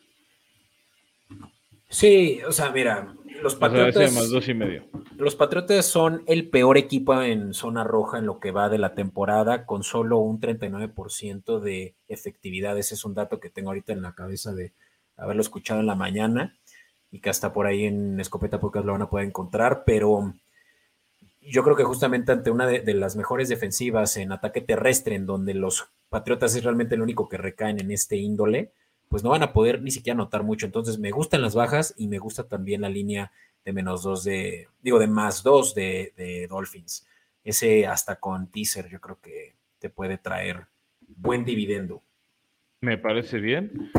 Sí, 1.95 2.41
o 2.45 2.51
sea, 2.51 2.71
mira, 2.71 3.15
los 3.41 3.55
Patriotas. 3.55 4.13
más 4.13 4.29
dos 4.29 4.49
y 4.49 4.53
medio. 4.53 4.83
Los 5.15 5.37
Patriotas 5.37 5.85
son 5.85 6.23
el 6.27 6.49
peor 6.49 6.77
equipo 6.77 7.21
en 7.21 7.53
zona 7.53 7.85
roja 7.85 8.17
en 8.17 8.25
lo 8.25 8.41
que 8.41 8.51
va 8.51 8.67
de 8.67 8.77
la 8.77 8.95
temporada, 8.95 9.65
con 9.65 9.81
solo 9.81 10.17
un 10.17 10.41
39% 10.41 11.61
de 11.61 11.95
efectividad. 12.09 12.77
Ese 12.77 12.95
es 12.95 13.05
un 13.05 13.13
dato 13.13 13.39
que 13.39 13.49
tengo 13.49 13.69
ahorita 13.69 13.93
en 13.93 14.01
la 14.01 14.13
cabeza 14.13 14.53
de 14.53 14.73
haberlo 15.15 15.41
escuchado 15.41 15.79
en 15.79 15.85
la 15.85 15.95
mañana 15.95 16.57
y 17.11 17.21
que 17.21 17.29
hasta 17.29 17.53
por 17.53 17.65
ahí 17.65 17.85
en 17.85 18.19
Escopeta 18.19 18.59
Podcast 18.59 18.85
lo 18.85 18.91
van 18.91 19.03
a 19.03 19.09
poder 19.09 19.27
encontrar, 19.27 19.83
pero 19.85 20.33
yo 21.39 21.63
creo 21.63 21.77
que 21.77 21.85
justamente 21.85 22.33
ante 22.33 22.51
una 22.51 22.67
de, 22.67 22.93
las 22.93 23.15
mejores 23.15 23.47
defensivas 23.47 24.17
en 24.17 24.33
ataque 24.33 24.59
terrestre, 24.59 25.15
en 25.15 25.25
donde 25.25 25.53
los 25.53 25.87
Patriotas 26.09 26.57
es 26.57 26.65
realmente 26.65 26.95
el 26.95 27.01
único 27.01 27.29
que 27.29 27.37
recaen 27.37 27.79
en 27.79 27.91
este 27.91 28.17
índole, 28.17 28.73
pues 29.09 29.23
no 29.23 29.29
van 29.29 29.43
a 29.43 29.53
poder 29.53 29.81
ni 29.81 29.91
siquiera 29.91 30.15
anotar 30.15 30.43
mucho. 30.43 30.65
Entonces 30.65 30.99
me 30.99 31.11
gustan 31.11 31.41
las 31.41 31.55
bajas 31.55 31.93
y 31.97 32.07
me 32.07 32.19
gusta 32.19 32.47
también 32.47 32.81
la 32.81 32.89
línea 32.89 33.31
de 33.63 33.73
menos 33.73 34.03
dos 34.03 34.23
de, 34.23 34.67
digo, 34.81 34.99
de 34.99 35.07
más 35.07 35.43
dos 35.43 35.73
de, 35.73 36.13
de 36.15 36.47
Dolphins. 36.47 37.07
Ese 37.43 37.87
hasta 37.87 38.17
con 38.17 38.51
teaser 38.51 38.89
yo 38.89 38.99
creo 38.99 39.19
que 39.21 39.55
te 39.79 39.89
puede 39.89 40.17
traer 40.17 40.65
buen 41.01 41.45
dividendo. 41.45 42.03
Me 42.81 42.97
parece 42.97 43.39
bien. 43.39 43.91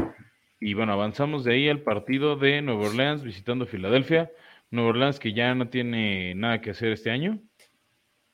Y 0.61 0.75
bueno, 0.75 0.93
avanzamos 0.93 1.45
de 1.45 1.55
ahí 1.55 1.69
al 1.69 1.83
partido 1.83 2.37
de 2.37 2.63
Nueva 2.63 2.87
Orleans 2.87 3.23
visitando 3.23 3.67
Filadelfia. 3.67 4.31
Nueva 4.71 4.91
Orleans 4.91 5.19
que 5.19 5.33
ya 5.33 5.55
no 5.55 5.69
tiene 5.69 6.35
nada 6.35 6.61
que 6.61 6.71
hacer 6.71 6.93
este 6.93 7.11
año. 7.11 7.41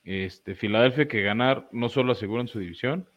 Este, 0.05 0.55
Filadelfia 0.55 1.09
que 1.09 1.23
ganar 1.23 1.69
no 1.73 1.89
solo 1.89 2.13
aseguran 2.13 2.49
su 2.49 2.59
división, 2.59 3.09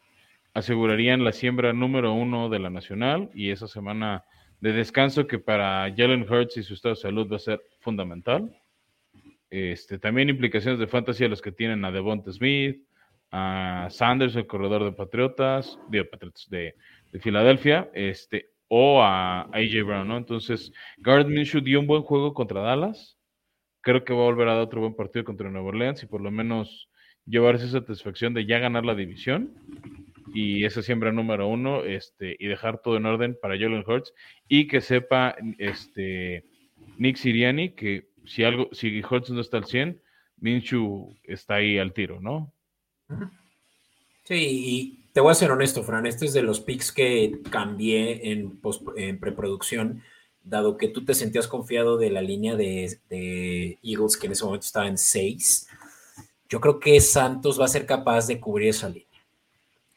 asegurarían 0.55 1.25
la 1.25 1.33
siembra 1.33 1.73
número 1.73 2.13
uno 2.13 2.49
de 2.49 2.59
la 2.59 2.69
nacional 2.69 3.29
y 3.35 3.51
esa 3.51 3.67
semana 3.67 4.23
de 4.61 4.71
descanso 4.71 5.27
que 5.27 5.37
para 5.37 5.93
Jalen 5.95 6.25
Hurts 6.31 6.55
y 6.55 6.63
su 6.63 6.73
estado 6.73 6.95
de 6.95 7.01
salud 7.01 7.29
va 7.29 7.35
a 7.35 7.39
ser 7.39 7.61
fundamental. 7.81 8.57
Este, 9.49 9.99
también 9.99 10.29
implicaciones 10.29 10.79
de 10.79 10.87
fantasy 10.87 11.25
a 11.25 11.27
los 11.27 11.41
que 11.41 11.51
tienen 11.51 11.83
a 11.83 11.91
Devonta 11.91 12.31
Smith, 12.31 12.81
a 13.31 13.89
Sanders, 13.91 14.37
el 14.37 14.47
corredor 14.47 14.85
de 14.85 14.93
Patriotas, 14.93 15.77
de, 15.89 16.09
de, 16.49 16.75
de 17.11 17.19
Filadelfia, 17.19 17.89
este, 17.93 18.51
o 18.69 19.03
a, 19.03 19.41
AJ 19.51 19.83
Brown. 19.85 20.11
Entonces, 20.13 20.71
Gardner 20.97 21.35
Minshew 21.35 21.59
dio 21.59 21.81
un 21.81 21.87
buen 21.87 22.01
juego 22.01 22.33
contra 22.33 22.61
Dallas. 22.61 23.17
Creo 23.81 24.05
que 24.05 24.13
va 24.13 24.21
a 24.21 24.31
volver 24.31 24.47
a 24.47 24.53
dar 24.53 24.63
otro 24.63 24.79
buen 24.79 24.95
partido 24.95 25.25
contra 25.25 25.51
Nueva 25.51 25.67
Orleans 25.67 26.01
y 26.01 26.05
por 26.05 26.21
lo 26.21 26.31
menos 26.31 26.89
llevarse 27.25 27.67
satisfacción 27.67 28.33
de 28.33 28.45
ya 28.45 28.59
ganar 28.59 28.85
la 28.85 28.95
división 28.95 29.53
y 30.33 30.65
esa 30.65 30.81
siembra 30.81 31.11
número 31.11 31.47
uno, 31.47 31.83
este, 31.83 32.35
y 32.39 32.47
dejar 32.47 32.81
todo 32.81 32.97
en 32.97 33.05
orden 33.05 33.38
para 33.41 33.57
Jalen 33.57 33.83
Hurts 33.85 34.13
y 34.47 34.67
que 34.67 34.81
sepa 34.81 35.35
este 35.57 36.45
Nick 36.97 37.17
Siriani 37.17 37.71
que 37.71 38.09
si 38.25 38.43
algo, 38.43 38.69
si 38.71 39.03
Hurts 39.03 39.29
no 39.29 39.41
está 39.41 39.57
al 39.57 39.65
100, 39.65 40.01
Minshew 40.38 41.15
está 41.23 41.55
ahí 41.55 41.77
al 41.77 41.93
tiro, 41.93 42.19
¿no? 42.19 42.51
Sí, 44.23 44.35
y 44.35 45.05
te 45.13 45.21
voy 45.21 45.31
a 45.31 45.35
ser 45.35 45.51
honesto, 45.51 45.83
Fran, 45.83 46.05
este 46.05 46.25
es 46.25 46.33
de 46.33 46.41
los 46.41 46.59
picks 46.59 46.91
que 46.91 47.39
cambié 47.49 48.31
en, 48.31 48.59
en 48.97 49.19
preproducción, 49.19 50.01
dado 50.43 50.77
que 50.77 50.88
tú 50.88 51.05
te 51.05 51.13
sentías 51.13 51.47
confiado 51.47 51.97
de 51.97 52.09
la 52.09 52.21
línea 52.21 52.55
de, 52.55 52.99
de 53.09 53.77
Eagles, 53.83 54.17
que 54.17 54.25
en 54.25 54.33
ese 54.33 54.43
momento 54.43 54.65
estaba 54.65 54.88
en 54.88 54.97
6. 54.97 55.67
Yo 56.49 56.59
creo 56.59 56.79
que 56.79 56.99
Santos 56.99 57.59
va 57.59 57.65
a 57.65 57.69
ser 57.69 57.85
capaz 57.85 58.27
de 58.27 58.39
cubrir 58.39 58.69
esa 58.69 58.89
línea. 58.89 59.04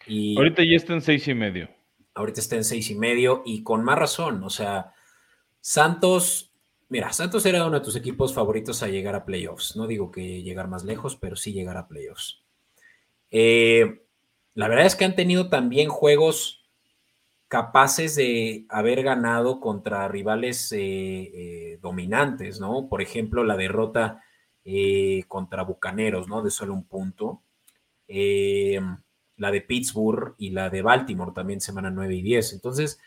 Y 0.08 0.36
ahorita 0.36 0.62
ya 0.64 0.76
está 0.76 0.94
en 0.94 1.02
seis 1.02 1.28
y 1.28 1.34
medio. 1.34 1.68
Ahorita 2.14 2.40
está 2.40 2.56
en 2.56 2.64
seis 2.64 2.90
y 2.90 2.94
medio 2.94 3.42
y 3.44 3.62
con 3.62 3.84
más 3.84 3.98
razón. 3.98 4.42
O 4.42 4.50
sea, 4.50 4.92
Santos, 5.60 6.52
mira, 6.88 7.12
Santos 7.12 7.44
era 7.46 7.66
uno 7.66 7.78
de 7.78 7.84
tus 7.84 7.94
equipos 7.94 8.32
favoritos 8.34 8.82
a 8.82 8.88
llegar 8.88 9.14
a 9.14 9.24
playoffs. 9.24 9.76
No 9.76 9.86
digo 9.86 10.10
que 10.10 10.42
llegar 10.42 10.66
más 10.68 10.84
lejos, 10.84 11.16
pero 11.16 11.36
sí 11.36 11.52
llegar 11.52 11.76
a 11.76 11.86
playoffs. 11.86 12.42
Eh, 13.30 14.02
la 14.54 14.68
verdad 14.68 14.86
es 14.86 14.96
que 14.96 15.04
han 15.04 15.14
tenido 15.14 15.48
también 15.50 15.90
juegos 15.90 16.64
capaces 17.48 18.16
de 18.16 18.66
haber 18.68 19.02
ganado 19.02 19.60
contra 19.60 20.08
rivales 20.08 20.72
eh, 20.72 20.78
eh, 20.80 21.78
dominantes, 21.80 22.60
¿no? 22.60 22.88
Por 22.88 23.02
ejemplo, 23.02 23.44
la 23.44 23.56
derrota 23.56 24.22
contra 25.28 25.62
Bucaneros, 25.62 26.28
¿no? 26.28 26.42
De 26.42 26.50
solo 26.50 26.74
un 26.74 26.84
punto. 26.84 27.42
La 29.38 29.50
de 29.50 29.62
Pittsburgh 29.62 30.34
y 30.36 30.50
la 30.50 30.68
de 30.68 30.82
Baltimore 30.82 31.32
también 31.34 31.60
semana 31.60 31.90
9 31.90 32.14
y 32.14 32.22
10. 32.22 32.52
Entonces, 32.52 33.00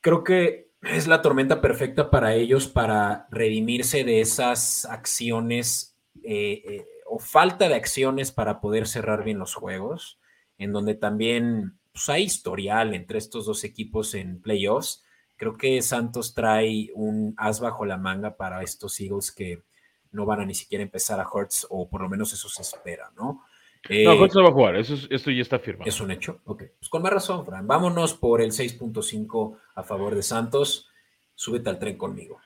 creo 0.00 0.24
que 0.24 0.70
es 0.82 1.06
la 1.06 1.22
tormenta 1.22 1.60
perfecta 1.60 2.10
para 2.10 2.34
ellos 2.34 2.68
para 2.68 3.26
redimirse 3.30 4.04
de 4.04 4.20
esas 4.20 4.84
acciones 4.84 5.96
eh, 6.22 6.62
eh, 6.64 6.86
o 7.06 7.18
falta 7.18 7.68
de 7.68 7.74
acciones 7.74 8.32
para 8.32 8.60
poder 8.60 8.86
cerrar 8.86 9.24
bien 9.24 9.38
los 9.38 9.54
juegos, 9.54 10.18
en 10.58 10.72
donde 10.72 10.94
también 10.94 11.78
pues, 11.92 12.08
hay 12.08 12.24
historial 12.24 12.94
entre 12.94 13.18
estos 13.18 13.46
dos 13.46 13.64
equipos 13.64 14.14
en 14.14 14.40
playoffs. 14.40 15.04
Creo 15.36 15.56
que 15.56 15.80
Santos 15.82 16.34
trae 16.34 16.90
un 16.94 17.34
as 17.36 17.60
bajo 17.60 17.84
la 17.84 17.96
manga 17.96 18.36
para 18.36 18.62
estos 18.62 19.00
Eagles 19.00 19.32
que 19.32 19.62
no 20.10 20.26
van 20.26 20.40
a 20.40 20.46
ni 20.46 20.54
siquiera 20.54 20.82
empezar 20.82 21.20
a 21.20 21.28
Hurts, 21.28 21.66
o 21.70 21.88
por 21.88 22.02
lo 22.02 22.08
menos 22.08 22.32
eso 22.32 22.48
se 22.48 22.62
espera, 22.62 23.10
¿no? 23.16 23.44
No, 23.88 23.94
eh, 23.94 24.28
no 24.34 24.42
va 24.42 24.48
a 24.48 24.52
jugar, 24.52 24.76
eso, 24.76 24.94
esto 25.08 25.30
ya 25.30 25.40
está 25.40 25.58
firmado. 25.58 25.88
Es 25.88 26.00
un 26.00 26.10
hecho, 26.10 26.40
ok. 26.44 26.64
Pues 26.78 26.88
con 26.90 27.02
más 27.02 27.12
razón, 27.12 27.46
Fran. 27.46 27.66
Vámonos 27.66 28.14
por 28.14 28.42
el 28.42 28.50
6.5 28.50 29.56
a 29.74 29.82
favor 29.82 30.14
de 30.14 30.22
Santos. 30.22 30.88
Súbete 31.34 31.70
al 31.70 31.78
tren 31.78 31.96
conmigo. 31.96 32.38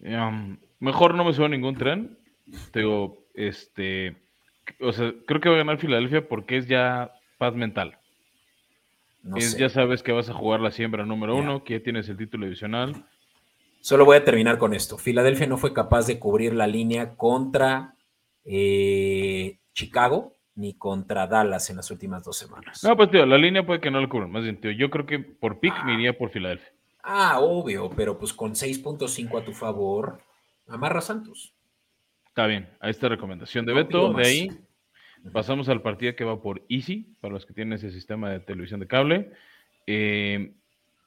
Um, 0.00 0.58
mejor 0.78 1.14
no 1.14 1.24
me 1.24 1.32
subo 1.32 1.46
a 1.46 1.48
ningún 1.48 1.76
tren. 1.76 2.16
Digo, 2.72 3.24
este, 3.34 4.16
o 4.80 4.92
sea, 4.92 5.12
creo 5.26 5.40
que 5.40 5.48
va 5.48 5.56
a 5.56 5.58
ganar 5.58 5.78
Filadelfia 5.78 6.28
porque 6.28 6.58
es 6.58 6.68
ya 6.68 7.12
paz 7.38 7.54
mental. 7.54 7.98
es, 9.34 9.56
Ya 9.56 9.68
sabes 9.68 10.04
que 10.04 10.12
vas 10.12 10.28
a 10.28 10.34
jugar 10.34 10.60
la 10.60 10.70
siembra 10.70 11.04
número 11.04 11.36
uno, 11.36 11.64
que 11.64 11.78
ya 11.78 11.82
tienes 11.82 12.08
el 12.08 12.18
título 12.18 12.44
divisional. 12.46 13.04
Solo 13.80 14.04
voy 14.04 14.18
a 14.18 14.24
terminar 14.24 14.58
con 14.58 14.74
esto. 14.74 14.96
Filadelfia 14.96 15.46
no 15.48 15.58
fue 15.58 15.72
capaz 15.72 16.06
de 16.06 16.20
cubrir 16.20 16.54
la 16.54 16.68
línea 16.68 17.16
contra 17.16 17.96
eh, 18.44 19.58
Chicago 19.74 20.35
ni 20.56 20.74
contra 20.74 21.26
Dallas 21.26 21.70
en 21.70 21.76
las 21.76 21.90
últimas 21.90 22.24
dos 22.24 22.38
semanas. 22.38 22.82
No, 22.82 22.96
pues 22.96 23.10
tío, 23.10 23.24
la 23.24 23.38
línea 23.38 23.64
puede 23.64 23.80
que 23.80 23.90
no 23.90 24.00
la 24.00 24.08
cubran. 24.08 24.30
Más 24.30 24.42
bien, 24.42 24.60
tío, 24.60 24.70
yo 24.72 24.90
creo 24.90 25.06
que 25.06 25.18
por 25.18 25.60
pick 25.60 25.84
me 25.84 25.94
iría 25.94 26.16
por 26.16 26.30
Filadelfia. 26.30 26.72
Ah, 27.02 27.38
obvio, 27.40 27.90
pero 27.90 28.18
pues 28.18 28.32
con 28.32 28.54
6.5 28.54 29.40
a 29.40 29.44
tu 29.44 29.52
favor, 29.52 30.20
amarra 30.66 31.00
Santos. 31.00 31.54
Está 32.26 32.46
bien, 32.46 32.68
ahí 32.80 32.90
está 32.90 33.08
recomendación 33.08 33.64
de 33.64 33.72
Beto. 33.72 34.12
De 34.12 34.26
ahí 34.26 34.50
pasamos 35.32 35.68
al 35.68 35.82
partido 35.82 36.16
que 36.16 36.24
va 36.24 36.42
por 36.42 36.64
Easy, 36.68 37.14
para 37.20 37.34
los 37.34 37.46
que 37.46 37.54
tienen 37.54 37.74
ese 37.74 37.90
sistema 37.90 38.30
de 38.30 38.40
televisión 38.40 38.80
de 38.80 38.86
cable. 38.86 39.32
Eh, 39.86 40.54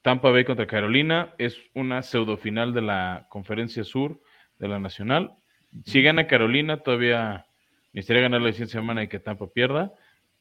Tampa 0.01 0.31
Bay 0.31 0.45
contra 0.45 0.67
Carolina 0.67 1.33
es 1.38 1.57
una 1.73 2.01
pseudo 2.01 2.38
final 2.38 2.73
de 2.73 2.81
la 2.81 3.27
Conferencia 3.29 3.83
Sur 3.83 4.21
de 4.57 4.67
la 4.67 4.79
Nacional. 4.79 5.33
Si 5.85 6.01
gana 6.01 6.27
Carolina, 6.27 6.77
todavía 6.77 7.45
Necesitaría 7.93 8.23
ganar 8.23 8.41
la 8.41 8.52
siguiente 8.52 8.73
semana 8.73 9.04
y 9.04 9.08
que 9.08 9.19
Tampa 9.19 9.47
pierda. 9.47 9.93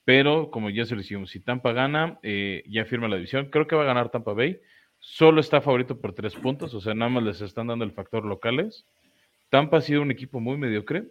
Pero 0.05 0.51
como 0.51 0.71
ya 0.71 0.87
se 0.87 0.95
lo 0.95 1.03
hicimos, 1.03 1.31
si 1.31 1.41
Tampa 1.41 1.73
gana, 1.73 2.19
eh, 2.23 2.63
ya 2.67 2.85
firma 2.85 3.09
la 3.09 3.17
división. 3.17 3.51
Creo 3.51 3.67
que 3.67 3.77
va 3.77 3.83
a 3.83 3.87
ganar 3.87 4.11
Tampa 4.11 4.33
Bay. 4.33 4.61
Solo 4.99 5.41
está 5.41 5.61
favorito 5.61 6.01
por 6.01 6.15
tres 6.15 6.35
puntos, 6.35 6.75
o 6.75 6.81
sea, 6.81 6.95
nada 6.95 7.11
más 7.11 7.23
les 7.23 7.41
están 7.41 7.69
dando 7.69 7.85
el 7.85 7.93
factor 7.93 8.25
locales. 8.25 8.85
Tampa 9.49 9.79
ha 9.79 9.81
sido 9.81 10.03
un 10.03 10.11
equipo 10.11 10.41
muy 10.41 10.57
mediocre. 10.57 11.05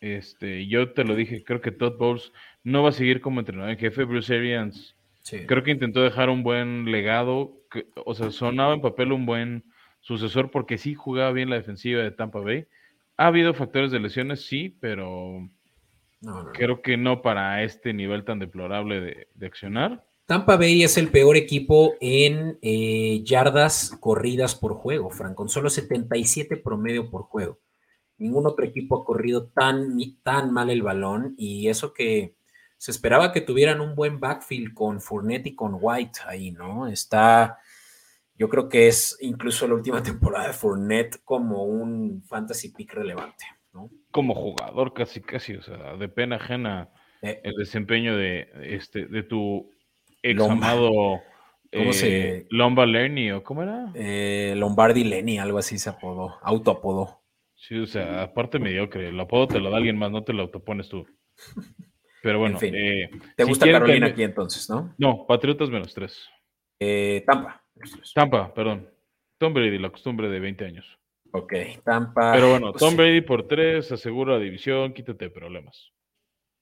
Este, 0.00 0.66
yo 0.66 0.92
te 0.92 1.04
lo 1.04 1.14
dije, 1.14 1.42
creo 1.42 1.60
que 1.60 1.72
Todd 1.72 1.96
Bowles 1.96 2.32
no 2.64 2.82
va 2.82 2.90
a 2.90 2.92
seguir 2.92 3.20
como 3.20 3.40
entrenador 3.40 3.70
en 3.70 3.78
jefe. 3.78 4.04
Bruce 4.04 4.34
Arians 4.34 4.96
creo 5.46 5.62
que 5.62 5.70
intentó 5.70 6.02
dejar 6.02 6.28
un 6.28 6.42
buen 6.42 6.90
legado, 6.90 7.56
o 8.04 8.14
sea, 8.14 8.30
sonaba 8.30 8.74
en 8.74 8.80
papel 8.80 9.12
un 9.12 9.26
buen 9.26 9.64
sucesor 10.00 10.50
porque 10.50 10.78
sí 10.78 10.94
jugaba 10.94 11.32
bien 11.32 11.50
la 11.50 11.56
defensiva 11.56 12.02
de 12.02 12.10
Tampa 12.10 12.40
Bay 12.40 12.66
ha 13.18 13.26
habido 13.26 13.52
factores 13.52 13.90
de 13.90 13.98
lesiones, 13.98 14.46
sí, 14.46 14.76
pero 14.80 15.50
creo 16.52 16.82
que 16.82 16.96
no 16.96 17.22
para 17.22 17.62
este 17.62 17.92
nivel 17.92 18.24
tan 18.24 18.38
deplorable 18.38 19.26
de, 19.34 19.46
accionar. 19.46 20.04
Tampa 20.26 20.56
Bay 20.56 20.82
es 20.82 20.98
el 20.98 21.08
peor 21.08 21.36
equipo 21.36 21.94
en 22.00 22.58
eh, 22.60 23.22
yardas 23.24 23.96
corridas 24.00 24.54
por 24.54 24.74
juego, 24.74 25.10
Frank, 25.10 25.34
con 25.34 25.48
solo 25.48 25.70
77 25.70 26.56
promedio 26.58 27.10
por 27.10 27.22
juego. 27.22 27.58
Ningún 28.18 28.46
otro 28.46 28.64
equipo 28.64 29.00
ha 29.00 29.04
corrido 29.04 29.48
tan, 29.48 29.96
tan 30.22 30.52
mal 30.52 30.70
el 30.70 30.82
balón 30.82 31.34
y 31.38 31.68
eso 31.68 31.94
que 31.94 32.36
se 32.76 32.90
esperaba 32.90 33.32
que 33.32 33.40
tuvieran 33.40 33.80
un 33.80 33.94
buen 33.94 34.20
backfield 34.20 34.74
con 34.74 35.00
Fournette 35.00 35.46
y 35.46 35.54
con 35.54 35.78
White 35.80 36.20
ahí, 36.26 36.50
¿no? 36.50 36.86
Está 36.86 37.58
yo 38.38 38.48
creo 38.48 38.68
que 38.68 38.86
es 38.86 39.18
incluso 39.20 39.66
la 39.66 39.74
última 39.74 40.02
temporada 40.02 40.48
de 40.48 40.52
Fournette 40.54 41.20
como 41.24 41.64
un 41.64 42.22
fantasy 42.26 42.70
pick 42.70 42.94
relevante, 42.94 43.44
¿no? 43.78 43.90
Como 44.10 44.34
jugador 44.34 44.92
casi, 44.92 45.20
casi, 45.20 45.54
o 45.54 45.62
sea, 45.62 45.96
de 45.96 46.08
pena 46.08 46.36
ajena 46.36 46.90
eh. 47.22 47.40
el 47.44 47.54
desempeño 47.54 48.16
de, 48.16 48.48
este, 48.62 49.06
de 49.06 49.22
tu 49.22 49.70
ex 50.22 50.40
amado 50.42 51.20
¿Cómo 51.72 51.92
se... 51.92 52.38
Eh, 52.38 52.46
Lomba 52.50 52.86
Lenny 52.86 53.30
o 53.30 53.44
cómo 53.44 53.62
era? 53.62 53.92
Eh, 53.94 54.54
Lombardi 54.56 55.04
Lenny, 55.04 55.38
algo 55.38 55.58
así 55.58 55.78
se 55.78 55.90
apodó, 55.90 56.38
autoapodó. 56.42 57.22
Sí, 57.54 57.78
o 57.78 57.86
sea, 57.86 58.22
aparte 58.22 58.58
mediocre, 58.58 59.08
el 59.08 59.20
apodo 59.20 59.48
te 59.48 59.60
lo 59.60 59.70
da 59.70 59.76
alguien 59.76 59.98
más, 59.98 60.10
no 60.10 60.24
te 60.24 60.32
lo 60.32 60.44
autopones 60.44 60.88
tú. 60.88 61.06
Pero 62.22 62.38
bueno, 62.38 62.58
¿te 62.58 63.44
gusta 63.44 63.70
Carolina 63.70 64.06
aquí 64.06 64.22
entonces, 64.22 64.70
no? 64.70 64.94
No, 64.96 65.26
Patriotas 65.26 65.68
menos 65.68 65.92
tres. 65.92 66.26
Tampa. 67.26 67.62
Tampa, 68.14 68.54
perdón. 68.54 68.88
Tom 69.38 69.52
Brady, 69.52 69.78
la 69.78 69.90
costumbre 69.90 70.28
de 70.28 70.40
20 70.40 70.64
años. 70.64 70.97
Ok, 71.32 71.52
Tampa. 71.84 72.32
Pero 72.32 72.50
bueno, 72.50 72.72
pues 72.72 72.80
Tom 72.80 72.96
Brady 72.96 73.20
por 73.20 73.46
3, 73.46 73.92
asegura 73.92 74.34
la 74.34 74.40
división, 74.40 74.92
quítate 74.92 75.30
problemas. 75.30 75.92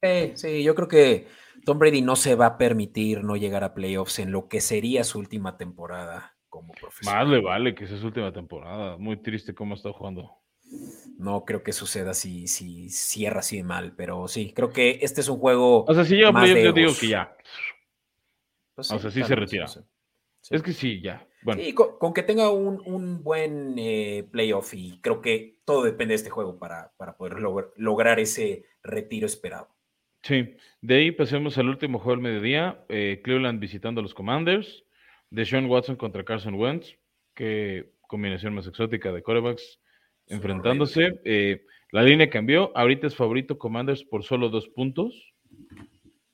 Sí, 0.02 0.32
sí, 0.34 0.62
yo 0.62 0.74
creo 0.74 0.88
que 0.88 1.28
Tom 1.64 1.78
Brady 1.78 2.02
no 2.02 2.16
se 2.16 2.34
va 2.34 2.46
a 2.46 2.58
permitir 2.58 3.24
no 3.24 3.36
llegar 3.36 3.64
a 3.64 3.74
playoffs 3.74 4.18
en 4.18 4.32
lo 4.32 4.48
que 4.48 4.60
sería 4.60 5.04
su 5.04 5.18
última 5.18 5.56
temporada 5.56 6.36
como 6.48 6.72
profesional. 6.72 7.26
Más 7.26 7.34
le 7.34 7.40
vale 7.40 7.74
que 7.74 7.86
sea 7.86 7.98
su 7.98 8.06
última 8.06 8.32
temporada. 8.32 8.96
Muy 8.98 9.16
triste 9.16 9.54
cómo 9.54 9.74
está 9.74 9.92
jugando. 9.92 10.30
No 11.18 11.44
creo 11.44 11.62
que 11.62 11.72
suceda 11.72 12.12
si, 12.12 12.48
si 12.48 12.90
cierra 12.90 13.40
así 13.40 13.58
de 13.58 13.62
mal, 13.62 13.94
pero 13.96 14.26
sí, 14.28 14.52
creo 14.54 14.70
que 14.70 14.98
este 15.02 15.20
es 15.20 15.28
un 15.28 15.38
juego. 15.38 15.84
O 15.84 15.94
sea, 15.94 16.04
si 16.04 16.16
llega 16.16 16.28
a 16.28 16.32
playoffs, 16.32 16.64
yo 16.64 16.72
digo 16.72 16.92
que 17.00 17.08
ya. 17.08 17.36
Pues 18.74 18.90
o 18.90 18.98
sea, 18.98 19.10
sí 19.10 19.22
se 19.22 19.34
retira. 19.34 19.68
Sí. 19.68 19.80
Es 20.50 20.62
que 20.62 20.72
sí, 20.72 21.00
ya. 21.00 21.26
Bueno, 21.46 21.62
Sí, 21.62 21.72
con, 21.72 21.96
con 21.98 22.12
que 22.12 22.22
tenga 22.24 22.50
un, 22.50 22.82
un 22.86 23.22
buen 23.22 23.74
eh, 23.78 24.26
playoff 24.32 24.74
y 24.74 24.98
creo 25.00 25.20
que 25.22 25.60
todo 25.64 25.84
depende 25.84 26.12
de 26.12 26.16
este 26.16 26.30
juego 26.30 26.58
para, 26.58 26.92
para 26.96 27.16
poder 27.16 27.34
logr- 27.34 27.70
lograr 27.76 28.18
ese 28.18 28.64
retiro 28.82 29.26
esperado. 29.26 29.68
sí. 30.22 30.56
De 30.82 30.96
ahí 30.96 31.12
pasemos 31.12 31.56
al 31.58 31.68
último 31.68 31.98
juego 32.00 32.20
del 32.20 32.30
mediodía. 32.32 32.84
eh, 32.88 33.20
Cleveland 33.22 33.60
visitando 33.60 34.00
a 34.00 34.02
los 34.02 34.12
Commanders. 34.14 34.84
Deshaun 35.30 35.66
Watson 35.66 35.96
contra 35.96 36.24
Carson 36.24 36.54
Wentz. 36.54 36.96
Qué 37.34 37.92
combinación 38.08 38.54
más 38.54 38.66
exótica 38.66 39.12
de 39.12 39.22
Son 39.22 39.46
enfrentándose. 40.28 41.20
Eh, 41.24 41.64
la 41.92 42.02
línea 42.02 42.28
cambió. 42.28 42.76
Ahorita 42.76 43.06
es 43.06 43.14
favorito 43.16 43.56
Commanders 43.58 44.02
por 44.04 44.22
solo 44.24 44.48
dos 44.48 44.68
puntos. 44.68 45.32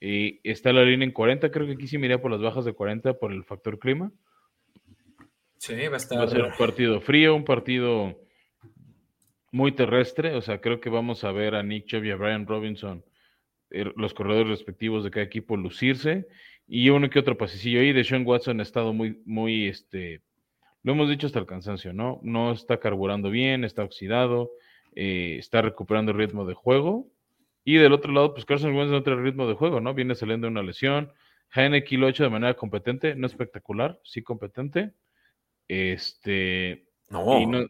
Y 0.00 0.40
está 0.48 0.72
la 0.72 0.84
línea 0.84 1.06
en 1.06 1.12
40. 1.12 1.50
Creo 1.50 1.66
que 1.66 1.72
aquí 1.74 1.86
sí 1.86 1.96
me 1.98 2.06
iría 2.06 2.20
por 2.20 2.30
las 2.30 2.40
bajas 2.40 2.64
de 2.64 2.72
40 2.72 3.14
por 3.18 3.32
el 3.32 3.44
factor 3.44 3.78
clima. 3.78 4.10
Sí, 5.62 5.76
va 5.86 5.94
a 5.94 5.96
estar. 5.96 6.18
Va 6.18 6.24
a 6.24 6.26
ser 6.26 6.42
un 6.42 6.52
partido 6.58 7.00
frío, 7.00 7.36
un 7.36 7.44
partido 7.44 8.18
muy 9.52 9.70
terrestre. 9.70 10.34
O 10.34 10.42
sea, 10.42 10.60
creo 10.60 10.80
que 10.80 10.90
vamos 10.90 11.22
a 11.22 11.30
ver 11.30 11.54
a 11.54 11.62
Nick 11.62 11.86
Chubb 11.86 12.02
y 12.02 12.10
a 12.10 12.16
Brian 12.16 12.48
Robinson, 12.48 13.04
eh, 13.70 13.92
los 13.94 14.12
corredores 14.12 14.48
respectivos 14.48 15.04
de 15.04 15.12
cada 15.12 15.24
equipo, 15.24 15.56
lucirse. 15.56 16.26
Y 16.66 16.90
uno 16.90 17.08
que 17.08 17.20
otro 17.20 17.38
pasecillo 17.38 17.78
ahí. 17.78 17.92
De 17.92 18.02
Sean 18.02 18.26
Watson 18.26 18.58
ha 18.58 18.64
estado 18.64 18.92
muy, 18.92 19.22
muy, 19.24 19.68
este, 19.68 20.20
lo 20.82 20.94
hemos 20.94 21.08
dicho 21.08 21.28
hasta 21.28 21.38
el 21.38 21.46
cansancio, 21.46 21.92
¿no? 21.92 22.18
No 22.24 22.50
está 22.50 22.80
carburando 22.80 23.30
bien, 23.30 23.62
está 23.62 23.84
oxidado, 23.84 24.50
eh, 24.96 25.36
está 25.38 25.62
recuperando 25.62 26.10
el 26.10 26.18
ritmo 26.18 26.44
de 26.44 26.54
juego. 26.54 27.06
Y 27.64 27.76
del 27.76 27.92
otro 27.92 28.10
lado, 28.10 28.34
pues 28.34 28.46
Carson 28.46 28.74
Wentz 28.74 28.90
no 28.90 29.04
trae 29.04 29.14
ritmo 29.14 29.46
de 29.46 29.54
juego, 29.54 29.80
¿no? 29.80 29.94
Viene 29.94 30.16
saliendo 30.16 30.48
de 30.48 30.50
una 30.50 30.64
lesión. 30.64 31.12
Heineke 31.54 31.98
lo 31.98 32.08
ha 32.08 32.10
hecho 32.10 32.24
de 32.24 32.30
manera 32.30 32.54
competente, 32.54 33.14
no 33.14 33.28
espectacular, 33.28 34.00
sí 34.02 34.22
competente. 34.22 34.90
Este. 35.92 36.84
No, 37.10 37.40
y 37.40 37.46
no- 37.46 37.66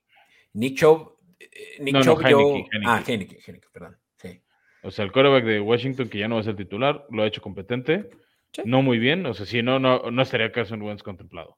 Nick 0.54 0.76
Chubb. 0.78 1.18
eh, 1.40 1.48
Nick 1.80 1.94
No, 1.94 2.00
no, 2.00 2.04
Chubb, 2.04 2.28
yo- 2.28 2.38
Heineke, 2.38 2.68
Heineke. 2.72 2.86
Ah, 2.90 3.02
Heineke, 3.06 3.38
Heineke, 3.46 3.68
perdón. 3.72 3.96
Sí. 4.16 4.40
o 4.82 4.90
sea, 4.90 5.04
el 5.04 5.12
quarterback 5.12 5.44
de 5.44 5.60
Washington, 5.60 6.08
que 6.08 6.18
ya 6.18 6.28
no 6.28 6.36
va 6.36 6.40
a 6.40 6.44
ser 6.44 6.56
titular, 6.56 7.06
lo 7.10 7.22
ha 7.22 7.26
hecho 7.26 7.40
competente. 7.42 8.10
Sí. 8.52 8.62
No 8.64 8.82
muy 8.82 8.98
bien. 8.98 9.24
O 9.26 9.34
sea, 9.34 9.46
si 9.46 9.62
no, 9.62 9.78
no, 9.78 10.10
no 10.10 10.22
estaría 10.22 10.52
Carson 10.52 10.82
Wentz 10.82 11.02
contemplado. 11.02 11.56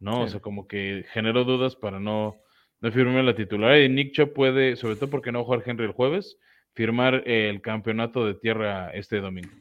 ¿no? 0.00 0.22
O 0.22 0.28
sea, 0.28 0.40
como 0.40 0.66
que 0.66 1.04
generó 1.12 1.44
dudas 1.44 1.76
para 1.76 2.00
no, 2.00 2.36
no 2.80 2.90
firmar 2.90 3.22
la 3.22 3.36
titular. 3.36 3.78
Y 3.78 3.88
Nick 3.88 4.12
Chubb 4.12 4.32
puede, 4.32 4.74
sobre 4.74 4.96
todo 4.96 5.10
porque 5.10 5.30
no 5.30 5.38
va 5.38 5.42
a 5.42 5.44
jugar 5.44 5.62
Henry 5.64 5.84
el 5.84 5.92
jueves, 5.92 6.38
firmar 6.74 7.22
el 7.28 7.60
campeonato 7.62 8.26
de 8.26 8.34
tierra 8.34 8.90
este 8.94 9.20
domingo. 9.20 9.52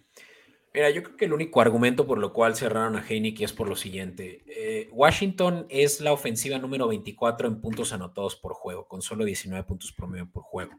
Mira, 0.74 0.90
yo 0.90 1.04
creo 1.04 1.18
que 1.18 1.26
el 1.26 1.34
único 1.34 1.60
argumento 1.60 2.08
por 2.08 2.18
lo 2.18 2.32
cual 2.32 2.56
cerraron 2.56 2.96
a 2.96 3.06
Heineke 3.06 3.44
es 3.44 3.52
por 3.52 3.68
lo 3.68 3.76
siguiente. 3.76 4.44
Eh, 4.48 4.90
Washington 4.94 5.66
es 5.70 6.00
la 6.00 6.14
ofensiva 6.14 6.58
número 6.60 6.88
24 6.88 7.48
en 7.48 7.60
puntos 7.60 7.92
anotados 7.92 8.38
por 8.38 8.54
juego, 8.54 8.88
con 8.88 9.02
solo 9.02 9.26
19 9.26 9.66
puntos 9.66 9.92
promedio 9.92 10.32
por 10.32 10.44
juego. 10.44 10.72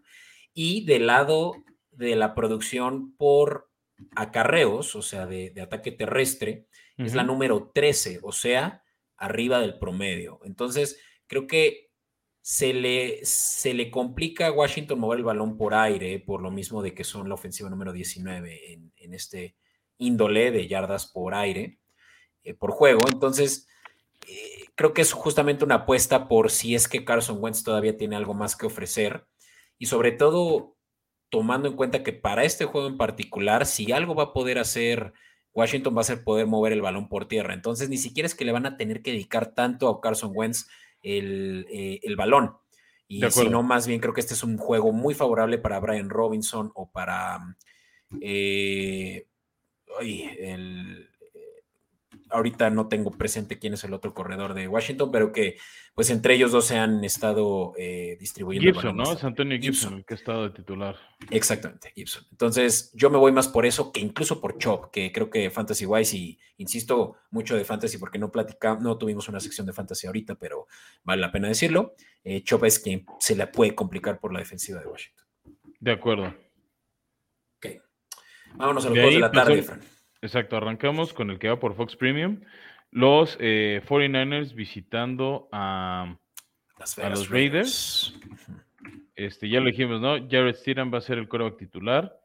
Y 0.55 0.87
del 0.87 1.09
lado 1.09 1.53
de 1.91 2.17
la 2.17 2.35
producción 2.35 3.15
por 3.17 3.71
acarreos, 4.17 4.97
o 4.97 5.03
sea, 5.03 5.27
de, 5.27 5.51
de 5.51 5.61
ataque 5.61 5.93
terrestre, 5.93 6.67
es 6.97 7.15
la 7.15 7.25
número 7.25 7.71
13, 7.75 8.21
o 8.23 8.33
sea, 8.33 8.85
arriba 9.17 9.61
del 9.61 9.79
promedio. 9.79 10.41
Entonces, 10.45 11.01
creo 11.27 11.47
que 11.47 11.91
se 12.41 12.73
le, 12.75 13.25
se 13.25 13.75
le 13.75 13.91
complica 13.91 14.47
a 14.47 14.53
Washington 14.53 14.99
mover 14.99 15.19
el 15.19 15.25
balón 15.25 15.57
por 15.57 15.75
aire, 15.75 16.19
por 16.21 16.43
lo 16.43 16.51
mismo 16.51 16.83
de 16.83 16.95
que 16.95 17.05
son 17.05 17.29
la 17.29 17.35
ofensiva 17.35 17.71
número 17.71 17.93
19 17.93 18.73
en, 18.73 18.93
en 18.97 19.15
este 19.15 19.57
índole 20.03 20.51
de 20.51 20.69
yardas 20.69 21.07
por 21.07 21.35
aire, 21.35 21.79
eh, 22.45 22.55
por 22.55 22.71
juego. 22.71 23.01
Entonces, 23.13 23.69
eh, 24.29 24.67
creo 24.75 24.93
que 24.93 25.03
es 25.03 25.13
justamente 25.13 25.65
una 25.65 25.77
apuesta 25.77 26.29
por 26.29 26.51
si 26.51 26.75
es 26.75 26.89
que 26.89 27.05
Carson 27.05 27.39
Wentz 27.41 27.63
todavía 27.63 27.97
tiene 27.97 28.17
algo 28.17 28.35
más 28.35 28.57
que 28.57 28.67
ofrecer 28.67 29.27
y 29.79 29.87
sobre 29.87 30.13
todo 30.13 30.77
tomando 31.31 31.69
en 31.69 31.77
cuenta 31.77 32.03
que 32.03 32.13
para 32.13 32.45
este 32.45 32.67
juego 32.67 32.89
en 32.89 32.99
particular, 32.99 33.65
si 33.67 33.91
algo 33.93 34.15
va 34.15 34.25
a 34.25 34.33
poder 34.33 34.59
hacer 34.59 35.15
Washington 35.55 35.97
va 35.97 36.01
a 36.01 36.05
ser 36.05 36.25
poder 36.25 36.47
mover 36.47 36.73
el 36.73 36.83
balón 36.83 37.09
por 37.09 37.27
tierra. 37.27 37.55
Entonces, 37.55 37.89
ni 37.89 37.99
siquiera 37.99 38.27
es 38.27 38.35
que 38.35 38.45
le 38.45 38.53
van 38.53 38.67
a 38.67 38.77
tener 38.77 39.03
que 39.03 39.13
dedicar 39.13 39.55
tanto 39.55 39.89
a 39.89 40.01
Carson 40.01 40.33
Wentz 40.35 40.67
el, 41.03 41.67
eh, 41.71 42.01
el 42.03 42.17
balón. 42.17 42.57
Y 43.07 43.23
si 43.31 43.49
no, 43.49 43.63
más 43.63 43.87
bien 43.87 44.01
creo 44.01 44.15
que 44.15 44.21
este 44.21 44.33
es 44.33 44.43
un 44.43 44.57
juego 44.57 44.93
muy 44.93 45.13
favorable 45.13 45.59
para 45.59 45.79
Brian 45.81 46.09
Robinson 46.09 46.73
o 46.75 46.91
para 46.91 47.41
eh, 48.23 49.27
ay, 49.99 50.29
el, 50.39 51.09
eh, 51.35 51.65
ahorita 52.31 52.71
no 52.71 52.89
tengo 52.89 53.11
presente 53.11 53.59
quién 53.59 53.75
es 53.75 53.85
el 53.85 53.95
otro 53.95 54.15
corredor 54.15 54.55
de 54.55 54.69
Washington, 54.69 55.11
pero 55.11 55.33
que 55.33 55.57
pues 55.95 56.09
entre 56.09 56.35
ellos 56.35 56.53
dos 56.53 56.67
se 56.67 56.79
han 56.79 57.05
estado 57.05 57.75
eh, 57.77 58.17
distribuyendo. 58.19 58.73
Gibson, 58.73 58.97
¿no? 58.97 59.03
Es 59.03 59.09
bastante. 59.11 59.43
Antonio 59.43 59.59
Gibson, 59.59 59.73
Gibson. 59.73 59.99
el 59.99 60.05
que 60.05 60.15
ha 60.15 60.17
estado 60.17 60.43
de 60.45 60.51
titular. 60.51 60.97
Exactamente, 61.31 61.93
Gibson. 61.95 62.25
Entonces, 62.31 62.91
yo 62.95 63.11
me 63.11 63.19
voy 63.19 63.33
más 63.33 63.49
por 63.49 63.67
eso 63.67 63.93
que 63.93 64.01
incluso 64.01 64.41
por 64.41 64.59
Chop, 64.59 64.91
que 64.91 65.13
creo 65.13 65.29
que 65.29 65.51
Fantasy 65.51 65.85
Wise, 65.85 66.17
y 66.17 66.39
insisto 66.57 67.17
mucho 67.31 67.57
de 67.57 67.65
Fantasy 67.65 67.99
porque 67.99 68.19
no 68.19 68.33
platicamos, 68.33 68.83
no 68.83 68.97
tuvimos 68.97 69.29
una 69.29 69.41
sección 69.41 69.67
de 69.67 69.75
Fantasy 69.75 70.07
ahorita, 70.07 70.37
pero 70.37 70.67
vale 71.05 71.21
la 71.21 71.31
pena 71.31 71.49
decirlo. 71.49 71.95
Eh, 72.25 72.43
Chop 72.43 72.65
es 72.65 72.79
quien 72.79 73.05
se 73.19 73.37
le 73.37 73.47
puede 73.47 73.75
complicar 73.75 74.19
por 74.19 74.33
la 74.33 74.39
defensiva 74.39 74.81
de 74.81 74.87
Washington. 74.87 75.27
De 75.79 75.93
acuerdo. 75.93 76.35
Vámonos 78.55 78.85
a 78.87 78.89
los 78.89 78.95
De 78.95 79.03
juegos 79.03 79.15
de 79.15 79.21
la 79.21 79.33
pues, 79.33 79.45
tarde, 79.45 79.63
Fran. 79.63 79.81
Exacto, 80.23 80.57
arrancamos 80.57 81.13
con 81.13 81.31
el 81.31 81.39
que 81.39 81.49
va 81.49 81.59
por 81.59 81.75
Fox 81.75 81.97
Premium. 81.97 82.41
Los 82.91 83.37
eh, 83.41 83.83
49ers 83.89 84.55
visitando 84.55 85.49
a, 85.51 86.17
a 87.03 87.09
los 87.09 87.29
Raiders. 87.29 88.15
este, 89.17 89.49
ya 89.49 89.61
lo 89.61 89.67
dijimos, 89.67 90.01
¿no? 90.01 90.17
Jared 90.31 90.55
Stidham 90.55 90.93
va 90.93 90.99
a 90.99 91.01
ser 91.03 91.19
el 91.19 91.29
quarterback 91.29 91.59
titular. 91.59 92.19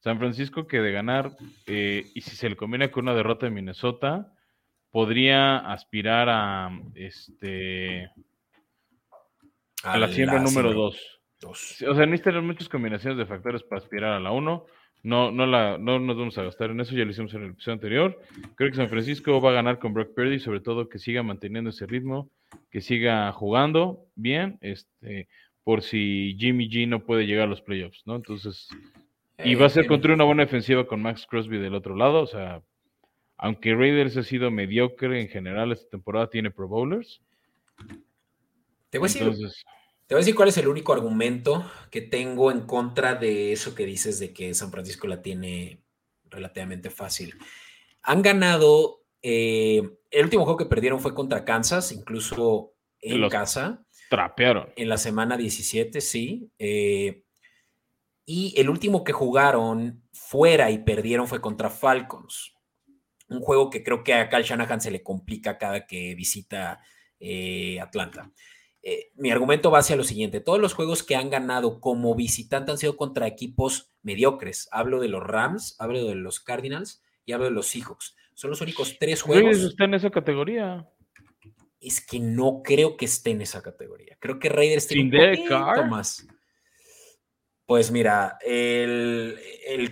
San 0.00 0.18
Francisco 0.18 0.66
que 0.66 0.80
de 0.80 0.92
ganar, 0.92 1.34
eh, 1.66 2.04
y 2.14 2.20
si 2.20 2.36
se 2.36 2.50
le 2.50 2.56
combina 2.56 2.90
con 2.90 3.04
una 3.04 3.14
derrota 3.14 3.46
de 3.46 3.52
Minnesota, 3.52 4.34
podría 4.90 5.56
aspirar 5.58 6.28
a, 6.28 6.70
este, 6.94 8.10
a 9.82 9.96
la 9.96 10.08
siembra 10.08 10.40
número 10.40 10.74
2. 10.74 11.20
dos. 11.40 11.84
O 11.88 11.94
sea, 11.94 12.04
necesitan 12.04 12.46
muchas 12.46 12.68
combinaciones 12.68 13.16
de 13.16 13.24
factores 13.24 13.62
para 13.62 13.80
aspirar 13.80 14.12
a 14.12 14.20
la 14.20 14.30
1. 14.30 14.66
No, 15.04 15.30
no, 15.30 15.44
la, 15.44 15.76
no 15.76 15.98
nos 15.98 16.16
vamos 16.16 16.38
a 16.38 16.44
gastar 16.44 16.70
en 16.70 16.80
eso, 16.80 16.96
ya 16.96 17.04
lo 17.04 17.10
hicimos 17.10 17.34
en 17.34 17.42
el 17.42 17.50
episodio 17.50 17.74
anterior. 17.74 18.22
Creo 18.54 18.70
que 18.70 18.76
San 18.76 18.88
Francisco 18.88 19.38
va 19.38 19.50
a 19.50 19.52
ganar 19.54 19.78
con 19.78 19.92
Brock 19.92 20.14
Purdy, 20.14 20.38
sobre 20.38 20.60
todo 20.60 20.88
que 20.88 20.98
siga 20.98 21.22
manteniendo 21.22 21.70
ese 21.70 21.84
ritmo, 21.84 22.30
que 22.70 22.80
siga 22.80 23.30
jugando 23.32 24.06
bien, 24.14 24.56
este, 24.62 25.28
por 25.62 25.82
si 25.82 26.36
Jimmy 26.38 26.70
G 26.70 26.88
no 26.88 27.04
puede 27.04 27.26
llegar 27.26 27.44
a 27.44 27.50
los 27.50 27.60
playoffs, 27.60 28.02
¿no? 28.06 28.16
Entonces, 28.16 28.66
y 29.44 29.54
va 29.56 29.66
a 29.66 29.68
ser 29.68 29.86
contra 29.86 30.14
una 30.14 30.24
buena 30.24 30.44
defensiva 30.44 30.86
con 30.86 31.02
Max 31.02 31.26
Crosby 31.28 31.58
del 31.58 31.74
otro 31.74 31.94
lado, 31.94 32.22
o 32.22 32.26
sea, 32.26 32.62
aunque 33.36 33.74
Raiders 33.74 34.16
ha 34.16 34.22
sido 34.22 34.50
mediocre 34.50 35.20
en 35.20 35.28
general 35.28 35.70
esta 35.70 35.90
temporada, 35.90 36.30
tiene 36.30 36.50
Pro 36.50 36.66
Bowlers. 36.66 37.20
Te 38.88 38.98
voy 38.98 39.06
a 39.06 39.08
decir 39.08 39.22
Entonces, 39.22 39.64
Te 40.06 40.14
voy 40.14 40.20
a 40.20 40.22
decir 40.22 40.34
cuál 40.34 40.48
es 40.50 40.58
el 40.58 40.68
único 40.68 40.92
argumento 40.92 41.70
que 41.90 42.02
tengo 42.02 42.50
en 42.50 42.66
contra 42.66 43.14
de 43.14 43.52
eso 43.52 43.74
que 43.74 43.86
dices 43.86 44.18
de 44.18 44.32
que 44.34 44.52
San 44.54 44.70
Francisco 44.70 45.06
la 45.06 45.22
tiene 45.22 45.82
relativamente 46.24 46.90
fácil. 46.90 47.34
Han 48.02 48.20
ganado, 48.22 49.02
eh, 49.22 49.82
el 50.10 50.24
último 50.24 50.44
juego 50.44 50.58
que 50.58 50.66
perdieron 50.66 51.00
fue 51.00 51.14
contra 51.14 51.44
Kansas, 51.44 51.90
incluso 51.92 52.74
en 53.00 53.20
Los- 53.22 53.32
casa, 53.32 53.84
trapearon. 54.10 54.68
en 54.76 54.88
la 54.90 54.98
semana 54.98 55.36
17, 55.38 56.00
sí. 56.00 56.50
eh, 56.58 57.22
y 58.26 58.54
el 58.58 58.70
último 58.70 59.04
que 59.04 59.12
jugaron 59.12 60.02
fuera 60.12 60.70
y 60.70 60.78
perdieron 60.78 61.26
fue 61.28 61.40
contra 61.42 61.68
Falcons. 61.70 62.54
Un 63.28 63.40
juego 63.40 63.68
que 63.70 63.82
creo 63.82 64.02
que 64.04 64.14
a 64.14 64.28
Cal 64.30 64.44
Shanahan 64.44 64.80
se 64.80 64.90
le 64.90 65.02
complica 65.02 65.58
cada 65.58 65.86
que 65.86 66.14
visita 66.14 66.80
eh, 67.20 67.78
Atlanta. 67.80 68.30
Eh, 68.86 69.10
mi 69.16 69.30
argumento 69.30 69.70
va 69.70 69.78
hacia 69.78 69.96
lo 69.96 70.04
siguiente: 70.04 70.40
todos 70.40 70.60
los 70.60 70.74
juegos 70.74 71.02
que 71.02 71.16
han 71.16 71.30
ganado 71.30 71.80
como 71.80 72.14
visitante 72.14 72.70
han 72.70 72.78
sido 72.78 72.96
contra 72.98 73.26
equipos 73.26 73.90
mediocres. 74.02 74.68
Hablo 74.70 75.00
de 75.00 75.08
los 75.08 75.22
Rams, 75.22 75.74
hablo 75.78 76.04
de 76.04 76.14
los 76.14 76.38
Cardinals 76.38 77.02
y 77.24 77.32
hablo 77.32 77.46
de 77.46 77.52
los 77.52 77.66
Seahawks. 77.68 78.14
Son 78.34 78.50
los 78.50 78.60
únicos 78.60 78.98
tres 78.98 79.22
juegos. 79.22 79.56
está 79.62 79.84
en 79.84 79.94
esa 79.94 80.10
categoría. 80.10 80.86
Es 81.80 82.04
que 82.04 82.20
no 82.20 82.62
creo 82.62 82.98
que 82.98 83.06
esté 83.06 83.30
en 83.30 83.40
esa 83.40 83.62
categoría. 83.62 84.18
Creo 84.20 84.38
que 84.38 84.50
Raiders 84.50 84.86
tiene 84.86 85.04
un 85.04 85.36
poquito 85.36 85.84
más. 85.86 86.26
Pues 87.66 87.90
mira, 87.90 88.36
el, 88.44 89.38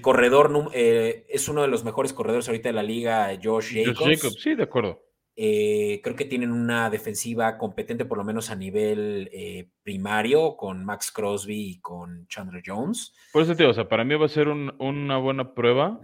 corredor 0.02 0.70
eh, 0.74 1.24
es 1.30 1.48
uno 1.48 1.62
de 1.62 1.68
los 1.68 1.84
mejores 1.84 2.12
corredores 2.12 2.46
ahorita 2.46 2.68
de 2.68 2.74
la 2.74 2.82
liga, 2.82 3.30
Josh 3.42 3.72
Jacobs. 3.74 3.98
Josh 3.98 4.16
Jacobs, 4.16 4.42
sí, 4.42 4.54
de 4.54 4.62
acuerdo. 4.64 5.02
Eh, 5.34 6.00
creo 6.02 6.14
que 6.14 6.26
tienen 6.26 6.52
una 6.52 6.90
defensiva 6.90 7.56
competente, 7.56 8.04
por 8.04 8.18
lo 8.18 8.24
menos 8.24 8.50
a 8.50 8.56
nivel 8.56 9.30
eh, 9.32 9.68
primario, 9.82 10.56
con 10.56 10.84
Max 10.84 11.10
Crosby 11.10 11.70
y 11.70 11.80
con 11.80 12.26
Chandler 12.28 12.62
Jones. 12.64 13.14
Por 13.32 13.42
eso, 13.42 13.56
tío, 13.56 13.70
o 13.70 13.74
sea, 13.74 13.88
para 13.88 14.04
mí 14.04 14.14
va 14.14 14.26
a 14.26 14.28
ser 14.28 14.48
una 14.48 15.16
buena 15.16 15.54
prueba 15.54 16.00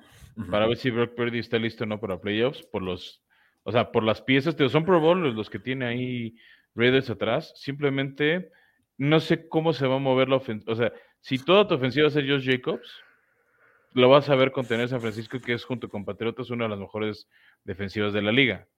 para 0.50 0.68
ver 0.68 0.76
si 0.76 0.90
Brock 0.90 1.14
Purdy 1.16 1.40
está 1.40 1.58
listo 1.58 1.84
o 1.84 1.86
no 1.86 2.00
para 2.00 2.20
playoffs, 2.20 2.62
por 2.62 2.80
los, 2.82 3.24
o 3.64 3.72
sea, 3.72 3.90
por 3.90 4.04
las 4.04 4.22
piezas, 4.22 4.54
tío, 4.54 4.68
son 4.68 4.84
Pro 4.84 5.00
Bowlers 5.00 5.34
los 5.34 5.50
que 5.50 5.58
tiene 5.58 5.86
ahí 5.86 6.36
Raiders 6.74 7.10
atrás. 7.10 7.52
Simplemente 7.56 8.50
no 8.96 9.20
sé 9.20 9.48
cómo 9.48 9.72
se 9.72 9.86
va 9.86 9.96
a 9.96 10.00
mover 10.00 10.28
la 10.28 10.36
ofensiva. 10.36 10.72
O 10.72 10.76
sea, 10.76 10.92
si 11.20 11.38
toda 11.38 11.66
tu 11.66 11.74
ofensiva 11.74 12.04
va 12.04 12.08
a 12.08 12.12
ser 12.12 12.28
Josh 12.28 12.48
Jacobs, 12.48 13.02
lo 13.94 14.08
vas 14.08 14.28
a 14.28 14.36
ver 14.36 14.52
contener 14.52 14.88
San 14.88 15.00
Francisco, 15.00 15.40
que 15.40 15.54
es 15.54 15.64
junto 15.64 15.88
con 15.88 16.04
Patriotas 16.04 16.50
una 16.50 16.64
de 16.64 16.70
las 16.70 16.78
mejores 16.78 17.28
defensivas 17.64 18.12
de 18.12 18.22
la 18.22 18.32
liga. 18.32 18.68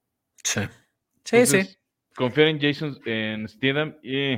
Sí. 0.43 0.61
Sí, 1.23 1.45
sí. 1.45 1.77
Confiar 2.15 2.47
en 2.47 2.59
Jason, 2.59 2.97
en 3.05 3.47
Steedham 3.47 3.97
y. 4.03 4.37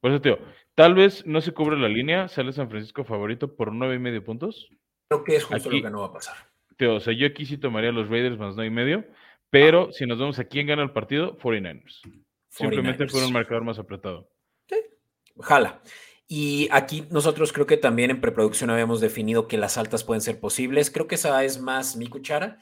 Por 0.00 0.10
eso, 0.10 0.20
tío, 0.20 0.38
tal 0.74 0.94
vez 0.94 1.24
no 1.26 1.40
se 1.40 1.52
cubre 1.52 1.78
la 1.78 1.88
línea, 1.88 2.28
sale 2.28 2.52
San 2.52 2.68
Francisco 2.68 3.04
favorito 3.04 3.54
por 3.54 3.72
nueve 3.72 3.96
y 3.96 3.98
medio 3.98 4.24
puntos. 4.24 4.68
Creo 5.08 5.24
que 5.24 5.36
es 5.36 5.44
justo 5.44 5.70
lo 5.70 5.82
que 5.82 5.90
no 5.90 6.00
va 6.00 6.06
a 6.06 6.12
pasar. 6.12 6.36
Tío, 6.76 6.96
o 6.96 7.00
sea, 7.00 7.12
yo 7.12 7.26
aquí 7.26 7.44
sí 7.46 7.58
tomaría 7.58 7.92
los 7.92 8.08
Raiders 8.08 8.38
más 8.38 8.56
nueve 8.56 8.68
y 8.68 8.74
medio, 8.74 9.04
pero 9.50 9.88
ah. 9.88 9.92
si 9.92 10.06
nos 10.06 10.18
vemos 10.18 10.38
a 10.38 10.44
quién 10.44 10.66
gana 10.66 10.82
el 10.82 10.90
partido, 10.90 11.38
49ers. 11.38 12.00
Simplemente 12.48 13.06
fue 13.06 13.24
un 13.24 13.32
marcador 13.32 13.64
más 13.64 13.78
apretado. 13.78 14.30
Sí, 14.68 14.76
jala. 15.40 15.82
Y 16.26 16.68
aquí 16.72 17.06
nosotros 17.10 17.52
creo 17.52 17.66
que 17.66 17.76
también 17.76 18.10
en 18.10 18.20
preproducción 18.20 18.70
habíamos 18.70 19.00
definido 19.00 19.48
que 19.48 19.58
las 19.58 19.76
altas 19.76 20.02
pueden 20.02 20.22
ser 20.22 20.40
posibles. 20.40 20.90
Creo 20.90 21.06
que 21.06 21.16
esa 21.16 21.44
es 21.44 21.60
más 21.60 21.96
mi 21.96 22.06
cuchara 22.06 22.58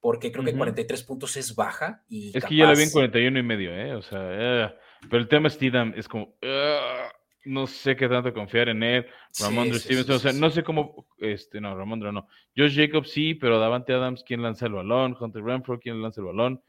porque 0.00 0.32
creo 0.32 0.44
que 0.44 0.54
43 0.54 1.02
puntos 1.04 1.36
es 1.36 1.54
baja. 1.54 2.02
Y 2.08 2.36
es 2.36 2.44
que 2.44 2.56
ya 2.56 2.66
la 2.66 2.74
vi 2.74 2.82
en 2.84 2.90
41 2.90 3.38
y 3.38 3.42
medio, 3.42 3.74
¿eh? 3.74 3.94
O 3.94 4.02
sea, 4.02 4.20
eh, 4.22 4.74
pero 5.08 5.18
el 5.22 5.28
tema 5.28 5.48
Steedham 5.50 5.92
es 5.96 6.08
como, 6.08 6.36
no 7.44 7.66
sé 7.66 7.96
qué 7.96 8.08
tanto 8.08 8.32
confiar 8.32 8.68
en 8.68 8.82
él. 8.82 9.06
Ramondre 9.38 9.78
Stevenson, 9.78 10.16
o 10.16 10.18
sea, 10.18 10.32
no 10.32 10.50
sé 10.50 10.62
cómo, 10.62 11.06
este, 11.18 11.60
no, 11.60 11.76
Ramondre 11.76 12.12
no. 12.12 12.28
Josh 12.56 12.76
Jacobs 12.76 13.10
sí, 13.10 13.34
pero 13.34 13.58
Davante 13.58 13.92
Adams, 13.92 14.24
¿quién 14.24 14.42
lanza 14.42 14.66
el 14.66 14.74
balón? 14.74 15.16
Hunter 15.18 15.42
Renfro, 15.42 15.78
¿quién 15.80 16.02
lanza 16.02 16.20
el 16.20 16.26
balón? 16.26 16.62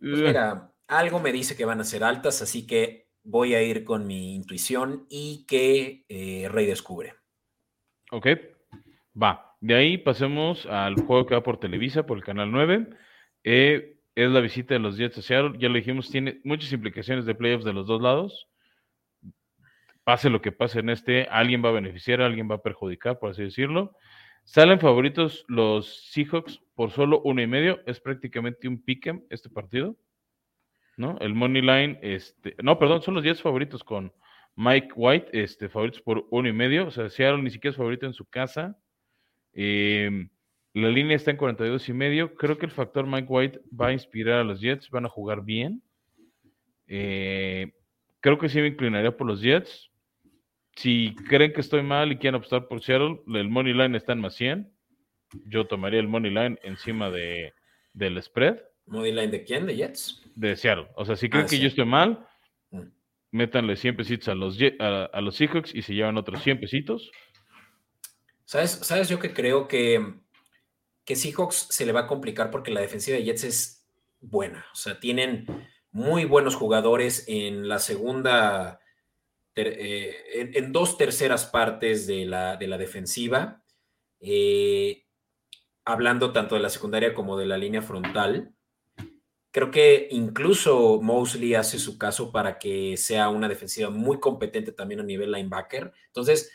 Pues 0.00 0.20
mira, 0.20 0.72
algo 0.86 1.20
me 1.20 1.32
dice 1.32 1.56
que 1.56 1.64
van 1.64 1.80
a 1.80 1.84
ser 1.84 2.04
altas, 2.04 2.42
así 2.42 2.66
que 2.66 3.08
voy 3.22 3.54
a 3.54 3.62
ir 3.62 3.84
con 3.84 4.06
mi 4.06 4.34
intuición 4.34 5.06
y 5.08 5.44
que 5.46 6.04
eh, 6.08 6.48
Rey 6.50 6.66
descubre. 6.66 7.14
Ok, 8.10 8.28
va. 9.20 9.43
De 9.64 9.74
ahí 9.74 9.96
pasemos 9.96 10.66
al 10.66 10.94
juego 10.94 11.24
que 11.24 11.34
va 11.34 11.42
por 11.42 11.58
Televisa, 11.58 12.04
por 12.04 12.18
el 12.18 12.22
canal 12.22 12.52
9. 12.52 12.86
Eh, 13.44 13.96
es 14.14 14.30
la 14.30 14.40
visita 14.40 14.74
de 14.74 14.80
los 14.80 14.98
Jets 14.98 15.16
a 15.16 15.22
Seattle. 15.22 15.58
Ya 15.58 15.70
lo 15.70 15.76
dijimos, 15.76 16.10
tiene 16.10 16.38
muchas 16.44 16.70
implicaciones 16.70 17.24
de 17.24 17.34
playoffs 17.34 17.64
de 17.64 17.72
los 17.72 17.86
dos 17.86 18.02
lados. 18.02 18.46
Pase 20.04 20.28
lo 20.28 20.42
que 20.42 20.52
pase 20.52 20.80
en 20.80 20.90
este, 20.90 21.28
alguien 21.30 21.64
va 21.64 21.70
a 21.70 21.72
beneficiar, 21.72 22.20
alguien 22.20 22.46
va 22.50 22.56
a 22.56 22.62
perjudicar, 22.62 23.18
por 23.18 23.30
así 23.30 23.42
decirlo. 23.42 23.96
Salen 24.42 24.80
favoritos 24.80 25.46
los 25.48 26.10
Seahawks 26.12 26.60
por 26.74 26.90
solo 26.90 27.22
uno 27.24 27.40
y 27.40 27.46
medio. 27.46 27.80
Es 27.86 28.00
prácticamente 28.00 28.68
un 28.68 28.84
pick'em 28.84 29.24
este 29.30 29.48
partido. 29.48 29.96
¿No? 30.98 31.16
El 31.20 31.32
money 31.32 31.62
line, 31.62 31.98
este, 32.02 32.54
no, 32.62 32.78
perdón, 32.78 33.00
son 33.00 33.14
los 33.14 33.24
Jets 33.24 33.40
favoritos 33.40 33.82
con 33.82 34.12
Mike 34.56 34.88
White, 34.94 35.28
este, 35.32 35.70
favoritos 35.70 36.02
por 36.02 36.26
uno 36.30 36.50
y 36.50 36.52
medio. 36.52 36.86
O 36.86 36.90
sea, 36.90 37.08
Seattle 37.08 37.42
ni 37.42 37.48
siquiera 37.48 37.70
es 37.70 37.78
favorito 37.78 38.04
en 38.04 38.12
su 38.12 38.26
casa. 38.26 38.78
Em, 39.54 40.28
la 40.74 40.88
línea 40.88 41.16
está 41.16 41.30
en 41.30 41.36
42 41.36 41.88
y 41.88 41.92
medio. 41.92 42.34
Creo 42.34 42.58
que 42.58 42.66
el 42.66 42.72
factor 42.72 43.06
Mike 43.06 43.28
White 43.28 43.60
va 43.80 43.88
a 43.88 43.92
inspirar 43.92 44.40
a 44.40 44.44
los 44.44 44.60
Jets, 44.60 44.90
van 44.90 45.06
a 45.06 45.08
jugar 45.08 45.44
bien. 45.44 45.82
Eh, 46.88 47.72
creo 48.20 48.38
que 48.38 48.48
sí 48.48 48.60
me 48.60 48.68
inclinaría 48.68 49.16
por 49.16 49.26
los 49.26 49.40
Jets. 49.40 49.90
Si 50.74 51.14
creen 51.28 51.52
que 51.52 51.60
estoy 51.60 51.82
mal 51.82 52.10
y 52.10 52.16
quieren 52.16 52.36
apostar 52.36 52.66
por 52.66 52.82
Seattle, 52.82 53.20
el 53.28 53.48
money 53.48 53.72
line 53.72 53.96
está 53.96 54.12
en 54.12 54.20
más 54.20 54.34
100. 54.34 54.72
Yo 55.46 55.66
tomaría 55.66 56.00
el 56.00 56.08
money 56.08 56.32
line 56.32 56.58
encima 56.64 57.10
de, 57.10 57.54
del 57.92 58.20
spread. 58.20 58.58
¿Money 58.86 59.12
line 59.12 59.28
de 59.28 59.44
quién? 59.44 59.66
¿De 59.66 59.76
Jets? 59.76 60.22
De 60.34 60.56
Seattle. 60.56 60.88
O 60.96 61.04
sea, 61.04 61.14
si 61.14 61.28
creen 61.28 61.46
ah, 61.46 61.48
que 61.48 61.60
yo 61.60 61.68
estoy 61.68 61.86
mal, 61.86 62.26
mm. 62.70 62.82
métanle 63.30 63.76
100 63.76 63.96
pesitos 63.96 64.28
a 64.28 64.34
los, 64.34 64.58
a, 64.80 65.04
a 65.04 65.20
los 65.20 65.36
Seahawks 65.36 65.72
y 65.72 65.82
se 65.82 65.94
llevan 65.94 66.18
otros 66.18 66.42
100 66.42 66.58
pesitos. 66.58 67.12
¿Sabes, 68.44 68.72
¿Sabes 68.82 69.08
yo 69.08 69.18
que 69.18 69.32
creo 69.32 69.68
que, 69.68 70.20
que 71.04 71.16
Seahawks 71.16 71.68
se 71.70 71.86
le 71.86 71.92
va 71.92 72.00
a 72.00 72.06
complicar 72.06 72.50
porque 72.50 72.70
la 72.70 72.80
defensiva 72.80 73.16
de 73.16 73.24
Jets 73.24 73.44
es 73.44 73.86
buena? 74.20 74.66
O 74.72 74.76
sea, 74.76 75.00
tienen 75.00 75.46
muy 75.90 76.24
buenos 76.24 76.56
jugadores 76.56 77.24
en 77.28 77.68
la 77.68 77.78
segunda, 77.78 78.80
eh, 79.54 80.50
en, 80.54 80.72
dos 80.72 80.98
terceras 80.98 81.46
partes 81.46 82.06
de 82.06 82.26
la, 82.26 82.56
de 82.56 82.66
la 82.66 82.78
defensiva, 82.78 83.62
eh, 84.20 85.06
hablando 85.84 86.32
tanto 86.32 86.56
de 86.56 86.62
la 86.62 86.68
secundaria 86.68 87.14
como 87.14 87.38
de 87.38 87.46
la 87.46 87.56
línea 87.56 87.80
frontal. 87.80 88.54
Creo 89.52 89.70
que 89.70 90.08
incluso 90.10 91.00
Mosley 91.00 91.54
hace 91.54 91.78
su 91.78 91.96
caso 91.96 92.32
para 92.32 92.58
que 92.58 92.96
sea 92.96 93.28
una 93.28 93.48
defensiva 93.48 93.88
muy 93.88 94.18
competente 94.18 94.72
también 94.72 94.98
a 94.98 95.04
nivel 95.04 95.30
linebacker. 95.30 95.92
Entonces, 96.08 96.50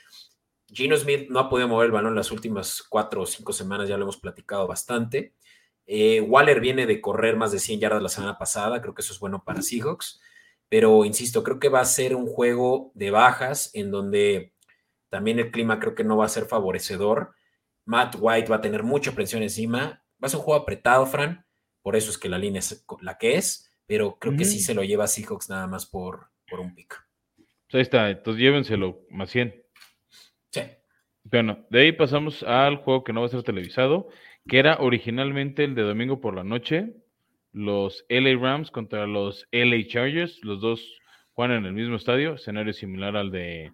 Gino 0.74 0.96
Smith 0.96 1.30
no 1.30 1.40
ha 1.40 1.50
podido 1.50 1.68
mover 1.68 1.88
el 1.88 1.92
balón 1.92 2.16
las 2.16 2.32
últimas 2.32 2.84
cuatro 2.88 3.22
o 3.22 3.26
cinco 3.26 3.54
semanas, 3.54 3.90
ya 3.90 3.98
lo 3.98 4.04
hemos 4.04 4.18
platicado 4.18 4.68
bastante. 4.68 5.34
Eh, 5.86 6.22
Waller 6.22 6.60
viene 6.60 6.86
de 6.86 7.02
correr 7.02 7.36
más 7.36 7.52
de 7.52 7.60
100 7.60 7.80
yardas 7.80 8.04
la 8.04 8.10
semana 8.10 8.38
pasada, 8.38 8.82
creo 8.82 8.94
que 8.94 9.02
eso 9.02 9.14
es 9.14 9.20
bueno 9.20 9.44
para 9.44 9.62
Seahawks, 9.62 10.22
pero 10.70 11.04
insisto, 11.04 11.44
creo 11.44 11.60
que 11.60 11.70
va 11.70 11.80
a 11.80 11.86
ser 11.86 12.16
un 12.16 12.28
juego 12.28 12.92
de 12.94 13.10
bajas 13.10 13.72
en 13.74 13.90
donde 13.90 14.54
también 15.10 15.40
el 15.40 15.50
clima 15.50 15.80
creo 15.80 15.96
que 15.96 16.04
no 16.04 16.18
va 16.18 16.26
a 16.26 16.30
ser 16.30 16.46
favorecedor. 16.46 17.34
Matt 17.86 18.18
White 18.20 18.50
va 18.50 18.58
a 18.58 18.62
tener 18.62 18.84
mucha 18.84 19.14
presión 19.14 19.42
encima, 19.42 20.04
va 20.24 20.28
a 20.28 20.30
ser 20.30 20.40
un 20.40 20.46
juego 20.46 20.62
apretado, 20.62 21.08
Fran, 21.08 21.44
por 21.82 21.96
eso 21.96 22.12
es 22.12 22.20
que 22.20 22.30
la 22.30 22.38
línea 22.38 22.60
es 22.60 22.86
la 23.02 23.18
que 23.18 23.38
es, 23.38 23.72
pero 23.88 24.20
creo 24.20 24.38
que 24.38 24.46
sí 24.46 24.60
se 24.60 24.76
lo 24.76 24.84
lleva 24.84 25.08
Seahawks 25.08 25.50
nada 25.50 25.66
más 25.66 25.88
por, 25.88 26.30
por 26.48 26.60
un 26.60 26.76
pick. 26.76 27.04
Pues 27.36 27.74
ahí 27.74 27.82
está, 27.82 28.10
entonces 28.12 28.40
llévenselo 28.40 29.02
más 29.10 29.32
100. 29.32 29.69
Sí. 30.52 30.62
Bueno, 31.24 31.66
de 31.70 31.82
ahí 31.82 31.92
pasamos 31.92 32.44
al 32.44 32.78
juego 32.78 33.04
que 33.04 33.14
no 33.14 33.22
va 33.22 33.28
a 33.28 33.30
ser 33.30 33.44
televisado, 33.44 34.10
que 34.48 34.60
era 34.60 34.78
originalmente 34.80 35.64
el 35.64 35.76
de 35.76 35.84
domingo 35.84 36.22
por 36.22 36.36
la 36.36 36.44
noche, 36.44 36.94
los 37.52 38.06
LA 38.10 38.40
Rams 38.40 38.72
contra 38.72 39.06
los 39.06 39.48
LA 39.52 39.88
Chargers, 39.88 40.40
los 40.44 40.62
dos 40.62 41.00
juegan 41.34 41.58
en 41.58 41.66
el 41.66 41.74
mismo 41.74 41.96
estadio, 41.96 42.36
escenario 42.36 42.74
similar 42.74 43.16
al 43.16 43.32
de 43.32 43.72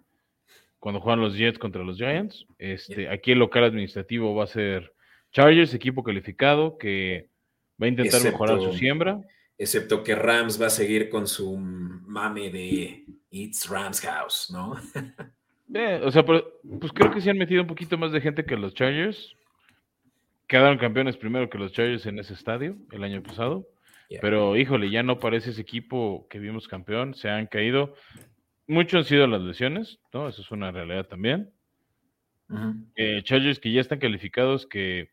cuando 0.78 1.00
juegan 1.00 1.20
los 1.20 1.36
Jets 1.36 1.58
contra 1.58 1.82
los 1.82 1.96
Giants. 1.96 2.46
Este, 2.58 3.08
aquí 3.08 3.32
el 3.32 3.38
local 3.38 3.64
administrativo 3.64 4.34
va 4.34 4.44
a 4.44 4.48
ser 4.48 4.92
Chargers, 5.32 5.74
equipo 5.74 6.02
calificado 6.02 6.78
que 6.78 7.28
va 7.80 7.86
a 7.86 7.88
intentar 7.88 8.22
mejorar 8.22 8.60
su 8.60 8.72
siembra. 8.74 9.20
Excepto 9.58 10.04
que 10.04 10.14
Rams 10.14 10.60
va 10.60 10.66
a 10.66 10.70
seguir 10.70 11.08
con 11.08 11.26
su 11.26 11.56
mame 11.56 12.50
de 12.50 13.04
It's 13.30 13.68
Rams 13.68 14.00
House, 14.02 14.50
¿no? 14.52 14.76
Eh, 15.74 16.00
o 16.02 16.10
sea, 16.10 16.24
pues 16.24 16.42
creo 16.94 17.10
que 17.10 17.20
sí 17.20 17.28
han 17.28 17.38
metido 17.38 17.62
un 17.62 17.68
poquito 17.68 17.98
más 17.98 18.12
de 18.12 18.20
gente 18.20 18.44
que 18.44 18.56
los 18.56 18.74
Chargers. 18.74 19.36
Quedaron 20.46 20.78
campeones 20.78 21.16
primero 21.16 21.50
que 21.50 21.58
los 21.58 21.72
Chargers 21.72 22.06
en 22.06 22.18
ese 22.18 22.34
estadio 22.34 22.76
el 22.92 23.02
año 23.02 23.22
pasado. 23.22 23.66
Pero 24.20 24.56
híjole, 24.56 24.90
ya 24.90 25.02
no 25.02 25.18
parece 25.18 25.50
ese 25.50 25.60
equipo 25.60 26.28
que 26.30 26.38
vimos 26.38 26.68
campeón. 26.68 27.14
Se 27.14 27.28
han 27.28 27.46
caído. 27.46 27.94
Mucho 28.68 28.98
han 28.98 29.04
sido 29.04 29.26
las 29.26 29.42
lesiones, 29.42 29.98
¿no? 30.12 30.28
Eso 30.28 30.42
es 30.42 30.50
una 30.50 30.70
realidad 30.70 31.06
también. 31.06 31.50
Eh, 32.94 33.22
Chargers 33.24 33.58
que 33.58 33.72
ya 33.72 33.80
están 33.80 33.98
calificados, 33.98 34.66
que 34.66 35.10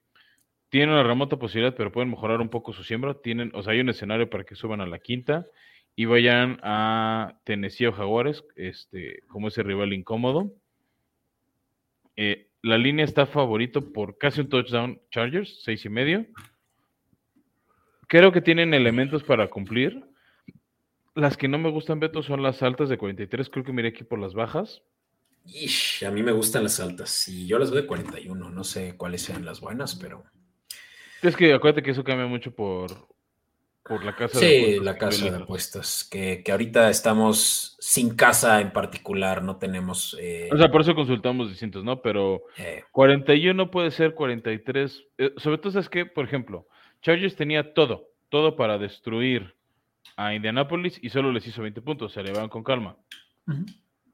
tienen 0.70 0.91
una 0.91 1.04
remota 1.04 1.38
posibilidad, 1.38 1.76
pero 1.76 1.91
pueden 1.91 2.12
mejorar 2.12 2.39
un 2.41 2.49
poco 2.49 2.74
su 2.74 2.84
siembra. 2.84 3.16
Tienen, 3.16 3.51
o 3.56 3.64
sea, 3.64 3.74
hay 3.74 3.80
un 3.80 3.89
escenario 3.89 4.30
para 4.30 4.43
que 4.43 4.56
suban 4.56 4.82
a 4.82 4.86
la 4.86 4.99
quinta 4.99 5.47
y 5.96 6.06
vayan 6.06 6.60
a 6.64 7.39
Tennessee 7.44 7.86
o 7.86 7.94
Jaguares, 7.94 8.44
este, 8.56 9.24
como 9.28 9.50
ese 9.50 9.64
rival 9.64 9.94
incómodo. 9.94 10.54
Eh, 12.16 12.50
la 12.62 12.78
línea 12.78 13.06
está 13.06 13.26
favorito 13.26 13.91
por 13.91 14.18
casi 14.18 14.41
un 14.41 14.50
touchdown 14.50 15.02
Chargers, 15.12 15.62
seis 15.64 15.86
y 15.86 15.89
medio. 15.89 16.26
Creo 18.08 18.32
que 18.32 18.41
tienen 18.41 18.74
elementos 18.74 19.24
para 19.24 19.50
cumplir. 19.50 20.04
Las 21.16 21.38
que 21.38 21.48
no 21.48 21.60
me 21.60 21.70
gustan, 21.70 22.00
Beto, 22.00 22.24
son 22.24 22.41
las 22.41 22.64
altas 22.64 22.89
de 22.89 22.98
43. 22.98 23.50
Creo 23.50 23.66
que 23.66 23.74
miré 23.74 23.89
aquí 23.89 24.04
por 24.04 24.20
las 24.20 24.34
bajas. 24.34 24.82
a 26.06 26.12
mí 26.12 26.24
me 26.24 26.32
gustan 26.32 26.64
las 26.64 26.80
altas. 26.80 27.28
Y 27.28 27.46
yo 27.46 27.60
las 27.60 27.70
veo 27.70 27.82
de 27.82 27.88
41. 27.88 28.50
No 28.50 28.64
sé 28.64 28.96
cuáles 28.98 29.22
sean 29.22 29.46
las 29.46 29.62
buenas, 29.62 29.96
pero. 29.96 30.24
Es 31.22 31.36
que 31.36 31.54
acuérdate 31.54 31.84
que 31.84 31.91
eso 31.91 32.04
cambia 32.04 32.26
mucho 32.26 32.54
por 32.54 33.08
por 33.86 34.03
la 34.05 34.15
casa 34.15 34.39
sí, 34.39 34.45
de 34.45 34.53
apuestas. 34.53 34.86
la 34.86 34.97
que 34.97 34.99
casa 34.99 35.29
de 35.29 35.38
apuestas, 35.38 36.03
que, 36.09 36.41
que 36.43 36.51
ahorita 36.51 36.89
estamos 36.89 37.75
sin 37.79 38.15
casa 38.15 38.61
en 38.61 38.71
particular, 38.71 39.43
no 39.43 39.57
tenemos... 39.57 40.15
eh, 40.19 40.49
O 40.51 40.57
sea, 40.57 40.71
por 40.71 40.81
eso 40.81 40.95
consultamos 40.95 41.49
distintos, 41.49 41.84
¿no? 41.84 42.01
Pero 42.01 42.43
eh, 42.57 42.84
41 42.91 43.71
puede 43.71 43.91
ser 43.91 44.13
43. 44.13 45.03
eh, 45.17 45.34
sobre 45.38 45.57
todo, 45.57 45.79
es 45.79 45.89
que, 45.89 46.05
por 46.05 46.25
ejemplo, 46.25 46.67
Chargers 47.01 47.36
tenía 47.36 47.73
todo, 47.73 48.09
todo 48.29 48.55
para 48.55 48.77
destruir 48.77 49.55
a 50.15 50.34
Indianapolis 50.34 50.99
y 51.01 51.09
solo 51.09 51.31
les 51.31 51.45
hizo 51.47 51.61
20 51.61 51.81
puntos, 51.81 52.13
se 52.13 52.23
le 52.23 52.31
van 52.31 52.49
con 52.49 52.63
calma. 52.63 52.95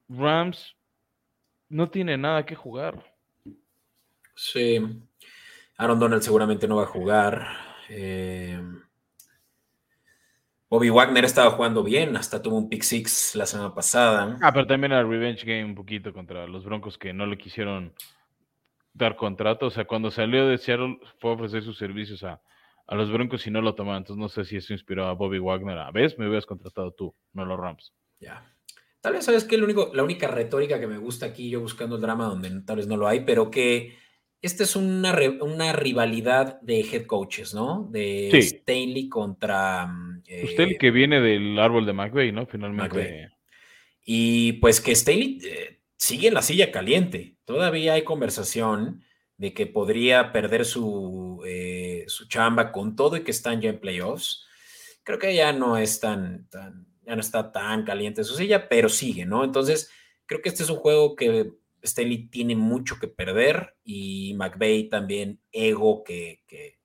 Rams 0.08 0.74
no 1.68 1.88
tiene 1.90 2.16
nada 2.18 2.44
que 2.44 2.56
jugar. 2.56 3.04
sí, 4.34 4.80
Aaron 5.76 5.98
Donald 6.00 6.22
seguramente 6.22 6.66
no 6.66 6.76
va 6.76 6.82
a 6.84 6.86
jugar. 6.86 7.46
eh, 7.88 8.60
Bobby 10.70 10.88
Wagner 10.88 11.24
estaba 11.24 11.50
jugando 11.50 11.82
bien, 11.82 12.16
hasta 12.16 12.40
tuvo 12.40 12.56
un 12.56 12.68
pick 12.68 12.82
six 12.82 13.34
la 13.34 13.44
semana 13.44 13.74
pasada. 13.74 14.38
Ah, 14.40 14.52
pero 14.52 14.68
también 14.68 14.92
era 14.92 15.02
revenge 15.02 15.44
game 15.44 15.64
un 15.64 15.74
poquito 15.74 16.12
contra 16.12 16.46
los 16.46 16.64
Broncos 16.64 16.96
que 16.96 17.12
no 17.12 17.26
le 17.26 17.36
quisieron 17.36 17.92
dar 18.94 19.16
contrato. 19.16 19.66
O 19.66 19.70
sea, 19.70 19.84
cuando 19.84 20.12
salió 20.12 20.46
de 20.46 20.58
Seattle 20.58 21.00
fue 21.18 21.32
a 21.32 21.34
ofrecer 21.34 21.64
sus 21.64 21.76
servicios 21.76 22.22
a, 22.22 22.40
a 22.86 22.94
los 22.94 23.10
Broncos 23.10 23.44
y 23.48 23.50
no 23.50 23.60
lo 23.60 23.74
tomaron. 23.74 24.02
Entonces 24.02 24.20
no 24.20 24.28
sé 24.28 24.44
si 24.44 24.58
eso 24.58 24.72
inspiró 24.72 25.06
a 25.06 25.14
Bobby 25.14 25.40
Wagner. 25.40 25.76
A 25.76 25.90
¿ves? 25.90 26.16
Me 26.20 26.28
hubieras 26.28 26.46
contratado 26.46 26.92
tú, 26.92 27.16
no 27.32 27.44
los 27.44 27.58
Rams. 27.58 27.92
Ya. 28.20 28.54
Tal 29.00 29.14
vez 29.14 29.24
sabes 29.24 29.42
que 29.42 29.56
el 29.56 29.64
único, 29.64 29.90
la 29.92 30.04
única 30.04 30.28
retórica 30.28 30.78
que 30.78 30.86
me 30.86 30.98
gusta 30.98 31.26
aquí, 31.26 31.50
yo 31.50 31.60
buscando 31.60 31.96
el 31.96 32.02
drama 32.02 32.26
donde 32.26 32.62
tal 32.64 32.76
vez 32.76 32.86
no 32.86 32.96
lo 32.96 33.08
hay, 33.08 33.24
pero 33.24 33.50
que 33.50 33.98
esta 34.42 34.64
es 34.64 34.74
una, 34.74 35.16
una 35.40 35.72
rivalidad 35.72 36.60
de 36.62 36.80
head 36.80 37.06
coaches, 37.06 37.54
¿no? 37.54 37.88
De 37.90 38.28
Sí. 38.32 38.38
Stanley 38.38 39.08
contra 39.08 39.86
mm, 39.86 40.22
eh, 40.26 40.44
Usted 40.44 40.64
el 40.64 40.78
que 40.78 40.90
viene 40.90 41.20
del 41.20 41.58
árbol 41.58 41.84
de 41.84 41.92
McVeigh, 41.92 42.32
¿no? 42.32 42.46
Finalmente. 42.46 42.96
McVay. 42.96 43.28
Y 44.04 44.54
pues 44.54 44.80
que 44.80 44.94
Staley 44.94 45.40
eh, 45.44 45.80
sigue 45.96 46.28
en 46.28 46.34
la 46.34 46.42
silla 46.42 46.72
caliente. 46.72 47.36
Todavía 47.44 47.94
hay 47.94 48.02
conversación 48.02 49.04
de 49.36 49.52
que 49.52 49.66
podría 49.66 50.32
perder 50.32 50.64
su, 50.64 51.42
eh, 51.46 52.04
su 52.06 52.26
chamba 52.28 52.72
con 52.72 52.96
todo 52.96 53.16
y 53.16 53.24
que 53.24 53.30
están 53.30 53.60
ya 53.60 53.70
en 53.70 53.80
playoffs. 53.80 54.46
Creo 55.02 55.18
que 55.18 55.34
ya 55.34 55.52
no 55.52 55.76
es 55.76 56.00
tan, 56.00 56.48
tan, 56.48 56.86
ya 57.04 57.14
no 57.14 57.20
está 57.20 57.52
tan 57.52 57.84
caliente 57.84 58.24
su 58.24 58.34
silla, 58.36 58.68
pero 58.68 58.88
sigue, 58.88 59.26
¿no? 59.26 59.44
Entonces, 59.44 59.90
creo 60.26 60.40
que 60.42 60.48
este 60.48 60.62
es 60.62 60.70
un 60.70 60.76
juego 60.76 61.16
que 61.16 61.50
Staley 61.82 62.28
tiene 62.28 62.56
mucho 62.56 62.98
que 62.98 63.08
perder 63.08 63.76
y 63.84 64.34
McVeigh 64.34 64.88
también 64.88 65.40
ego 65.52 66.04
que, 66.04 66.42
que, 66.46 66.78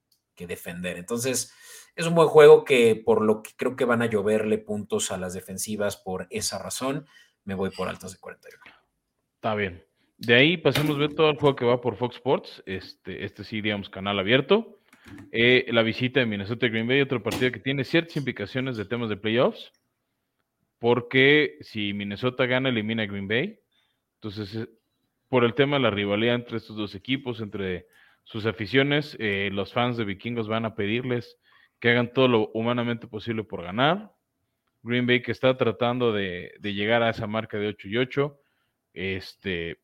defender. 0.47 0.97
Entonces, 0.97 1.53
es 1.95 2.05
un 2.05 2.13
buen 2.13 2.27
juego 2.27 2.65
que 2.65 2.95
por 2.95 3.21
lo 3.21 3.41
que 3.41 3.51
creo 3.55 3.75
que 3.75 3.85
van 3.85 4.01
a 4.01 4.05
lloverle 4.05 4.57
puntos 4.57 5.11
a 5.11 5.17
las 5.17 5.33
defensivas 5.33 5.97
por 5.97 6.27
esa 6.29 6.59
razón, 6.59 7.07
me 7.45 7.55
voy 7.55 7.71
por 7.71 7.87
altos 7.87 8.13
de 8.13 8.19
41. 8.19 8.63
Está 9.35 9.55
bien. 9.55 9.83
De 10.17 10.35
ahí 10.35 10.57
pasemos 10.57 10.97
a 10.99 11.15
todo 11.15 11.29
el 11.29 11.37
juego 11.37 11.55
que 11.55 11.65
va 11.65 11.81
por 11.81 11.95
Fox 11.97 12.15
Sports. 12.15 12.63
Este, 12.65 13.25
este 13.25 13.43
sí, 13.43 13.61
digamos, 13.61 13.89
canal 13.89 14.19
abierto. 14.19 14.79
Eh, 15.31 15.65
la 15.69 15.83
visita 15.83 16.19
de 16.19 16.25
Minnesota 16.25 16.67
Green 16.67 16.87
Bay, 16.87 17.01
otro 17.01 17.21
partido 17.21 17.51
que 17.51 17.59
tiene 17.59 17.83
ciertas 17.83 18.15
implicaciones 18.17 18.77
de 18.77 18.85
temas 18.85 19.09
de 19.09 19.17
playoffs. 19.17 19.71
Porque 20.79 21.57
si 21.61 21.93
Minnesota 21.93 22.45
gana, 22.45 22.69
elimina 22.69 23.03
a 23.03 23.07
Green 23.07 23.27
Bay. 23.27 23.59
Entonces, 24.15 24.55
eh, 24.55 24.69
por 25.29 25.43
el 25.43 25.53
tema 25.53 25.77
de 25.77 25.83
la 25.83 25.91
rivalidad 25.91 26.35
entre 26.35 26.57
estos 26.57 26.75
dos 26.75 26.95
equipos, 26.95 27.41
entre 27.41 27.87
sus 28.23 28.45
aficiones, 28.45 29.15
eh, 29.19 29.49
los 29.51 29.73
fans 29.73 29.97
de 29.97 30.05
Vikingos 30.05 30.47
van 30.47 30.65
a 30.65 30.75
pedirles 30.75 31.37
que 31.79 31.89
hagan 31.91 32.11
todo 32.13 32.27
lo 32.27 32.51
humanamente 32.53 33.07
posible 33.07 33.43
por 33.43 33.63
ganar. 33.63 34.11
Green 34.81 35.07
Bay 35.07 35.21
que 35.21 35.31
está 35.31 35.57
tratando 35.57 36.13
de, 36.13 36.53
llegar 36.61 37.03
a 37.03 37.09
esa 37.09 37.27
marca 37.27 37.57
de 37.57 37.67
8 37.67 37.87
y 37.87 37.97
8. 37.97 38.39
Este, 38.93 39.79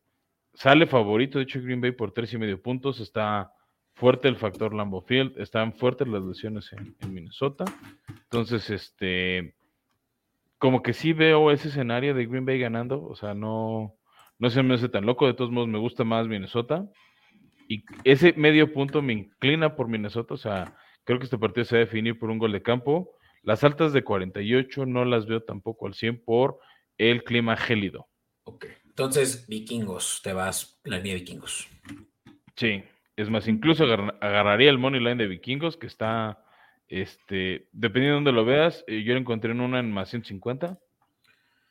sale 0.54 0.86
favorito, 0.86 1.38
de 1.38 1.44
hecho, 1.44 1.60
Green 1.60 1.80
Bay 1.80 1.92
por 1.92 2.12
tres 2.12 2.32
y 2.32 2.38
medio 2.38 2.60
puntos. 2.60 3.00
Está 3.00 3.52
fuerte 3.94 4.28
el 4.28 4.36
factor 4.36 4.74
Lambeau 4.74 5.02
Field, 5.02 5.38
están 5.38 5.72
fuertes 5.74 6.08
las 6.08 6.22
lesiones 6.22 6.72
en, 6.72 6.96
en 7.00 7.14
Minnesota. 7.14 7.64
Entonces, 8.08 8.70
este, 8.70 9.54
como 10.58 10.82
que 10.82 10.92
sí 10.92 11.12
veo 11.12 11.50
ese 11.50 11.68
escenario 11.68 12.14
de 12.14 12.26
Green 12.26 12.46
Bay 12.46 12.58
ganando. 12.58 13.04
O 13.04 13.16
sea, 13.16 13.34
no, 13.34 13.96
no 14.42 14.50
se 14.50 14.60
me 14.64 14.74
hace 14.74 14.88
tan 14.88 15.06
loco. 15.06 15.28
De 15.28 15.34
todos 15.34 15.52
modos, 15.52 15.68
me 15.68 15.78
gusta 15.78 16.02
más 16.02 16.26
Minnesota. 16.26 16.84
Y 17.68 17.84
ese 18.02 18.32
medio 18.32 18.72
punto 18.72 19.00
me 19.00 19.12
inclina 19.12 19.76
por 19.76 19.86
Minnesota. 19.86 20.34
O 20.34 20.36
sea, 20.36 20.76
creo 21.04 21.20
que 21.20 21.26
este 21.26 21.38
partido 21.38 21.64
se 21.64 21.76
va 21.76 21.82
a 21.82 21.84
definir 21.84 22.18
por 22.18 22.28
un 22.28 22.38
gol 22.38 22.50
de 22.50 22.60
campo. 22.60 23.12
Las 23.44 23.62
altas 23.62 23.92
de 23.92 24.02
48 24.02 24.84
no 24.84 25.04
las 25.04 25.26
veo 25.26 25.44
tampoco 25.44 25.86
al 25.86 25.94
100 25.94 26.24
por 26.24 26.58
el 26.98 27.22
clima 27.22 27.56
gélido. 27.56 28.08
Ok. 28.42 28.66
Entonces, 28.86 29.46
vikingos, 29.46 30.20
te 30.24 30.32
vas, 30.32 30.80
la 30.82 30.96
línea 30.96 31.12
de 31.14 31.20
vikingos. 31.20 31.68
Sí, 32.56 32.82
es 33.16 33.30
más, 33.30 33.46
incluso 33.46 33.84
agar- 33.84 34.18
agarraría 34.20 34.70
el 34.70 34.78
money 34.78 34.98
line 35.00 35.14
de 35.22 35.28
vikingos 35.28 35.76
que 35.76 35.86
está, 35.86 36.44
este, 36.88 37.68
dependiendo 37.70 38.08
de 38.08 38.24
dónde 38.24 38.32
lo 38.32 38.44
veas, 38.44 38.84
eh, 38.88 39.04
yo 39.04 39.12
lo 39.14 39.20
encontré 39.20 39.52
en 39.52 39.60
una 39.60 39.78
en 39.78 39.92
más 39.92 40.10
150, 40.10 40.78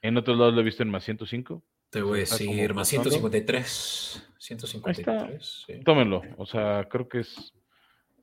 en 0.02 0.16
otros 0.18 0.38
lados 0.38 0.54
lo 0.56 0.62
he 0.62 0.64
visto 0.64 0.84
en 0.84 0.90
más 0.90 1.04
105. 1.04 1.62
Te 1.92 2.02
voy 2.02 2.18
a 2.18 2.22
decir 2.22 2.74
más 2.74 2.90
costando. 2.90 3.10
153. 3.12 4.30
153. 4.40 5.64
sí. 5.68 5.74
Tómenlo, 5.84 6.24
o 6.38 6.46
sea, 6.48 6.88
creo 6.90 7.08
que 7.08 7.20
es, 7.20 7.54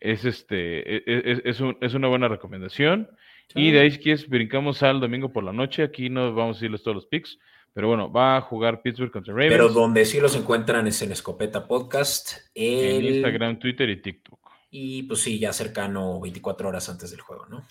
es 0.01 0.25
este, 0.25 0.97
e- 0.97 1.03
e- 1.07 1.33
es, 1.33 1.41
es 1.45 1.61
un- 1.61 1.77
es 1.81 1.95
una 1.95 2.09
buena 2.09 2.27
recomendación. 2.29 3.09
Y 3.55 3.71
de 3.71 3.81
ahí, 3.81 3.91
si 3.93 3.99
quieres, 3.99 4.29
brincamos 4.29 4.83
al 4.83 5.01
domingo 5.01 5.33
por 5.33 5.43
la 5.45 5.53
noche. 5.55 5.83
Aquí 5.83 6.11
no 6.11 6.35
vamos 6.35 6.57
a 6.57 6.59
decirles 6.59 6.83
todos 6.83 6.97
los 6.97 7.07
picks, 7.07 7.39
pero 7.73 7.89
bueno, 7.89 8.11
va 8.13 8.37
a 8.37 8.41
jugar 8.43 8.83
Pittsburgh 8.83 9.11
contra 9.11 9.33
Ravens 9.33 9.53
Pero 9.53 9.69
donde 9.71 10.05
sí 10.05 10.21
los 10.21 10.35
encuentran 10.37 10.87
es 10.87 11.01
en 11.01 11.13
Escopeta 11.13 11.67
Podcast. 11.67 12.39
en 12.55 13.05
Instagram, 13.05 13.59
Twitter 13.59 13.89
y 13.89 14.03
TikTok. 14.03 14.39
Y 14.71 15.05
pues 15.05 15.21
sí, 15.23 15.39
ya 15.39 15.53
cercano 15.55 16.21
24 16.21 16.69
horas 16.69 16.89
antes 16.91 17.11
del 17.11 17.21
juego, 17.23 17.47
¿no? 17.47 17.67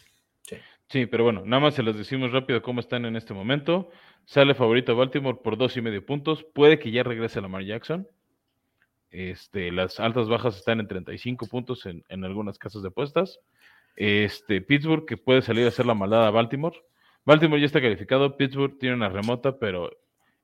Sí. 0.89 1.05
Pero 1.05 1.23
bueno, 1.23 1.43
nada 1.45 1.61
más 1.61 1.75
se 1.75 1.83
los 1.83 1.97
decimos 1.97 2.31
rápido 2.31 2.61
cómo 2.61 2.79
están 2.79 3.05
en 3.05 3.15
este 3.15 3.33
momento. 3.33 3.89
Sale 4.25 4.55
favorito 4.55 4.95
Baltimore 4.95 5.39
por 5.43 5.57
dos 5.57 5.75
y 5.77 5.81
medio 5.81 6.05
puntos. 6.05 6.43
Puede 6.53 6.79
que 6.79 6.91
ya 6.91 7.03
regrese 7.03 7.41
Lamar 7.41 7.63
Jackson. 7.63 8.07
Este, 9.09 9.71
las 9.71 9.99
altas 9.99 10.27
bajas 10.27 10.57
están 10.57 10.79
en 10.79 10.87
35 10.87 11.47
puntos 11.47 11.85
en, 11.85 12.03
en 12.09 12.23
algunas 12.23 12.57
casas 12.57 12.81
de 12.81 12.89
apuestas. 12.89 13.39
Este, 13.95 14.61
Pittsburgh 14.61 15.05
que 15.05 15.17
puede 15.17 15.41
salir 15.41 15.65
a 15.65 15.69
hacer 15.69 15.85
la 15.85 15.93
maldad 15.93 16.25
a 16.25 16.31
Baltimore. 16.31 16.77
Baltimore 17.25 17.59
ya 17.59 17.65
está 17.65 17.81
calificado. 17.81 18.37
Pittsburgh 18.37 18.77
tiene 18.79 18.95
una 18.95 19.09
remota, 19.09 19.57
pero 19.59 19.91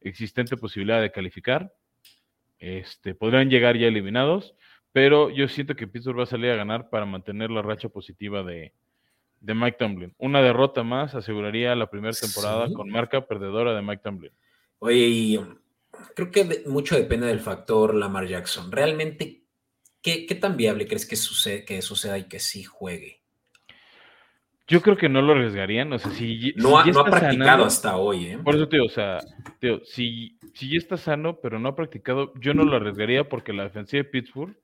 existente 0.02 0.58
posibilidad 0.58 1.02
de 1.02 1.12
calificar. 1.12 1.74
Este, 2.60 3.14
podrían 3.14 3.50
llegar 3.50 3.78
ya 3.78 3.88
eliminados, 3.88 4.56
pero 4.92 5.30
yo 5.30 5.48
siento 5.48 5.76
que 5.76 5.88
Pittsburgh 5.88 6.20
va 6.20 6.24
a 6.24 6.28
salir 6.28 6.52
a 6.52 6.56
ganar 6.56 6.90
para 6.90 7.06
mantener 7.06 7.52
la 7.52 7.62
racha 7.62 7.90
positiva 7.90 8.42
de, 8.44 8.74
de 9.44 9.54
Mike 9.54 9.76
Tomlin. 9.78 10.16
Una 10.18 10.42
derrota 10.42 10.84
más 10.84 11.14
aseguraría 11.16 11.76
la 11.76 11.90
primera 11.90 12.14
temporada 12.14 12.68
Sí. 12.68 12.74
con 12.74 12.90
marca 12.90 13.28
perdedora 13.28 13.76
de 13.76 13.82
Mike 13.82 14.02
Tomlin. 14.04 14.32
Oye, 14.80 14.98
y 15.08 15.38
um, 15.38 15.58
creo 16.16 16.32
que 16.32 16.64
mucho 16.66 16.96
depende 16.96 17.28
del 17.28 17.42
factor 17.42 17.94
Lamar 17.94 18.26
Jackson. 18.26 18.72
Realmente, 18.72 19.44
¿qué, 20.02 20.26
qué 20.26 20.36
tan 20.36 20.56
viable 20.56 20.88
crees 20.88 21.06
que, 21.06 21.18
sucede, 21.18 21.66
que 21.66 21.82
suceda 21.82 22.18
y 22.18 22.24
que 22.30 22.40
sí 22.40 22.64
juegue? 22.64 23.20
Yo 24.66 24.82
creo 24.82 24.96
que 24.96 25.10
no 25.10 25.22
lo 25.22 25.34
arriesgarían, 25.34 25.92
o 25.92 26.00
sea, 26.00 26.10
si, 26.12 26.54
No, 26.56 26.82
si 26.84 26.90
ha, 26.90 26.94
no 26.94 27.04
practicado 27.04 27.32
sanando- 27.34 27.66
hasta 27.66 27.98
hoy, 27.98 28.26
¿eh? 28.28 28.38
Por 28.42 28.56
eso, 28.56 28.70
tío, 28.70 28.86
o 28.86 28.90
sea, 28.90 29.20
tío, 29.60 29.82
si, 29.84 30.40
si 30.54 30.72
ya 30.72 30.78
está 30.78 30.96
sano, 30.96 31.40
pero 31.42 31.60
no 31.60 31.68
ha 31.70 31.76
practicado, 31.76 32.32
yo 32.40 32.54
no 32.54 32.64
lo 32.64 32.78
arriesgaría 32.78 33.28
porque 33.28 33.52
la 33.52 33.64
defensiva 33.64 34.04
de 34.04 34.10
Pittsburgh 34.10 34.56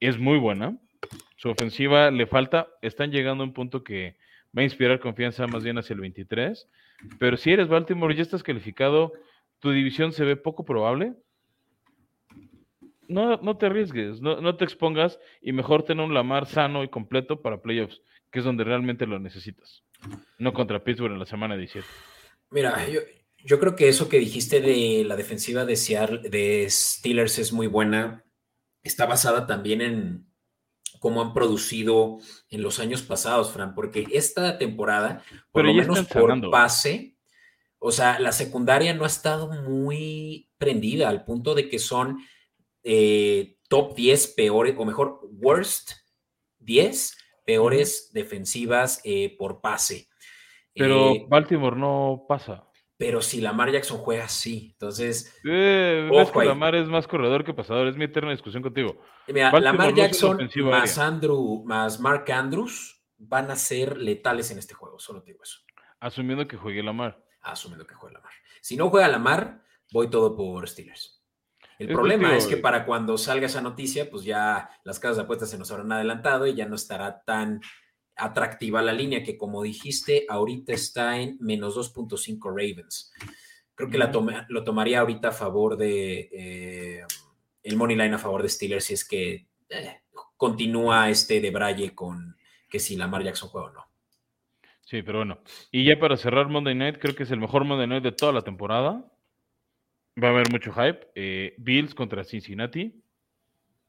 es 0.00 0.18
muy 0.18 0.38
buena. 0.38 0.76
Su 1.36 1.50
ofensiva 1.50 2.10
le 2.10 2.26
falta, 2.26 2.68
están 2.82 3.10
llegando 3.10 3.44
a 3.44 3.46
un 3.46 3.52
punto 3.52 3.84
que 3.84 4.16
va 4.56 4.62
a 4.62 4.64
inspirar 4.64 5.00
confianza 5.00 5.46
más 5.46 5.62
bien 5.62 5.78
hacia 5.78 5.94
el 5.94 6.00
23. 6.00 6.68
Pero 7.18 7.36
si 7.36 7.52
eres 7.52 7.68
Baltimore, 7.68 8.14
ya 8.14 8.22
estás 8.22 8.42
calificado, 8.42 9.12
tu 9.60 9.70
división 9.70 10.12
se 10.12 10.24
ve 10.24 10.36
poco 10.36 10.64
probable. 10.64 11.14
No, 13.06 13.36
no 13.38 13.56
te 13.56 13.66
arriesgues, 13.66 14.20
no, 14.20 14.40
no 14.40 14.56
te 14.56 14.64
expongas 14.64 15.18
y 15.40 15.52
mejor 15.52 15.84
tener 15.84 16.04
un 16.04 16.12
Lamar 16.12 16.46
sano 16.46 16.84
y 16.84 16.88
completo 16.88 17.40
para 17.40 17.62
playoffs, 17.62 18.02
que 18.30 18.40
es 18.40 18.44
donde 18.44 18.64
realmente 18.64 19.06
lo 19.06 19.18
necesitas. 19.18 19.84
No 20.38 20.52
contra 20.52 20.84
Pittsburgh 20.84 21.12
en 21.12 21.18
la 21.18 21.26
semana 21.26 21.56
17. 21.56 21.86
Mira, 22.50 22.86
yo, 22.88 23.00
yo 23.44 23.58
creo 23.58 23.76
que 23.76 23.88
eso 23.88 24.08
que 24.08 24.18
dijiste 24.18 24.60
de 24.60 25.04
la 25.04 25.16
defensiva 25.16 25.64
de, 25.64 25.76
Seattle, 25.76 26.28
de 26.28 26.66
Steelers 26.68 27.38
es 27.38 27.52
muy 27.52 27.66
buena. 27.66 28.24
Está 28.82 29.06
basada 29.06 29.46
también 29.46 29.80
en 29.80 30.27
cómo 30.98 31.22
han 31.22 31.32
producido 31.32 32.18
en 32.50 32.62
los 32.62 32.78
años 32.78 33.02
pasados, 33.02 33.52
Fran, 33.52 33.74
porque 33.74 34.06
esta 34.12 34.58
temporada, 34.58 35.22
por 35.52 35.62
Pero 35.62 35.68
lo 35.68 35.74
menos 35.74 36.00
por 36.06 36.22
sanando. 36.22 36.50
pase, 36.50 37.16
o 37.78 37.92
sea, 37.92 38.18
la 38.18 38.32
secundaria 38.32 38.94
no 38.94 39.04
ha 39.04 39.08
estado 39.08 39.50
muy 39.62 40.50
prendida 40.58 41.08
al 41.08 41.24
punto 41.24 41.54
de 41.54 41.68
que 41.68 41.78
son 41.78 42.18
eh, 42.82 43.56
top 43.68 43.94
10 43.94 44.28
peores, 44.28 44.74
o 44.76 44.84
mejor, 44.84 45.20
worst 45.32 45.92
10 46.58 47.16
peores 47.44 48.10
defensivas 48.12 49.00
eh, 49.04 49.34
por 49.38 49.60
pase. 49.60 50.08
Pero 50.74 51.12
Eh, 51.12 51.26
Baltimore 51.28 51.76
no 51.76 52.24
pasa. 52.28 52.67
Pero 52.98 53.22
si 53.22 53.40
Lamar 53.40 53.70
Jackson 53.70 53.96
juega 53.98 54.24
así, 54.24 54.70
entonces, 54.72 55.34
Eh, 55.44 56.10
Ojo 56.12 56.32
que 56.32 56.40
ahí. 56.40 56.48
Lamar 56.48 56.74
es 56.74 56.88
más 56.88 57.06
corredor 57.06 57.44
que 57.44 57.54
pasador. 57.54 57.86
Es 57.86 57.96
mi 57.96 58.04
eterna 58.04 58.32
discusión 58.32 58.62
contigo. 58.62 59.00
mira, 59.28 59.50
Baltimore 59.50 59.78
Lamar 59.78 59.94
Jackson 59.94 60.38
más. 60.68 60.98
Andrew, 60.98 61.62
más 61.64 62.00
Mark 62.00 62.30
Andrews 62.30 63.00
van 63.16 63.50
a 63.50 63.56
ser 63.56 63.96
letales 63.98 64.50
en 64.50 64.58
este 64.58 64.74
juego, 64.74 64.98
solo 64.98 65.22
te 65.22 65.30
digo 65.32 65.42
eso, 65.42 65.60
Asumiendo 66.00 66.46
que 66.46 66.56
juegue 66.56 66.82
Lamar. 66.82 67.24
asumiendo 67.40 67.86
que 67.86 67.94
juega 67.94 68.18
Lamar. 68.18 68.32
Si 68.60 68.76
no 68.76 68.90
juega 68.90 69.08
Lamar, 69.08 69.62
voy 69.92 70.10
todo 70.10 70.36
por 70.36 70.68
Steelers. 70.68 71.24
El 71.78 71.88
Es 71.90 71.94
problema 71.94 72.36
es 72.36 72.46
que 72.46 72.54
eh, 72.54 72.58
para 72.58 72.84
cuando 72.84 73.16
salga 73.16 73.46
esa 73.46 73.60
noticia, 73.60 74.10
pues 74.10 74.24
ya 74.24 74.68
las 74.84 74.98
casas 74.98 75.16
de 75.18 75.22
apuestas 75.22 75.50
se 75.50 75.58
nos 75.58 75.70
habrán 75.70 75.92
adelantado 75.92 76.46
y 76.46 76.54
ya 76.54 76.66
no 76.66 76.74
estará 76.74 77.22
tan 77.24 77.60
atractiva 78.18 78.82
la 78.82 78.92
línea 78.92 79.22
que 79.22 79.38
como 79.38 79.62
dijiste, 79.62 80.26
ahorita 80.28 80.72
está 80.72 81.18
en 81.18 81.36
menos 81.40 81.76
2.5 81.76 82.48
Ravens. 82.50 83.12
Creo 83.74 83.88
que 83.88 83.98
la 83.98 84.10
toma- 84.10 84.44
lo 84.48 84.64
tomaría 84.64 85.00
ahorita 85.00 85.28
a 85.28 85.32
favor 85.32 85.76
de 85.76 86.28
eh, 86.32 87.02
el 87.62 87.76
money 87.76 87.96
line 87.96 88.14
a 88.14 88.18
favor 88.18 88.42
de 88.42 88.48
Steelers 88.48 88.84
si 88.84 88.94
es 88.94 89.06
que 89.06 89.46
eh, 89.68 90.00
continúa 90.36 91.08
este 91.10 91.40
de 91.40 91.50
Braille 91.50 91.94
con 91.94 92.36
que 92.68 92.78
si 92.80 92.96
Lamar 92.96 93.22
Jackson 93.22 93.48
juega 93.48 93.68
o 93.68 93.72
no. 93.72 93.84
Sí, 94.82 95.02
pero 95.02 95.18
bueno. 95.18 95.38
Y 95.70 95.84
ya 95.84 95.98
para 95.98 96.16
cerrar 96.16 96.48
Monday 96.48 96.74
Night, 96.74 96.98
creo 96.98 97.14
que 97.14 97.22
es 97.24 97.30
el 97.30 97.38
mejor 97.40 97.64
Monday 97.64 97.86
Night 97.86 98.02
de 98.02 98.12
toda 98.12 98.32
la 98.32 98.42
temporada. 98.42 99.04
Va 100.22 100.28
a 100.28 100.30
haber 100.30 100.50
mucho 100.50 100.72
hype. 100.72 101.08
Eh, 101.14 101.54
Bills 101.58 101.94
contra 101.94 102.24
Cincinnati. 102.24 103.00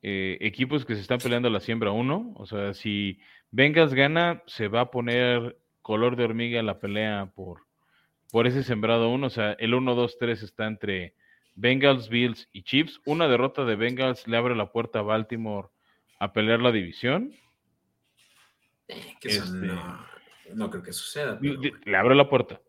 Eh, 0.01 0.37
equipos 0.41 0.85
que 0.85 0.95
se 0.95 1.01
están 1.01 1.17
peleando 1.19 1.49
la 1.49 1.59
siembra 1.59 1.91
1. 1.91 2.33
O 2.35 2.45
sea, 2.45 2.73
si 2.73 3.19
Bengals 3.51 3.93
gana, 3.93 4.43
se 4.47 4.67
va 4.67 4.81
a 4.81 4.91
poner 4.91 5.57
color 5.81 6.15
de 6.15 6.23
hormiga 6.23 6.61
la 6.63 6.79
pelea 6.79 7.31
por, 7.35 7.63
por 8.31 8.47
ese 8.47 8.63
sembrado 8.63 9.09
1. 9.09 9.27
O 9.27 9.29
sea, 9.29 9.53
el 9.53 9.73
1, 9.73 9.95
2, 9.95 10.17
3 10.17 10.43
está 10.43 10.67
entre 10.67 11.15
Bengals, 11.55 12.07
Bills 12.09 12.47
y 12.53 12.63
Chiefs. 12.63 13.01
Una 13.05 13.27
derrota 13.27 13.65
de 13.65 13.75
Bengals 13.75 14.27
le 14.27 14.37
abre 14.37 14.55
la 14.55 14.71
puerta 14.71 14.99
a 14.99 15.03
Baltimore 15.03 15.67
a 16.19 16.31
pelear 16.31 16.61
la 16.61 16.71
división. 16.71 17.33
Eh, 18.87 19.15
que 19.19 19.27
Este- 19.29 19.51
no, 19.67 20.05
no 20.55 20.69
creo 20.69 20.81
que 20.83 20.93
suceda. 20.93 21.33
Le, 21.41 21.49
pero 21.49 21.59
bueno. 21.59 21.77
le 21.85 21.97
abre 21.97 22.15
la 22.15 22.29
puerta. 22.29 22.61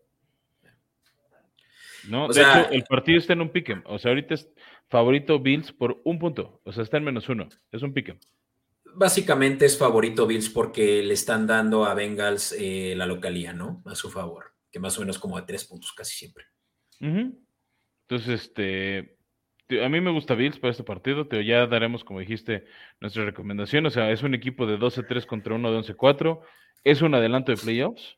No, 2.07 2.25
O 2.25 2.27
de 2.29 2.33
sea- 2.33 2.61
hecho, 2.63 2.71
el 2.71 2.83
partido 2.83 3.19
está 3.19 3.33
en 3.33 3.41
un 3.41 3.49
pick'em. 3.49 3.83
O 3.85 3.99
sea, 3.99 4.09
ahorita 4.09 4.33
es 4.33 4.49
favorito 4.91 5.39
Bills 5.39 5.71
por 5.71 6.01
un 6.03 6.19
punto. 6.19 6.61
O 6.65 6.71
sea, 6.71 6.83
está 6.83 6.97
en 6.97 7.05
menos 7.05 7.27
uno. 7.29 7.47
Es 7.71 7.81
un 7.81 7.93
pick'em. 7.93 8.19
Básicamente 8.93 9.65
es 9.65 9.77
favorito 9.77 10.27
Bills 10.27 10.49
porque 10.49 11.01
le 11.01 11.13
están 11.13 11.47
dando 11.47 11.85
a 11.85 11.93
Bengals 11.93 12.53
eh, 12.59 12.93
la 12.97 13.05
localía, 13.05 13.53
¿no? 13.53 13.81
A 13.85 13.95
su 13.95 14.11
favor, 14.11 14.53
que 14.69 14.79
más 14.79 14.97
o 14.97 15.01
menos 15.01 15.17
como 15.17 15.37
de 15.39 15.47
tres 15.47 15.63
puntos 15.63 15.93
casi 15.93 16.13
siempre. 16.17 16.43
Entonces, 16.99 18.27
este, 18.27 19.17
te- 19.67 19.83
a 19.83 19.87
mí 19.87 20.01
me 20.01 20.11
gusta 20.11 20.35
Bills 20.35 20.59
para 20.59 20.71
este 20.71 20.83
partido. 20.83 21.25
Te, 21.25 21.43
ya 21.45 21.65
daremos, 21.67 22.03
como 22.03 22.19
dijiste, 22.19 22.65
nuestra 22.99 23.23
recomendación. 23.23 23.85
O 23.85 23.89
sea, 23.89 24.11
es 24.11 24.23
un 24.23 24.35
equipo 24.35 24.65
de 24.67 24.77
12-3 24.77 25.25
contra 25.25 25.55
uno 25.55 25.71
de 25.71 25.77
11-4. 25.79 26.41
Es 26.83 27.01
un 27.01 27.15
adelanto 27.15 27.53
de 27.53 27.57
playoffs. 27.57 28.17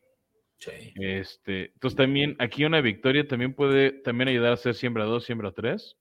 Sí. 0.58 0.72
Este, 0.96 1.66
entonces 1.74 1.98
también 1.98 2.36
aquí 2.40 2.64
una 2.66 2.82
victoria 2.82 3.28
también 3.28 3.54
puede 3.54 3.92
también 3.92 4.30
ayudar 4.30 4.54
a 4.54 4.58
ser 4.58 4.74
siembra 4.76 5.04
2, 5.04 5.24
siembra 5.26 5.52
3 5.52 5.98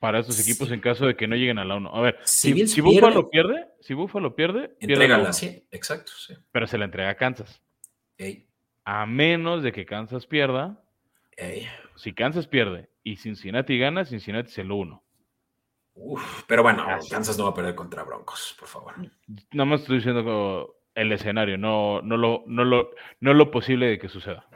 para 0.00 0.18
estos 0.20 0.40
equipos 0.40 0.68
Sí. 0.68 0.74
en 0.74 0.80
caso 0.80 1.06
de 1.06 1.14
que 1.14 1.28
no 1.28 1.36
lleguen 1.36 1.58
a 1.58 1.64
la 1.64 1.76
1. 1.76 1.94
A 1.94 2.00
ver, 2.00 2.18
Si 2.24 2.48
si, 2.48 2.52
Bills 2.54 2.72
si 2.72 2.80
Buffalo 2.80 3.30
pierde- 3.30 3.68
si 3.80 3.94
Buffalo 3.94 4.34
pierde, 4.34 4.70
pierde 4.70 4.94
Entrégala, 4.94 5.32
sí, 5.32 5.64
exacto, 5.70 6.10
sí. 6.16 6.34
pero 6.50 6.66
se 6.66 6.78
la 6.78 6.86
entrega 6.86 7.10
a 7.10 7.14
Kansas. 7.16 7.62
Ey, 8.18 8.46
A 8.84 9.06
menos 9.06 9.62
de 9.62 9.72
que 9.72 9.84
Kansas 9.86 10.26
pierda, 10.26 10.82
ey. 11.36 11.68
si 11.96 12.12
Kansas 12.14 12.46
pierde 12.48 12.88
y 13.04 13.16
Cincinnati 13.18 13.78
gana, 13.78 14.04
Cincinnati 14.04 14.48
es 14.50 14.58
el 14.58 14.72
1. 14.72 15.04
Uf, 15.94 16.44
pero 16.46 16.62
bueno. 16.62 16.86
Kansas 17.10 17.36
no 17.36 17.44
va 17.44 17.50
a 17.50 17.54
perder 17.54 17.74
contra 17.74 18.02
Broncos, 18.02 18.56
por 18.58 18.68
favor. 18.68 18.94
Nada 19.52 19.64
más 19.66 19.82
estoy 19.82 19.96
diciendo 19.98 20.76
el 20.94 21.12
escenario, 21.12 21.58
no, 21.58 22.00
no, 22.02 22.16
lo, 22.16 22.42
no, 22.46 22.64
lo, 22.64 22.90
no 23.20 23.34
lo 23.34 23.50
posible 23.50 23.86
de 23.86 23.98
que 23.98 24.08
suceda. 24.08 24.46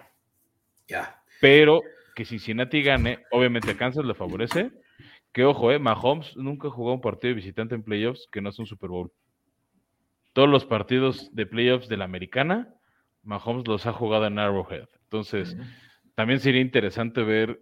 Ya. 0.88 1.22
Pero 1.40 1.82
que 2.14 2.24
Cincinnati 2.24 2.82
gane, 2.82 3.24
obviamente 3.30 3.72
a 3.72 3.76
Kansas 3.76 4.04
le 4.06 4.14
favorece. 4.14 4.70
Que 5.34 5.44
ojo, 5.44 5.72
eh, 5.72 5.80
Mahomes 5.80 6.36
nunca 6.36 6.70
jugó 6.70 6.94
un 6.94 7.00
partido 7.00 7.30
de 7.30 7.34
visitante 7.34 7.74
en 7.74 7.82
playoffs 7.82 8.28
que 8.30 8.40
no 8.40 8.50
es 8.50 8.58
un 8.60 8.66
Super 8.66 8.88
Bowl. 8.88 9.10
Todos 10.32 10.48
los 10.48 10.64
partidos 10.64 11.34
de 11.34 11.44
playoffs 11.44 11.88
de 11.88 11.96
la 11.96 12.04
americana, 12.04 12.72
Mahomes 13.24 13.66
los 13.66 13.84
ha 13.86 13.92
jugado 13.92 14.26
en 14.26 14.38
Arrowhead. 14.38 14.88
Entonces, 15.02 15.56
también 16.14 16.38
sería 16.38 16.60
interesante 16.60 17.24
ver 17.24 17.60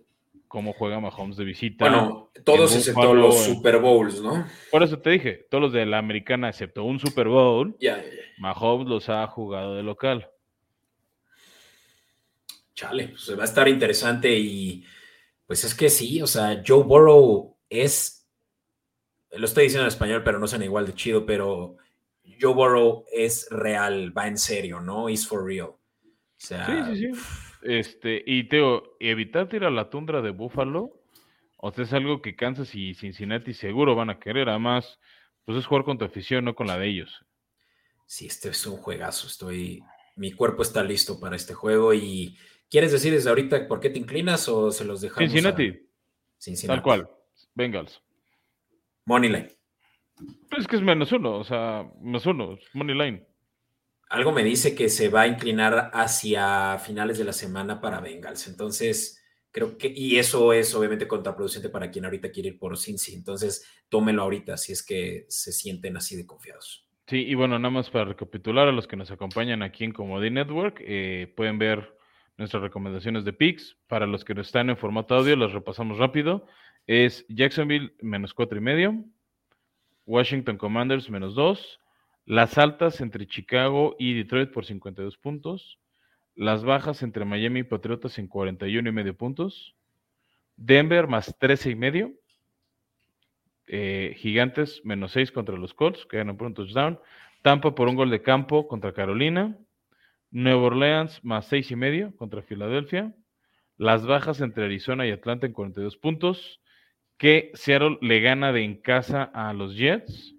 cómo 0.48 0.74
juega 0.74 1.00
Mahomes 1.00 1.38
de 1.38 1.44
visita. 1.44 1.88
Bueno, 1.88 2.30
todos 2.44 2.76
excepto 2.76 3.14
los 3.14 3.42
Super 3.42 3.78
Bowls, 3.78 4.20
¿no? 4.20 4.46
Por 4.70 4.82
eso 4.82 4.98
te 4.98 5.08
dije, 5.08 5.46
todos 5.50 5.62
los 5.62 5.72
de 5.72 5.86
la 5.86 5.96
americana, 5.96 6.50
excepto 6.50 6.84
un 6.84 7.00
Super 7.00 7.28
Bowl. 7.28 7.74
Mahomes 8.36 8.86
los 8.86 9.08
ha 9.08 9.26
jugado 9.28 9.76
de 9.76 9.82
local. 9.82 10.28
Chale, 12.74 13.08
pues 13.08 13.38
va 13.38 13.42
a 13.42 13.46
estar 13.46 13.66
interesante 13.66 14.30
y 14.30 14.84
pues 15.46 15.64
es 15.64 15.74
que 15.74 15.88
sí, 15.88 16.20
o 16.20 16.26
sea, 16.26 16.62
Joe 16.66 16.84
Burrow 16.84 17.52
es, 17.72 18.28
lo 19.32 19.46
estoy 19.46 19.64
diciendo 19.64 19.84
en 19.84 19.88
español, 19.88 20.22
pero 20.24 20.38
no 20.38 20.46
suena 20.46 20.64
igual 20.64 20.86
de 20.86 20.94
chido, 20.94 21.24
pero 21.24 21.76
Joe 22.40 22.54
Burrow 22.54 23.04
es 23.12 23.48
real, 23.50 24.16
va 24.16 24.28
en 24.28 24.38
serio, 24.38 24.80
¿no? 24.80 25.08
Is 25.08 25.26
for 25.26 25.44
real. 25.44 25.68
O 25.68 25.80
sea, 26.36 26.66
Sí, 26.66 26.96
sí, 26.96 26.96
sí. 27.14 27.22
Este, 27.62 28.22
y 28.26 28.48
Teo, 28.48 28.96
evitar 29.00 29.48
ir 29.54 29.64
a 29.64 29.70
la 29.70 29.88
tundra 29.90 30.20
de 30.20 30.30
Buffalo, 30.30 31.00
o 31.56 31.72
sea, 31.72 31.84
es 31.84 31.92
algo 31.92 32.20
que 32.20 32.34
Kansas 32.36 32.74
y 32.74 32.94
Cincinnati 32.94 33.54
seguro 33.54 33.94
van 33.94 34.10
a 34.10 34.18
querer. 34.18 34.48
Además, 34.48 34.98
pues 35.44 35.58
es 35.58 35.66
jugar 35.66 35.84
con 35.84 35.98
tu 35.98 36.04
afición, 36.04 36.44
no 36.44 36.54
con 36.54 36.66
la 36.66 36.78
de 36.78 36.88
ellos. 36.88 37.24
sí, 38.06 38.26
este 38.26 38.50
es 38.50 38.66
un 38.66 38.76
juegazo, 38.76 39.26
estoy, 39.26 39.82
mi 40.16 40.32
cuerpo 40.32 40.62
está 40.62 40.82
listo 40.82 41.18
para 41.18 41.36
este 41.36 41.54
juego 41.54 41.94
y 41.94 42.36
¿quieres 42.68 42.92
decir 42.92 43.12
desde 43.12 43.28
ahorita 43.30 43.66
por 43.68 43.80
qué 43.80 43.90
te 43.90 43.98
inclinas 43.98 44.48
o 44.48 44.70
se 44.70 44.84
los 44.84 45.00
dejamos? 45.00 45.22
a- 45.22 45.32
Cincinnati, 45.32 45.88
Cincinnati. 46.38 46.76
tal 46.76 46.82
cual. 46.82 47.10
Bengals. 47.54 48.02
Moneyline. 49.04 49.48
Pues 50.48 50.62
es 50.62 50.68
que 50.68 50.76
es 50.76 50.82
menos 50.82 51.12
uno, 51.12 51.36
o 51.38 51.44
sea, 51.44 51.90
menos 52.00 52.26
uno, 52.26 52.54
es 52.54 52.74
money 52.74 52.96
line. 52.96 53.26
Algo 54.10 54.32
me 54.32 54.44
dice 54.44 54.74
que 54.74 54.88
se 54.88 55.08
va 55.08 55.22
a 55.22 55.26
inclinar 55.26 55.90
hacia 55.94 56.78
finales 56.78 57.16
de 57.16 57.24
la 57.24 57.32
semana 57.32 57.80
para 57.80 58.00
Bengals. 58.00 58.46
Entonces, 58.46 59.24
creo 59.50 59.78
que, 59.78 59.88
y 59.88 60.18
eso 60.18 60.52
es 60.52 60.74
obviamente 60.74 61.08
contraproducente 61.08 61.70
para 61.70 61.90
quien 61.90 62.04
ahorita 62.04 62.30
quiere 62.30 62.50
ir 62.50 62.58
por 62.58 62.76
Cincy. 62.76 63.14
Entonces, 63.14 63.66
tómenlo 63.88 64.22
ahorita 64.22 64.58
si 64.58 64.72
es 64.72 64.84
que 64.84 65.24
se 65.28 65.52
sienten 65.52 65.96
así 65.96 66.14
de 66.16 66.26
confiados. 66.26 66.86
Sí, 67.06 67.24
y 67.26 67.34
bueno, 67.34 67.58
nada 67.58 67.70
más 67.70 67.90
para 67.90 68.04
recapitular 68.04 68.68
a 68.68 68.72
los 68.72 68.86
que 68.86 68.96
nos 68.96 69.10
acompañan 69.10 69.62
aquí 69.62 69.84
en 69.84 69.92
Comedy 69.92 70.30
Network, 70.30 70.80
eh, 70.84 71.32
pueden 71.34 71.58
ver 71.58 71.96
nuestras 72.36 72.62
recomendaciones 72.62 73.24
de 73.24 73.32
picks. 73.32 73.78
Para 73.88 74.06
los 74.06 74.24
que 74.24 74.34
no 74.34 74.42
están 74.42 74.68
en 74.68 74.76
formato 74.76 75.14
audio, 75.14 75.36
las 75.36 75.52
repasamos 75.52 75.98
rápido. 75.98 76.46
Es 76.86 77.24
Jacksonville 77.28 77.94
menos 78.00 78.34
cuatro 78.34 78.58
y 78.58 78.60
medio, 78.60 79.04
Washington 80.06 80.56
Commanders 80.56 81.10
menos 81.10 81.34
dos, 81.34 81.80
las 82.24 82.58
altas 82.58 83.00
entre 83.00 83.26
Chicago 83.26 83.96
y 83.98 84.14
Detroit 84.14 84.50
por 84.50 84.64
52 84.64 85.16
puntos, 85.18 85.78
las 86.34 86.64
bajas 86.64 87.02
entre 87.02 87.24
Miami 87.24 87.60
y 87.60 87.64
Patriotas 87.64 88.18
en 88.18 88.26
41 88.26 88.88
y 88.88 88.92
medio 88.92 89.16
puntos, 89.16 89.74
Denver 90.56 91.06
más 91.06 91.36
13 91.38 91.70
y 91.70 91.74
medio, 91.74 92.12
eh, 93.66 94.14
Gigantes 94.18 94.82
menos 94.84 95.12
6 95.12 95.32
contra 95.32 95.56
los 95.56 95.74
Colts, 95.74 96.06
que 96.06 96.18
ganan 96.18 96.36
por 96.36 96.46
un 96.46 96.54
touchdown. 96.54 96.98
Tampa 97.42 97.74
por 97.74 97.88
un 97.88 97.96
gol 97.96 98.10
de 98.10 98.22
campo 98.22 98.68
contra 98.68 98.92
Carolina. 98.92 99.56
Nueva 100.30 100.62
Orleans 100.62 101.22
más 101.24 101.46
6 101.46 101.70
y 101.72 101.76
medio 101.76 102.16
contra 102.16 102.42
Filadelfia. 102.42 103.14
Las 103.76 104.06
bajas 104.06 104.40
entre 104.40 104.64
Arizona 104.64 105.06
y 105.06 105.10
Atlanta 105.10 105.46
en 105.46 105.52
42 105.52 105.96
puntos. 105.96 106.60
Que 107.22 107.52
Seattle 107.54 107.98
le 108.00 108.18
gana 108.18 108.52
de 108.52 108.64
en 108.64 108.74
casa 108.74 109.22
a 109.32 109.52
los 109.52 109.76
Jets. 109.76 110.34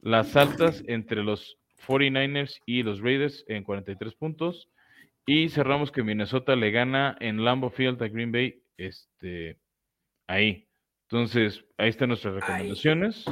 Las 0.00 0.36
altas 0.36 0.84
entre 0.86 1.24
los 1.24 1.58
49ers 1.84 2.60
y 2.64 2.84
los 2.84 3.00
Raiders 3.00 3.44
en 3.48 3.64
43 3.64 4.14
puntos. 4.14 4.68
Y 5.26 5.48
cerramos 5.48 5.90
que 5.90 6.04
Minnesota 6.04 6.54
le 6.54 6.70
gana 6.70 7.16
en 7.18 7.44
Lambeau 7.44 7.72
Field 7.72 8.00
a 8.04 8.06
Green 8.06 8.30
Bay. 8.30 8.62
Este, 8.76 9.58
ahí. 10.28 10.68
Entonces, 11.08 11.64
ahí 11.76 11.88
están 11.88 12.10
nuestras 12.10 12.34
recomendaciones. 12.34 13.24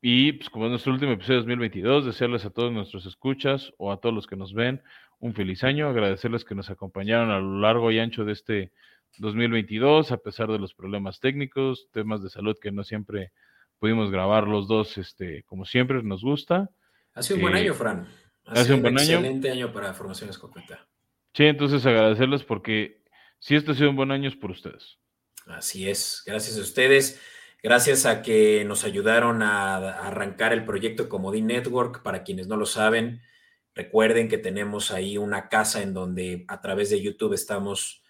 Y 0.00 0.34
pues 0.34 0.50
como 0.50 0.66
es 0.66 0.70
nuestro 0.70 0.92
último 0.92 1.10
episodio 1.10 1.40
de 1.40 1.46
2022, 1.46 2.06
desearles 2.06 2.44
a 2.44 2.50
todos 2.50 2.72
nuestros 2.72 3.06
escuchas 3.06 3.72
o 3.76 3.90
a 3.90 4.00
todos 4.00 4.14
los 4.14 4.28
que 4.28 4.36
nos 4.36 4.54
ven 4.54 4.80
un 5.18 5.34
feliz 5.34 5.64
año, 5.64 5.88
agradecerles 5.88 6.44
que 6.44 6.54
nos 6.54 6.70
acompañaron 6.70 7.32
a 7.32 7.40
lo 7.40 7.58
largo 7.58 7.90
y 7.90 7.98
ancho 7.98 8.24
de 8.24 8.34
este 8.34 8.72
2022, 9.18 10.12
a 10.12 10.18
pesar 10.18 10.48
de 10.48 10.58
los 10.58 10.74
problemas 10.74 11.20
técnicos, 11.20 11.88
temas 11.92 12.22
de 12.22 12.30
salud 12.30 12.56
que 12.60 12.70
no 12.70 12.84
siempre 12.84 13.32
pudimos 13.78 14.10
grabar 14.10 14.46
los 14.46 14.68
dos, 14.68 14.98
este, 14.98 15.42
como 15.44 15.64
siempre 15.64 16.02
nos 16.02 16.22
gusta. 16.22 16.70
Ha 17.14 17.22
sido 17.22 17.36
un 17.36 17.42
buen 17.42 17.54
año, 17.54 17.74
Fran. 17.74 18.08
Ha, 18.44 18.64
sido 18.64 18.76
un 18.76 18.82
buen 18.82 18.98
año. 18.98 19.18
excelente 19.18 19.50
año 19.50 19.72
para 19.72 19.92
Formación 19.94 20.30
Escopeta. 20.30 20.86
Sí, 21.34 21.44
entonces 21.44 21.84
agradecerles 21.86 22.44
porque 22.44 23.02
si 23.38 23.54
esto 23.54 23.72
ha 23.72 23.74
sido 23.74 23.90
un 23.90 23.96
buen 23.96 24.10
año 24.10 24.28
es 24.28 24.36
por 24.36 24.50
ustedes. 24.50 24.98
Así 25.46 25.88
es, 25.88 26.22
gracias 26.26 26.58
a 26.58 26.60
ustedes. 26.60 27.20
Gracias 27.60 28.06
a 28.06 28.22
que 28.22 28.64
nos 28.64 28.84
ayudaron 28.84 29.42
a, 29.42 29.76
arrancar 30.06 30.52
el 30.52 30.64
proyecto 30.64 31.08
Comodín 31.08 31.48
Network. 31.48 32.02
Para 32.02 32.22
quienes 32.22 32.46
no 32.46 32.56
lo 32.56 32.66
saben, 32.66 33.20
recuerden 33.74 34.28
que 34.28 34.38
tenemos 34.38 34.92
ahí 34.92 35.18
una 35.18 35.48
casa 35.48 35.82
en 35.82 35.92
donde 35.92 36.44
a 36.46 36.60
través 36.60 36.90
de 36.90 37.02
YouTube 37.02 37.34
estamos 37.34 38.02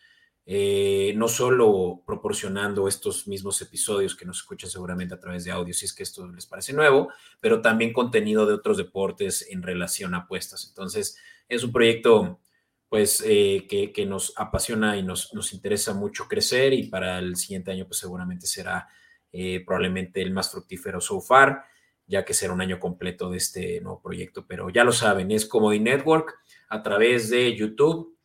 eh, 0.51 1.13
no 1.15 1.29
solo 1.29 2.03
proporcionando 2.07 2.89
estos 2.89 3.29
mismos 3.29 3.61
episodios 3.61 4.17
que 4.17 4.25
nos 4.25 4.39
escuchan 4.39 4.71
seguramente 4.71 5.13
a 5.13 5.21
través 5.21 5.45
de 5.45 5.51
audio, 5.51 5.75
si 5.75 5.85
es 5.85 5.93
que 5.93 6.03
esto 6.03 6.27
les 6.27 6.47
parece 6.47 6.73
nuevo, 6.73 7.11
pero 7.39 7.61
también 7.61 7.93
contenido 7.93 8.47
de 8.47 8.55
otros 8.55 8.79
deportes 8.79 9.47
en 9.51 9.63
relación 9.63 10.15
a 10.15 10.21
apuestas. 10.21 10.67
Entonces, 10.67 11.19
es 11.51 11.63
un 11.65 11.71
proyecto 11.71 12.41
pues 12.89 13.23
eh, 13.27 13.67
que, 13.69 14.07
nos 14.07 14.33
apasiona 14.39 14.97
y 14.97 15.03
nos, 15.03 15.35
nos 15.35 15.53
interesa 15.53 15.93
mucho 15.93 16.27
crecer 16.27 16.73
y 16.73 16.85
para 16.85 17.19
el 17.19 17.37
siguiente 17.37 17.71
año 17.71 17.87
pues 17.87 17.99
seguramente 17.99 18.47
será 18.47 18.89
eh, 19.31 19.63
probablemente 19.67 20.23
el 20.23 20.33
más 20.33 20.51
fructífero 20.51 20.99
so 21.03 21.21
far, 21.21 21.63
ya 22.07 22.25
que 22.25 22.33
será 22.33 22.55
un 22.55 22.63
año 22.63 22.81
completo 22.81 23.29
de 23.29 23.37
este 23.37 23.83
nuevo 23.83 24.01
proyecto. 24.01 24.47
Pero 24.47 24.71
ya 24.71 24.83
lo 24.83 24.93
saben, 24.93 25.31
es 25.31 25.45
Comedy 25.45 25.79
Network 25.79 26.39
a 26.71 26.83
través 26.83 27.29
de 27.29 27.55
YouTube 27.55 28.18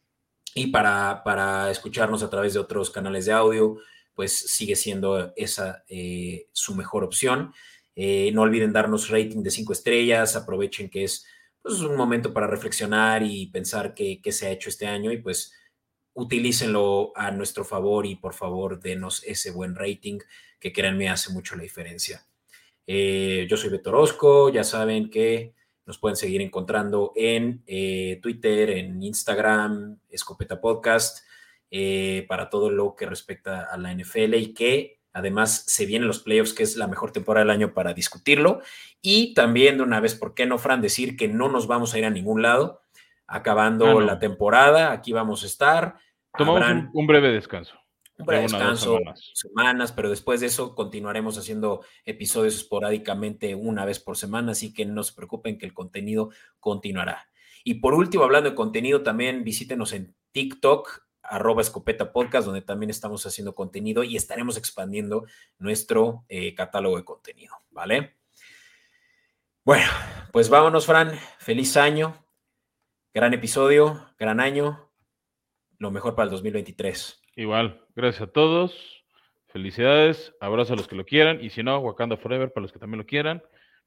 y 0.55 0.67
para, 0.67 1.23
para 1.23 1.71
escucharnos 1.71 2.23
a 2.23 2.29
través 2.29 2.53
de 2.53 2.59
otros 2.59 2.89
canales 2.89 3.25
de 3.25 3.33
audio, 3.33 3.77
pues 4.13 4.31
sigue 4.37 4.75
siendo 4.75 5.33
esa 5.35 5.83
eh, 5.87 6.47
su 6.51 6.75
mejor 6.75 7.03
opción. 7.03 7.53
Eh, 7.95 8.31
no 8.33 8.41
olviden 8.41 8.73
darnos 8.73 9.09
rating 9.09 9.43
de 9.43 9.51
cinco 9.51 9.73
estrellas, 9.73 10.35
aprovechen 10.35 10.89
que 10.89 11.03
es 11.03 11.25
pues, 11.61 11.79
un 11.79 11.95
momento 11.95 12.33
para 12.33 12.47
reflexionar 12.47 13.23
y 13.23 13.47
pensar 13.47 13.93
qué, 13.93 14.19
se 14.31 14.47
ha 14.47 14.51
hecho 14.51 14.69
este 14.69 14.87
año 14.87 15.11
y 15.11 15.17
pues 15.17 15.53
utilícenlo 16.13 17.11
a 17.15 17.31
nuestro 17.31 17.65
favor 17.65 18.05
y 18.05 18.15
por 18.15 18.33
favor 18.33 18.79
denos 18.79 19.23
ese 19.23 19.51
buen 19.51 19.75
rating 19.75 20.19
que 20.59 20.71
créanme 20.71 21.09
hace 21.09 21.31
mucho 21.31 21.55
la 21.55 21.63
diferencia. 21.63 22.25
Eh, 22.85 23.47
yo 23.49 23.57
soy 23.57 23.69
Beto 23.69 23.89
Orozco, 23.89 24.49
ya 24.49 24.63
saben 24.63 25.09
que 25.09 25.53
nos 25.85 25.97
pueden 25.97 26.15
seguir 26.15 26.41
encontrando 26.41 27.11
en 27.15 27.63
eh, 27.67 28.19
Twitter, 28.21 28.69
en 28.71 29.01
Instagram, 29.01 29.99
Escopeta 30.09 30.61
Podcast, 30.61 31.25
eh, 31.71 32.25
para 32.27 32.49
todo 32.49 32.69
lo 32.69 32.95
que 32.95 33.05
respecta 33.05 33.63
a 33.63 33.77
la 33.77 33.93
NFL 33.93 34.35
y 34.35 34.53
que 34.53 34.99
además 35.11 35.63
se 35.67 35.85
vienen 35.85 36.07
los 36.07 36.19
playoffs, 36.19 36.53
que 36.53 36.63
es 36.63 36.75
la 36.77 36.87
mejor 36.87 37.11
temporada 37.11 37.43
del 37.43 37.51
año 37.51 37.73
para 37.73 37.93
discutirlo. 37.93 38.61
Y 39.01 39.33
también 39.33 39.77
de 39.77 39.83
una 39.83 39.99
vez, 39.99 40.15
¿por 40.15 40.33
qué 40.33 40.45
no, 40.45 40.57
Fran? 40.57 40.81
Decir 40.81 41.17
que 41.17 41.27
no 41.27 41.49
nos 41.49 41.67
vamos 41.67 41.93
a 41.93 41.99
ir 41.99 42.05
a 42.05 42.09
ningún 42.09 42.41
lado 42.41 42.81
acabando 43.27 43.99
la 43.99 44.19
temporada, 44.19 44.91
aquí 44.91 45.11
vamos 45.11 45.43
a 45.43 45.47
estar. 45.47 45.95
Tomamos 46.37 46.89
un, 46.93 47.07
breve 47.07 47.31
descanso. 47.31 47.75
Un 48.17 48.25
breve 48.25 48.43
descanso, 48.43 48.99
semanas. 49.33 49.91
pero 49.91 50.09
después 50.09 50.39
de 50.39 50.47
eso 50.47 50.75
continuaremos 50.75 51.37
haciendo 51.37 51.83
episodios 52.05 52.55
esporádicamente 52.55 53.55
una 53.55 53.85
vez 53.85 53.99
por 53.99 54.17
semana, 54.17 54.51
así 54.51 54.71
que 54.73 54.85
no 54.85 55.03
se 55.03 55.13
preocupen 55.13 55.57
que 55.57 55.65
el 55.65 55.73
contenido 55.73 56.29
continuará. 56.59 57.27
Y 57.63 57.75
por 57.75 57.93
último, 57.93 58.23
hablando 58.23 58.49
de 58.49 58.55
contenido, 58.55 59.03
también 59.03 59.43
visítenos 59.43 59.93
en 59.93 60.15
TikTok, 60.31 61.03
arroba 61.23 61.61
escopeta 61.61 62.11
podcast, 62.11 62.45
donde 62.45 62.61
también 62.61 62.89
estamos 62.89 63.25
haciendo 63.25 63.55
contenido 63.55 64.03
y 64.03 64.15
estaremos 64.15 64.57
expandiendo 64.57 65.25
nuestro 65.57 66.25
eh, 66.27 66.53
catálogo 66.53 66.97
de 66.97 67.05
contenido, 67.05 67.55
¿vale? 67.71 68.17
Bueno, 69.63 69.87
pues 70.33 70.49
vámonos, 70.49 70.85
Fran. 70.85 71.17
Feliz 71.39 71.77
año. 71.77 72.25
Gran 73.13 73.33
episodio, 73.33 74.09
gran 74.19 74.41
año. 74.41 74.91
Lo 75.77 75.89
mejor 75.89 76.15
para 76.15 76.25
el 76.25 76.31
2023. 76.31 77.21
Igual, 77.37 77.82
gracias 77.95 78.29
a 78.29 78.31
todos. 78.31 79.03
Felicidades, 79.47 80.33
abrazo 80.39 80.73
a 80.73 80.75
los 80.75 80.87
que 80.87 80.95
lo 80.95 81.05
quieran 81.05 81.43
y 81.43 81.49
si 81.51 81.61
no, 81.61 81.77
Wakanda 81.79 82.17
Forever 82.17 82.51
para 82.51 82.63
los 82.63 82.71
que 82.71 82.79
también 82.79 82.99
lo 82.99 83.05
quieran. 83.05 83.43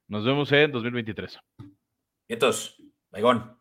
Nos 0.06 0.24
vemos 0.24 0.52
en 0.52 0.70
2023. 0.70 1.40
Vientos, 2.28 2.76
Baigón. 3.10 3.58